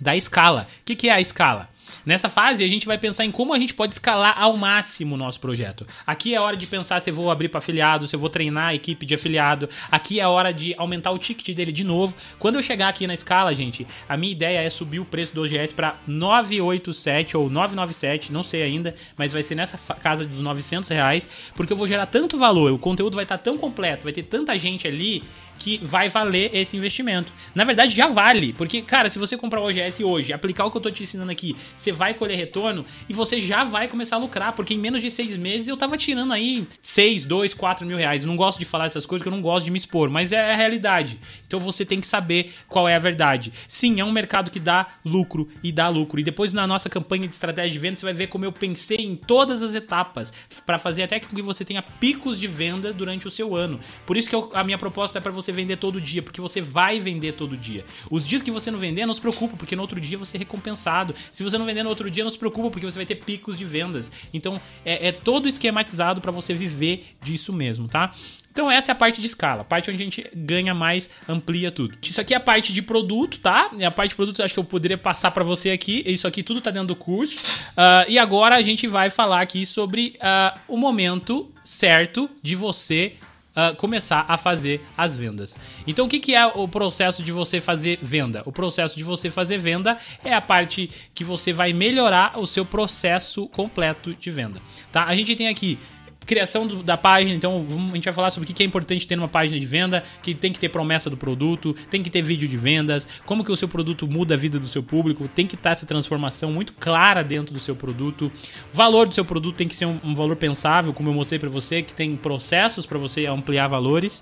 da 0.01 0.15
escala. 0.15 0.67
O 0.81 0.85
que, 0.85 0.95
que 0.95 1.09
é 1.09 1.11
a 1.11 1.21
escala? 1.21 1.69
Nessa 2.05 2.29
fase, 2.29 2.63
a 2.63 2.67
gente 2.67 2.85
vai 2.85 2.97
pensar 2.97 3.25
em 3.25 3.31
como 3.31 3.53
a 3.53 3.59
gente 3.59 3.73
pode 3.73 3.93
escalar 3.93 4.35
ao 4.37 4.55
máximo 4.55 5.15
o 5.15 5.17
nosso 5.17 5.39
projeto. 5.39 5.85
Aqui 6.05 6.35
é 6.35 6.39
hora 6.39 6.55
de 6.55 6.67
pensar 6.67 6.99
se 6.99 7.09
eu 7.09 7.13
vou 7.13 7.31
abrir 7.31 7.49
para 7.49 7.59
afiliado, 7.59 8.07
se 8.07 8.15
eu 8.15 8.19
vou 8.19 8.29
treinar 8.29 8.69
a 8.69 8.75
equipe 8.75 9.05
de 9.05 9.15
afiliado. 9.15 9.69
Aqui 9.91 10.19
é 10.19 10.27
hora 10.27 10.53
de 10.53 10.73
aumentar 10.77 11.11
o 11.11 11.17
ticket 11.17 11.55
dele 11.55 11.71
de 11.71 11.83
novo. 11.83 12.15
Quando 12.39 12.55
eu 12.55 12.63
chegar 12.63 12.89
aqui 12.89 13.07
na 13.07 13.13
escala, 13.13 13.53
gente, 13.53 13.85
a 14.07 14.17
minha 14.17 14.31
ideia 14.31 14.59
é 14.59 14.69
subir 14.69 14.99
o 14.99 15.05
preço 15.05 15.33
do 15.33 15.41
OGS 15.41 15.73
para 15.73 15.97
987 16.07 17.37
ou 17.37 17.49
997, 17.49 18.31
não 18.31 18.43
sei 18.43 18.63
ainda, 18.63 18.95
mas 19.17 19.33
vai 19.33 19.43
ser 19.43 19.55
nessa 19.55 19.77
casa 19.95 20.25
dos 20.25 20.39
900 20.39 20.89
reais, 20.89 21.27
porque 21.55 21.73
eu 21.73 21.77
vou 21.77 21.87
gerar 21.87 22.05
tanto 22.05 22.37
valor, 22.37 22.71
o 22.71 22.79
conteúdo 22.79 23.15
vai 23.15 23.23
estar 23.25 23.37
tá 23.37 23.43
tão 23.43 23.57
completo, 23.57 24.03
vai 24.03 24.13
ter 24.13 24.23
tanta 24.23 24.57
gente 24.57 24.87
ali 24.87 25.23
que 25.57 25.79
vai 25.83 26.09
valer 26.09 26.51
esse 26.53 26.77
investimento. 26.77 27.31
Na 27.53 27.63
verdade, 27.63 27.95
já 27.95 28.07
vale, 28.07 28.53
porque, 28.53 28.81
cara, 28.81 29.09
se 29.09 29.19
você 29.19 29.37
comprar 29.37 29.61
o 29.61 29.67
OGS 29.67 30.01
hoje, 30.03 30.33
aplicar 30.33 30.65
o 30.65 30.71
que 30.71 30.77
eu 30.77 30.81
tô 30.81 30.91
te 30.91 31.03
ensinando 31.03 31.31
aqui, 31.31 31.55
você 31.77 31.91
vai 31.91 32.13
colher 32.13 32.37
retorno 32.37 32.85
e 33.09 33.13
você 33.13 33.41
já 33.41 33.63
vai 33.63 33.87
começar 33.87 34.17
a 34.17 34.19
lucrar, 34.19 34.53
porque 34.53 34.73
em 34.73 34.77
menos 34.77 35.01
de 35.01 35.09
seis 35.09 35.37
meses 35.37 35.67
eu 35.67 35.77
tava 35.77 35.97
tirando 35.97 36.33
aí 36.33 36.67
6, 36.81 37.25
2, 37.25 37.53
4 37.53 37.85
mil 37.85 37.97
reais. 37.97 38.23
Eu 38.23 38.27
não 38.27 38.35
gosto 38.35 38.59
de 38.59 38.65
falar 38.65 38.85
essas 38.85 39.05
coisas, 39.05 39.23
porque 39.23 39.33
eu 39.33 39.37
não 39.37 39.41
gosto 39.41 39.65
de 39.65 39.71
me 39.71 39.77
expor, 39.77 40.09
mas 40.09 40.31
é 40.31 40.51
a 40.51 40.55
realidade. 40.55 41.19
Então 41.47 41.59
você 41.59 41.85
tem 41.85 41.99
que 41.99 42.07
saber 42.07 42.53
qual 42.67 42.87
é 42.87 42.95
a 42.95 42.99
verdade. 42.99 43.51
Sim, 43.67 43.99
é 43.99 44.05
um 44.05 44.11
mercado 44.11 44.51
que 44.51 44.59
dá 44.59 44.87
lucro 45.03 45.49
e 45.63 45.71
dá 45.71 45.87
lucro. 45.87 46.19
E 46.19 46.23
depois 46.23 46.53
na 46.53 46.67
nossa 46.67 46.89
campanha 46.89 47.27
de 47.27 47.33
estratégia 47.33 47.71
de 47.71 47.79
venda, 47.79 47.97
você 47.97 48.05
vai 48.05 48.13
ver 48.13 48.27
como 48.27 48.45
eu 48.45 48.51
pensei 48.51 48.97
em 48.97 49.15
todas 49.15 49.61
as 49.61 49.73
etapas 49.73 50.33
para 50.65 50.77
fazer 50.77 51.03
até 51.03 51.19
que 51.19 51.41
você 51.41 51.65
tenha 51.65 51.81
picos 51.81 52.39
de 52.39 52.47
venda 52.47 52.93
durante 52.93 53.27
o 53.27 53.31
seu 53.31 53.55
ano. 53.55 53.79
Por 54.05 54.17
isso 54.17 54.29
que 54.29 54.35
eu, 54.35 54.51
a 54.53 54.63
minha 54.63 54.77
proposta 54.77 55.17
é 55.17 55.21
para 55.21 55.31
você 55.31 55.44
você 55.45 55.51
vender 55.51 55.77
todo 55.77 56.01
dia, 56.01 56.21
porque 56.21 56.41
você 56.41 56.59
vai 56.59 56.99
vender 56.99 57.33
todo 57.33 57.55
dia. 57.55 57.85
Os 58.09 58.27
dias 58.27 58.41
que 58.41 58.51
você 58.51 58.69
não 58.71 58.79
vender, 58.79 59.05
não 59.05 59.13
se 59.13 59.21
preocupa, 59.21 59.55
porque 59.55 59.75
no 59.75 59.81
outro 59.81 59.99
dia 60.01 60.17
você 60.17 60.37
é 60.37 60.39
recompensado. 60.39 61.15
Se 61.31 61.43
você 61.43 61.57
não 61.57 61.65
vender 61.65 61.83
no 61.83 61.89
outro 61.89 62.09
dia, 62.09 62.23
não 62.23 62.31
se 62.31 62.37
preocupa, 62.37 62.69
porque 62.69 62.85
você 62.85 62.97
vai 62.97 63.05
ter 63.05 63.15
picos 63.15 63.57
de 63.57 63.65
vendas. 63.65 64.11
Então, 64.33 64.59
é, 64.83 65.09
é 65.09 65.11
todo 65.11 65.47
esquematizado 65.47 66.19
para 66.19 66.31
você 66.31 66.53
viver 66.53 67.15
disso 67.21 67.53
mesmo, 67.53 67.87
tá? 67.87 68.11
Então 68.55 68.71
essa 68.71 68.89
é 68.89 68.93
a 68.93 68.95
parte 68.95 69.19
de 69.19 69.27
escala, 69.27 69.63
a 69.63 69.65
parte 69.65 69.91
onde 69.91 70.01
a 70.01 70.05
gente 70.05 70.25
ganha 70.33 70.73
mais, 70.73 71.09
amplia 71.27 71.69
tudo. 71.69 71.97
Isso 72.01 72.21
aqui 72.21 72.33
é 72.33 72.37
a 72.37 72.39
parte 72.39 72.71
de 72.71 72.81
produto, 72.81 73.37
tá? 73.37 73.69
A 73.85 73.91
parte 73.91 74.11
de 74.11 74.15
produto 74.15 74.41
acho 74.41 74.53
que 74.53 74.59
eu 74.59 74.63
poderia 74.63 74.97
passar 74.97 75.31
para 75.31 75.43
você 75.43 75.71
aqui. 75.71 76.01
Isso 76.05 76.25
aqui 76.25 76.41
tudo 76.41 76.61
tá 76.61 76.71
dentro 76.71 76.87
do 76.87 76.95
curso. 76.95 77.37
Uh, 77.37 78.07
e 78.07 78.17
agora 78.17 78.55
a 78.55 78.61
gente 78.61 78.87
vai 78.87 79.09
falar 79.09 79.41
aqui 79.41 79.65
sobre 79.65 80.15
uh, 80.21 80.57
o 80.69 80.77
momento 80.77 81.51
certo 81.65 82.29
de 82.41 82.55
você 82.55 83.15
uh, 83.55 83.75
começar 83.75 84.25
a 84.27 84.37
fazer 84.37 84.85
as 84.97 85.17
vendas. 85.17 85.57
Então, 85.87 86.05
o 86.05 86.09
que, 86.09 86.19
que 86.19 86.35
é 86.35 86.45
o 86.45 86.67
processo 86.67 87.23
de 87.23 87.31
você 87.31 87.61
fazer 87.61 87.99
venda? 88.01 88.43
O 88.45 88.51
processo 88.51 88.95
de 88.95 89.03
você 89.03 89.29
fazer 89.29 89.57
venda 89.57 89.97
é 90.23 90.33
a 90.33 90.41
parte 90.41 90.89
que 91.13 91.23
você 91.23 91.53
vai 91.53 91.73
melhorar 91.73 92.37
o 92.39 92.45
seu 92.45 92.65
processo 92.65 93.47
completo 93.47 94.13
de 94.13 94.31
venda. 94.31 94.61
Tá? 94.91 95.05
A 95.05 95.15
gente 95.15 95.35
tem 95.35 95.47
aqui 95.47 95.79
criação 96.25 96.67
do, 96.67 96.83
da 96.83 96.97
página, 96.97 97.35
então 97.35 97.65
a 97.91 97.95
gente 97.95 98.05
vai 98.05 98.13
falar 98.13 98.29
sobre 98.29 98.49
o 98.49 98.53
que 98.53 98.63
é 98.63 98.65
importante 98.65 99.07
ter 99.07 99.15
numa 99.15 99.27
página 99.27 99.59
de 99.59 99.65
venda, 99.65 100.03
que 100.21 100.33
tem 100.33 100.51
que 100.51 100.59
ter 100.59 100.69
promessa 100.69 101.09
do 101.09 101.17
produto, 101.17 101.75
tem 101.89 102.01
que 102.01 102.09
ter 102.09 102.21
vídeo 102.21 102.47
de 102.47 102.57
vendas, 102.57 103.07
como 103.25 103.43
que 103.43 103.51
o 103.51 103.57
seu 103.57 103.67
produto 103.67 104.07
muda 104.07 104.33
a 104.33 104.37
vida 104.37 104.59
do 104.59 104.67
seu 104.67 104.83
público, 104.83 105.27
tem 105.27 105.45
que 105.47 105.55
estar 105.55 105.71
essa 105.71 105.85
transformação 105.85 106.51
muito 106.51 106.73
clara 106.73 107.23
dentro 107.23 107.53
do 107.53 107.59
seu 107.59 107.75
produto. 107.75 108.31
Valor 108.73 109.07
do 109.07 109.15
seu 109.15 109.25
produto 109.25 109.55
tem 109.55 109.67
que 109.67 109.75
ser 109.75 109.85
um, 109.85 109.99
um 110.03 110.15
valor 110.15 110.35
pensável, 110.35 110.93
como 110.93 111.09
eu 111.09 111.13
mostrei 111.13 111.39
para 111.39 111.49
você, 111.49 111.81
que 111.81 111.93
tem 111.93 112.15
processos 112.15 112.85
para 112.85 112.97
você 112.97 113.25
ampliar 113.25 113.67
valores. 113.67 114.21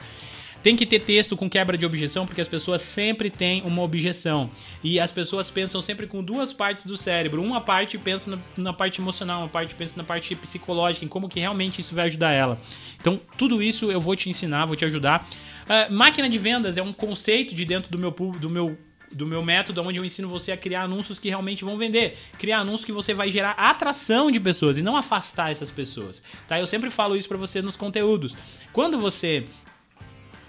Tem 0.64 0.78
que 0.78 0.86
ter 0.86 1.00
texto 1.00 1.36
com 1.36 1.50
quebra 1.50 1.78
de 1.78 1.86
objeção, 1.86 2.26
porque 2.26 2.40
as 2.40 2.48
pessoas 2.48 2.82
sempre 2.82 3.30
têm 3.30 3.62
uma 3.64 3.82
objeção. 3.82 4.50
E 4.82 4.98
as 4.98 5.12
pessoas 5.12 5.52
pensam 5.52 5.82
sempre 5.82 6.08
com 6.08 6.24
duas 6.24 6.54
partes 6.54 6.86
do 6.86 6.96
cérebro. 6.96 7.44
Uma 7.44 7.60
parte 7.60 7.98
pensa 7.98 8.40
na, 8.56 8.72
parte 8.72 9.02
emocional, 9.02 9.42
uma 9.42 9.50
parte 9.50 9.76
pensa 9.76 9.96
na 9.98 10.06
parte 10.06 10.34
psicológica, 10.36 11.04
em 11.04 11.10
como 11.10 11.28
que 11.28 11.42
realmente 11.42 11.82
isso 11.82 11.94
vai 11.94 12.06
ajudar 12.06 12.32
ela. 12.32 12.58
Então, 12.96 13.20
tudo 13.38 13.62
isso 13.62 13.92
eu 13.92 14.00
vou 14.00 14.16
te 14.16 14.30
ensinar, 14.30 14.66
vou 14.66 14.78
te 14.78 14.86
ajudar. 14.86 15.28
Uh, 15.64 15.94
máquina 15.94 16.30
de 16.30 16.38
vendas 16.38 16.78
é 16.78 16.82
um 16.82 16.94
conceito 16.94 17.54
de 17.54 17.66
dentro 17.66 17.92
do 17.92 18.00
meu, 18.00 18.12
do 18.12 18.50
meu 18.50 18.78
do 19.12 19.28
meu 19.28 19.44
método, 19.44 19.80
onde 19.82 20.00
eu 20.00 20.06
ensino 20.06 20.28
você 20.28 20.52
a 20.52 20.58
criar 20.58 20.84
anúncios 20.84 21.20
que 21.20 21.30
realmente 21.30 21.64
vão 21.64 21.78
vender. 21.78 22.18
Criar 22.40 22.60
anúncios 22.60 22.84
que 22.84 22.92
você 22.92 23.14
vai 23.14 23.30
gerar 23.30 23.52
atração 23.52 24.32
de 24.32 24.40
pessoas 24.40 24.78
e 24.78 24.82
não 24.82 24.98
afastar 24.98 25.52
essas 25.52 25.70
pessoas. 25.70 26.24
Tá? 26.48 26.60
Eu 26.60 26.66
sempre 26.66 26.90
falo 26.90 27.16
isso 27.16 27.28
para 27.28 27.38
você 27.38 27.62
nos 27.62 27.78
conteúdos. 27.78 28.36
Quando 28.72 28.98
você 28.98 29.46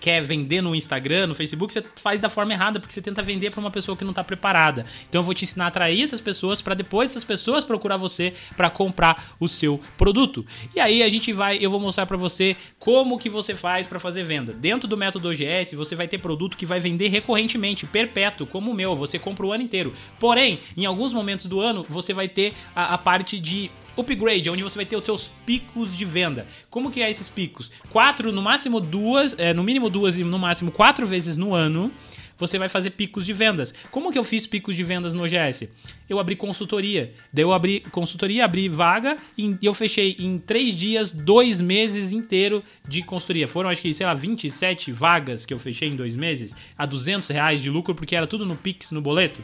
quer 0.05 0.23
vender 0.23 0.61
no 0.61 0.75
Instagram, 0.75 1.29
no 1.29 1.35
Facebook, 1.35 1.73
você 1.73 1.83
faz 1.97 2.21
da 2.21 2.29
forma 2.29 2.53
errada, 2.53 2.79
porque 2.79 2.93
você 2.93 3.01
tenta 3.01 3.23
vender 3.23 3.51
para 3.51 3.59
uma 3.59 3.71
pessoa 3.71 3.97
que 3.97 4.05
não 4.05 4.11
está 4.11 4.23
preparada. 4.23 4.85
Então 5.09 5.21
eu 5.21 5.25
vou 5.25 5.33
te 5.33 5.45
ensinar 5.45 5.65
a 5.65 5.69
atrair 5.69 6.03
essas 6.03 6.21
pessoas 6.21 6.61
para 6.61 6.75
depois 6.75 7.13
essas 7.13 7.25
pessoas 7.25 7.65
procurar 7.65 7.97
você 7.97 8.35
para 8.55 8.69
comprar 8.69 9.35
o 9.41 9.49
seu 9.49 9.81
produto. 9.97 10.45
E 10.77 10.79
aí 10.79 11.03
a 11.03 11.09
gente 11.09 11.33
vai, 11.33 11.57
eu 11.59 11.71
vou 11.71 11.81
mostrar 11.81 12.05
para 12.05 12.19
você 12.19 12.55
como 12.79 13.19
que 13.19 13.31
você 13.31 13.55
faz 13.55 13.87
para 13.87 13.99
fazer 13.99 14.25
venda. 14.25 14.53
Dentro 14.53 14.87
do 14.87 14.95
método 14.95 15.31
OGS, 15.31 15.75
você 15.75 15.97
vai 15.97 16.07
ter 16.07 16.19
produto 16.19 16.55
que 16.55 16.67
vai 16.67 16.81
vender 16.81 17.09
recorrentemente, 17.09 17.87
perpétuo, 17.87 18.47
como 18.47 18.73
o 18.73 18.75
meu, 18.75 18.95
você 18.95 19.19
compra 19.19 19.47
o 19.47 19.53
ano 19.55 19.63
inteiro. 19.63 19.95
Porém, 20.21 20.61
em 20.77 20.85
alguns 20.85 21.15
momentos 21.15 21.47
do 21.47 21.61
ano, 21.61 21.83
você 21.89 22.13
vai 22.13 22.29
ter 22.29 22.53
a, 22.77 22.93
a 22.93 22.99
parte 22.99 23.41
de 23.41 23.71
upgrade, 23.97 24.51
onde 24.51 24.63
você 24.63 24.77
vai 24.77 24.87
ter 24.87 24.97
os 24.97 25.05
seus 25.05 25.29
picos 25.47 25.97
de 25.97 26.05
venda. 26.05 26.47
Como 26.71 26.91
que 26.91 27.03
é 27.03 27.11
esses 27.11 27.29
picos? 27.29 27.71
Quatro, 27.91 28.33
no 28.33 28.43
máximo 28.43 28.81
duas, 28.81 29.35
é, 29.39 29.53
no 29.53 29.65
mínimo 29.65 29.89
duas 29.91 30.17
e 30.17 30.25
no 30.25 30.39
máximo 30.39 30.71
quatro 30.71 31.07
vezes 31.07 31.37
no 31.37 31.55
ano 31.55 31.93
você 32.37 32.59
vai 32.59 32.69
fazer 32.69 32.91
picos 32.91 33.25
de 33.25 33.33
vendas. 33.33 33.75
Como 33.91 34.11
que 34.11 34.19
eu 34.19 34.25
fiz 34.25 34.47
picos 34.47 34.75
de 34.75 34.83
vendas 34.83 35.15
no 35.15 35.23
OGS? 35.23 35.69
Eu 36.09 36.19
abri 36.19 36.37
consultoria. 36.37 37.13
Daí 37.33 37.45
eu 37.45 37.53
abri 37.53 37.81
consultoria, 37.91 38.45
abri 38.45 38.69
vaga 38.69 39.17
e 39.37 39.57
eu 39.63 39.73
fechei 39.73 40.17
em 40.19 40.39
três 40.39 40.75
dias, 40.75 41.13
dois 41.13 41.61
meses 41.61 42.13
inteiro 42.13 42.63
de 42.87 43.03
consultoria. 43.03 43.49
Foram, 43.49 43.71
acho 43.71 43.81
que, 43.81 43.95
sei 43.95 44.07
lá, 44.07 44.15
27 44.15 44.93
vagas 44.93 45.47
que 45.47 45.55
eu 45.55 45.59
fechei 45.59 45.89
em 45.89 45.97
dois 45.97 46.17
meses, 46.17 46.55
a 46.77 46.87
200 46.87 47.29
reais 47.31 47.63
de 47.63 47.71
lucro, 47.71 47.95
porque 47.95 48.17
era 48.17 48.27
tudo 48.27 48.45
no 48.45 48.57
Pix, 48.57 48.91
no 48.91 49.01
boleto. 49.01 49.41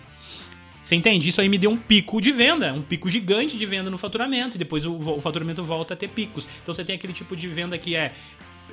Você 0.91 0.97
entende? 0.97 1.29
Isso 1.29 1.41
aí 1.41 1.49
me 1.49 1.57
deu 1.57 1.71
um 1.71 1.77
pico 1.77 2.21
de 2.21 2.33
venda, 2.33 2.73
um 2.73 2.83
pico 2.83 3.09
gigante 3.09 3.57
de 3.57 3.65
venda 3.65 3.89
no 3.89 3.97
faturamento, 3.97 4.57
e 4.57 4.59
depois 4.59 4.85
o, 4.85 5.21
faturamento 5.21 5.63
volta 5.63 5.95
a 5.95 5.97
ter 5.97 6.09
picos. 6.09 6.49
Então 6.61 6.75
você 6.75 6.85
tem 6.85 6.97
aquele 6.97 7.13
tipo 7.13 7.37
de 7.37 7.47
venda 7.47 7.79
que 7.79 7.95
é 7.95 8.13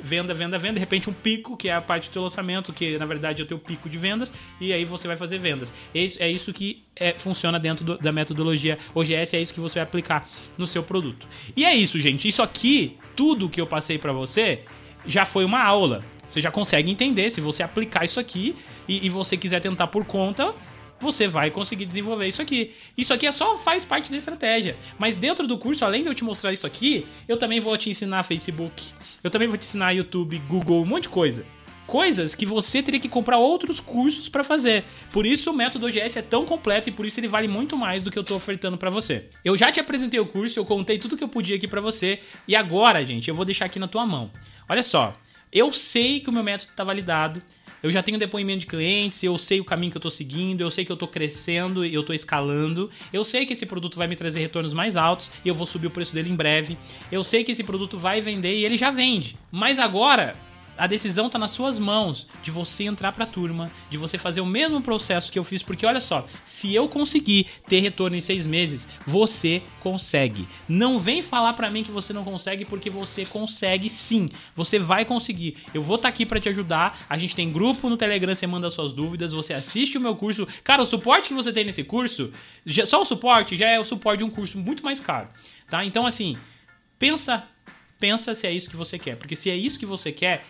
venda, 0.01 0.33
venda, 0.33 0.57
venda, 0.57 0.73
de 0.73 0.79
repente 0.79 1.07
um 1.11 1.13
pico, 1.13 1.55
que 1.55 1.69
é 1.69 1.75
a 1.75 1.79
parte 1.79 2.09
do 2.09 2.13
teu 2.13 2.23
lançamento, 2.23 2.73
que 2.73 2.97
na 2.97 3.05
verdade 3.05 3.43
é 3.43 3.45
o 3.45 3.47
teu 3.47 3.59
pico 3.59 3.87
de 3.87 3.99
vendas, 3.99 4.33
e 4.59 4.73
aí 4.73 4.83
você 4.83 5.07
vai 5.07 5.15
fazer 5.15 5.37
vendas. 5.37 5.71
É 5.93 6.27
isso 6.27 6.51
que 6.51 6.83
é, 6.95 7.13
funciona 7.19 7.59
dentro 7.59 7.85
do, 7.85 7.99
da 7.99 8.11
metodologia 8.11 8.79
OGS, 8.95 9.35
é 9.35 9.39
isso 9.39 9.53
que 9.53 9.59
você 9.59 9.75
vai 9.75 9.83
aplicar 9.83 10.27
no 10.57 10.65
seu 10.65 10.81
produto. 10.81 11.27
E 11.55 11.65
é 11.65 11.75
isso, 11.75 12.01
gente. 12.01 12.27
Isso 12.27 12.41
aqui, 12.41 12.97
tudo 13.15 13.47
que 13.47 13.61
eu 13.61 13.67
passei 13.67 13.99
para 13.99 14.11
você, 14.11 14.63
já 15.05 15.23
foi 15.23 15.45
uma 15.45 15.63
aula. 15.63 16.03
Você 16.27 16.41
já 16.41 16.49
consegue 16.49 16.91
entender 16.91 17.29
se 17.29 17.39
você 17.39 17.61
aplicar 17.61 18.03
isso 18.03 18.19
aqui 18.19 18.55
e, 18.87 19.05
e 19.05 19.09
você 19.09 19.37
quiser 19.37 19.59
tentar 19.59 19.85
por 19.85 20.03
conta, 20.03 20.53
você 20.99 21.27
vai 21.27 21.51
conseguir 21.51 21.85
desenvolver 21.85 22.27
isso 22.27 22.41
aqui. 22.41 22.73
Isso 22.97 23.13
aqui 23.13 23.27
é 23.27 23.31
só 23.31 23.57
faz 23.57 23.85
parte 23.85 24.11
da 24.11 24.17
estratégia. 24.17 24.75
Mas 24.97 25.15
dentro 25.15 25.47
do 25.47 25.57
curso, 25.57 25.85
além 25.85 26.03
de 26.03 26.09
eu 26.09 26.15
te 26.15 26.23
mostrar 26.23 26.53
isso 26.53 26.65
aqui, 26.65 27.05
eu 27.27 27.37
também 27.37 27.59
vou 27.59 27.77
te 27.77 27.89
ensinar 27.89 28.23
Facebook, 28.23 28.91
eu 29.23 29.29
também 29.29 29.47
vou 29.47 29.57
te 29.57 29.63
ensinar 29.63 29.91
YouTube, 29.91 30.37
Google, 30.47 30.81
um 30.81 30.85
monte 30.85 31.03
de 31.03 31.09
coisa. 31.09 31.45
Coisas 31.85 32.35
que 32.35 32.45
você 32.45 32.83
teria 32.83 32.99
que 32.99 33.07
comprar 33.07 33.37
outros 33.37 33.79
cursos 33.79 34.27
para 34.27 34.43
fazer. 34.43 34.83
Por 35.13 35.25
isso 35.25 35.49
o 35.49 35.53
método 35.53 35.85
OGS 35.85 36.17
é 36.17 36.21
tão 36.21 36.45
completo 36.45 36.89
e 36.89 36.91
por 36.91 37.05
isso 37.05 37.17
ele 37.17 37.29
vale 37.29 37.47
muito 37.47 37.77
mais 37.77 38.03
do 38.03 38.11
que 38.11 38.19
eu 38.19 38.25
tô 38.25 38.35
ofertando 38.35 38.77
para 38.77 38.89
você. 38.89 39.29
Eu 39.43 39.55
já 39.55 39.71
te 39.71 39.79
apresentei 39.79 40.19
o 40.19 40.25
curso, 40.25 40.59
eu 40.59 40.65
contei 40.65 40.97
tudo 40.97 41.15
que 41.15 41.23
eu 41.23 41.29
podia 41.29 41.55
aqui 41.55 41.65
para 41.65 41.79
você 41.79 42.19
e 42.45 42.57
agora, 42.57 43.05
gente, 43.05 43.29
eu 43.29 43.35
vou 43.35 43.45
deixar 43.45 43.65
aqui 43.65 43.79
na 43.79 43.87
tua 43.87 44.05
mão. 44.05 44.29
Olha 44.67 44.83
só, 44.83 45.15
eu 45.51 45.71
sei 45.71 46.19
que 46.19 46.29
o 46.29 46.33
meu 46.33 46.43
método 46.43 46.73
tá 46.75 46.83
validado, 46.83 47.41
eu 47.81 47.91
já 47.91 48.01
tenho 48.01 48.17
depoimento 48.17 48.61
de 48.61 48.67
clientes, 48.67 49.21
eu 49.23 49.37
sei 49.37 49.59
o 49.59 49.65
caminho 49.65 49.91
que 49.91 49.97
eu 49.97 49.99
estou 49.99 50.11
seguindo, 50.11 50.61
eu 50.61 50.71
sei 50.71 50.83
que 50.83 50.91
eu 50.91 50.95
estou 50.95 51.07
crescendo 51.07 51.85
e 51.85 51.93
eu 51.93 52.01
estou 52.01 52.15
escalando. 52.15 52.89
Eu 53.13 53.23
sei 53.23 53.45
que 53.45 53.53
esse 53.53 53.65
produto 53.65 53.97
vai 53.97 54.07
me 54.07 54.15
trazer 54.15 54.39
retornos 54.39 54.73
mais 54.73 54.95
altos 54.95 55.31
e 55.43 55.47
eu 55.47 55.55
vou 55.55 55.67
subir 55.67 55.87
o 55.87 55.91
preço 55.91 56.13
dele 56.13 56.29
em 56.29 56.35
breve. 56.35 56.77
Eu 57.11 57.23
sei 57.23 57.43
que 57.43 57.51
esse 57.51 57.63
produto 57.63 57.97
vai 57.97 58.21
vender 58.21 58.55
e 58.55 58.65
ele 58.65 58.77
já 58.77 58.91
vende. 58.91 59.37
Mas 59.51 59.79
agora 59.79 60.35
a 60.77 60.87
decisão 60.87 61.27
está 61.27 61.39
nas 61.39 61.51
suas 61.51 61.79
mãos 61.79 62.27
de 62.41 62.51
você 62.51 62.83
entrar 62.83 63.11
para 63.11 63.23
a 63.23 63.27
turma, 63.27 63.71
de 63.89 63.97
você 63.97 64.17
fazer 64.17 64.41
o 64.41 64.45
mesmo 64.45 64.81
processo 64.81 65.31
que 65.31 65.39
eu 65.39 65.43
fiz, 65.43 65.63
porque 65.63 65.85
olha 65.85 65.99
só, 65.99 66.25
se 66.45 66.73
eu 66.73 66.87
conseguir 66.87 67.47
ter 67.67 67.79
retorno 67.79 68.15
em 68.15 68.21
seis 68.21 68.45
meses, 68.45 68.87
você 69.05 69.63
consegue. 69.79 70.47
Não 70.67 70.99
vem 70.99 71.21
falar 71.21 71.53
para 71.53 71.71
mim 71.71 71.83
que 71.83 71.91
você 71.91 72.13
não 72.13 72.23
consegue, 72.23 72.65
porque 72.65 72.89
você 72.89 73.25
consegue 73.25 73.89
sim. 73.89 74.29
Você 74.55 74.77
vai 74.77 75.05
conseguir. 75.05 75.57
Eu 75.73 75.81
vou 75.81 75.95
estar 75.95 76.07
tá 76.07 76.09
aqui 76.09 76.25
para 76.25 76.39
te 76.39 76.49
ajudar. 76.49 77.05
A 77.09 77.17
gente 77.17 77.35
tem 77.35 77.51
grupo 77.51 77.89
no 77.89 77.97
Telegram, 77.97 78.33
você 78.33 78.47
manda 78.47 78.69
suas 78.69 78.93
dúvidas, 78.93 79.31
você 79.31 79.53
assiste 79.53 79.97
o 79.97 80.01
meu 80.01 80.15
curso. 80.15 80.47
Cara, 80.63 80.81
o 80.81 80.85
suporte 80.85 81.29
que 81.29 81.33
você 81.33 81.51
tem 81.51 81.65
nesse 81.65 81.83
curso, 81.83 82.31
já, 82.65 82.85
só 82.85 83.01
o 83.01 83.05
suporte 83.05 83.55
já 83.55 83.69
é 83.69 83.79
o 83.79 83.85
suporte 83.85 84.19
de 84.19 84.23
um 84.23 84.29
curso 84.29 84.57
muito 84.57 84.83
mais 84.83 84.99
caro, 84.99 85.27
tá? 85.69 85.83
Então 85.83 86.05
assim, 86.05 86.35
pensa 86.99 87.47
pensa 87.99 88.35
se 88.35 88.47
é 88.47 88.51
isso 88.51 88.69
que 88.69 88.75
você 88.75 88.97
quer. 88.97 89.15
Porque 89.15 89.35
se 89.35 89.49
é 89.49 89.55
isso 89.55 89.79
que 89.79 89.85
você 89.85 90.11
quer, 90.11 90.45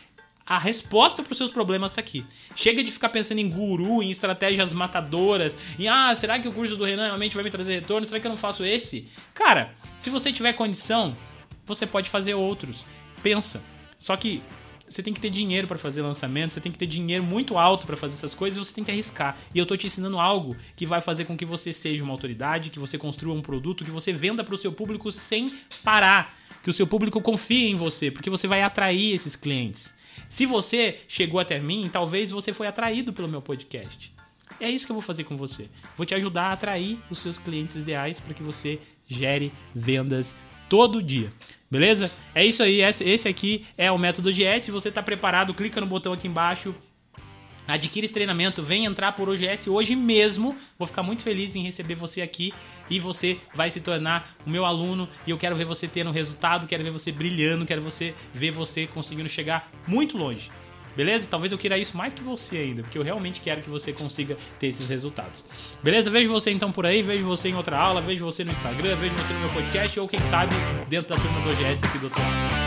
a 0.47 0.57
resposta 0.57 1.21
para 1.21 1.31
os 1.31 1.37
seus 1.37 1.51
problemas 1.51 1.91
está 1.91 1.99
aqui. 1.99 2.25
Chega 2.55 2.81
de 2.81 2.89
ficar 2.89 3.09
pensando 3.09 3.39
em 3.39 3.49
guru, 3.49 4.01
em 4.01 4.09
estratégias 4.09 4.73
matadoras, 4.73 5.53
em 5.77 5.89
ah, 5.89 6.15
será 6.15 6.39
que 6.39 6.47
o 6.47 6.53
curso 6.53 6.77
do 6.77 6.85
Renan 6.85 7.07
realmente 7.07 7.35
vai 7.35 7.43
me 7.43 7.51
trazer 7.51 7.81
retorno? 7.81 8.07
Será 8.07 8.21
que 8.21 8.25
eu 8.25 8.31
não 8.31 8.37
faço 8.37 8.63
esse? 8.63 9.09
Cara, 9.33 9.73
se 9.99 10.09
você 10.09 10.31
tiver 10.31 10.53
condição, 10.53 11.17
você 11.65 11.85
pode 11.85 12.09
fazer 12.09 12.33
outros. 12.33 12.85
Pensa. 13.21 13.61
Só 13.99 14.15
que 14.15 14.41
você 14.87 15.03
tem 15.03 15.13
que 15.13 15.19
ter 15.19 15.29
dinheiro 15.29 15.67
para 15.67 15.77
fazer 15.77 16.01
lançamento, 16.01 16.53
você 16.53 16.61
tem 16.61 16.71
que 16.71 16.77
ter 16.77 16.85
dinheiro 16.85 17.23
muito 17.23 17.57
alto 17.57 17.85
para 17.85 17.97
fazer 17.97 18.13
essas 18.13 18.33
coisas, 18.33 18.57
e 18.57 18.65
você 18.65 18.73
tem 18.73 18.85
que 18.85 18.91
arriscar. 18.91 19.37
E 19.53 19.59
eu 19.59 19.65
tô 19.65 19.75
te 19.75 19.87
ensinando 19.87 20.17
algo 20.17 20.55
que 20.77 20.85
vai 20.85 21.01
fazer 21.01 21.25
com 21.25 21.35
que 21.35 21.43
você 21.43 21.73
seja 21.73 22.05
uma 22.05 22.13
autoridade, 22.13 22.69
que 22.69 22.79
você 22.79 22.97
construa 22.97 23.35
um 23.35 23.41
produto, 23.41 23.83
que 23.83 23.91
você 23.91 24.13
venda 24.13 24.45
para 24.45 24.55
o 24.55 24.57
seu 24.57 24.71
público 24.71 25.11
sem 25.11 25.53
parar, 25.83 26.33
que 26.63 26.69
o 26.69 26.73
seu 26.73 26.87
público 26.87 27.19
confie 27.19 27.69
em 27.69 27.75
você, 27.75 28.09
porque 28.09 28.29
você 28.29 28.47
vai 28.47 28.61
atrair 28.61 29.13
esses 29.13 29.35
clientes. 29.35 29.96
Se 30.29 30.45
você 30.45 30.99
chegou 31.07 31.39
até 31.39 31.59
mim, 31.59 31.89
talvez 31.91 32.31
você 32.31 32.53
foi 32.53 32.67
atraído 32.67 33.13
pelo 33.13 33.27
meu 33.27 33.41
podcast. 33.41 34.13
É 34.59 34.69
isso 34.69 34.85
que 34.85 34.91
eu 34.91 34.95
vou 34.95 35.01
fazer 35.01 35.23
com 35.23 35.37
você. 35.37 35.69
Vou 35.95 36.05
te 36.05 36.15
ajudar 36.15 36.45
a 36.45 36.53
atrair 36.53 36.97
os 37.09 37.19
seus 37.19 37.37
clientes 37.37 37.75
ideais 37.75 38.19
para 38.19 38.33
que 38.33 38.43
você 38.43 38.79
gere 39.07 39.53
vendas 39.73 40.33
todo 40.67 41.01
dia. 41.01 41.31
Beleza? 41.69 42.11
É 42.33 42.45
isso 42.45 42.63
aí. 42.63 42.81
Esse 42.81 43.27
aqui 43.27 43.65
é 43.77 43.91
o 43.91 43.97
método 43.97 44.31
GS. 44.31 44.63
Se 44.63 44.71
você 44.71 44.89
está 44.89 45.03
preparado, 45.03 45.53
clica 45.53 45.79
no 45.79 45.87
botão 45.87 46.13
aqui 46.13 46.27
embaixo 46.27 46.73
Adquira 47.67 48.05
esse 48.05 48.13
treinamento, 48.13 48.63
vem 48.63 48.85
entrar 48.85 49.11
por 49.11 49.29
OGS 49.29 49.67
hoje 49.67 49.95
mesmo. 49.95 50.57
Vou 50.77 50.87
ficar 50.87 51.03
muito 51.03 51.23
feliz 51.23 51.55
em 51.55 51.63
receber 51.63 51.95
você 51.95 52.21
aqui 52.21 52.53
e 52.89 52.99
você 52.99 53.37
vai 53.53 53.69
se 53.69 53.81
tornar 53.81 54.35
o 54.45 54.49
meu 54.49 54.65
aluno 54.65 55.09
e 55.25 55.31
eu 55.31 55.37
quero 55.37 55.55
ver 55.55 55.65
você 55.65 55.87
tendo 55.87 56.11
resultado, 56.11 56.67
quero 56.67 56.83
ver 56.83 56.91
você 56.91 57.11
brilhando, 57.11 57.65
quero 57.65 57.81
você 57.81 58.15
ver 58.33 58.51
você 58.51 58.87
conseguindo 58.87 59.27
chegar 59.27 59.69
muito 59.85 60.17
longe. 60.17 60.49
Beleza? 60.95 61.27
Talvez 61.29 61.51
eu 61.51 61.59
queira 61.59 61.77
isso 61.77 61.95
mais 61.95 62.11
que 62.11 62.23
você 62.23 62.57
ainda, 62.57 62.81
porque 62.81 62.97
eu 62.97 63.03
realmente 63.03 63.39
quero 63.39 63.61
que 63.61 63.69
você 63.69 63.93
consiga 63.93 64.35
ter 64.57 64.67
esses 64.67 64.89
resultados. 64.89 65.45
Beleza? 65.83 66.09
Vejo 66.09 66.31
você 66.31 66.49
então 66.49 66.71
por 66.71 66.87
aí, 66.87 67.03
vejo 67.03 67.23
você 67.23 67.49
em 67.49 67.55
outra 67.55 67.77
aula, 67.77 68.01
vejo 68.01 68.25
você 68.25 68.43
no 68.43 68.51
Instagram, 68.51 68.95
vejo 68.95 69.13
você 69.13 69.31
no 69.31 69.41
meu 69.41 69.49
podcast 69.49 69.99
ou 69.99 70.07
quem 70.07 70.23
sabe 70.23 70.55
dentro 70.89 71.15
da 71.15 71.21
turma 71.21 71.39
do 71.41 71.51
OGS 71.51 71.83
aqui 71.83 71.99
do 71.99 72.05
outro 72.05 72.19
lado. 72.19 72.66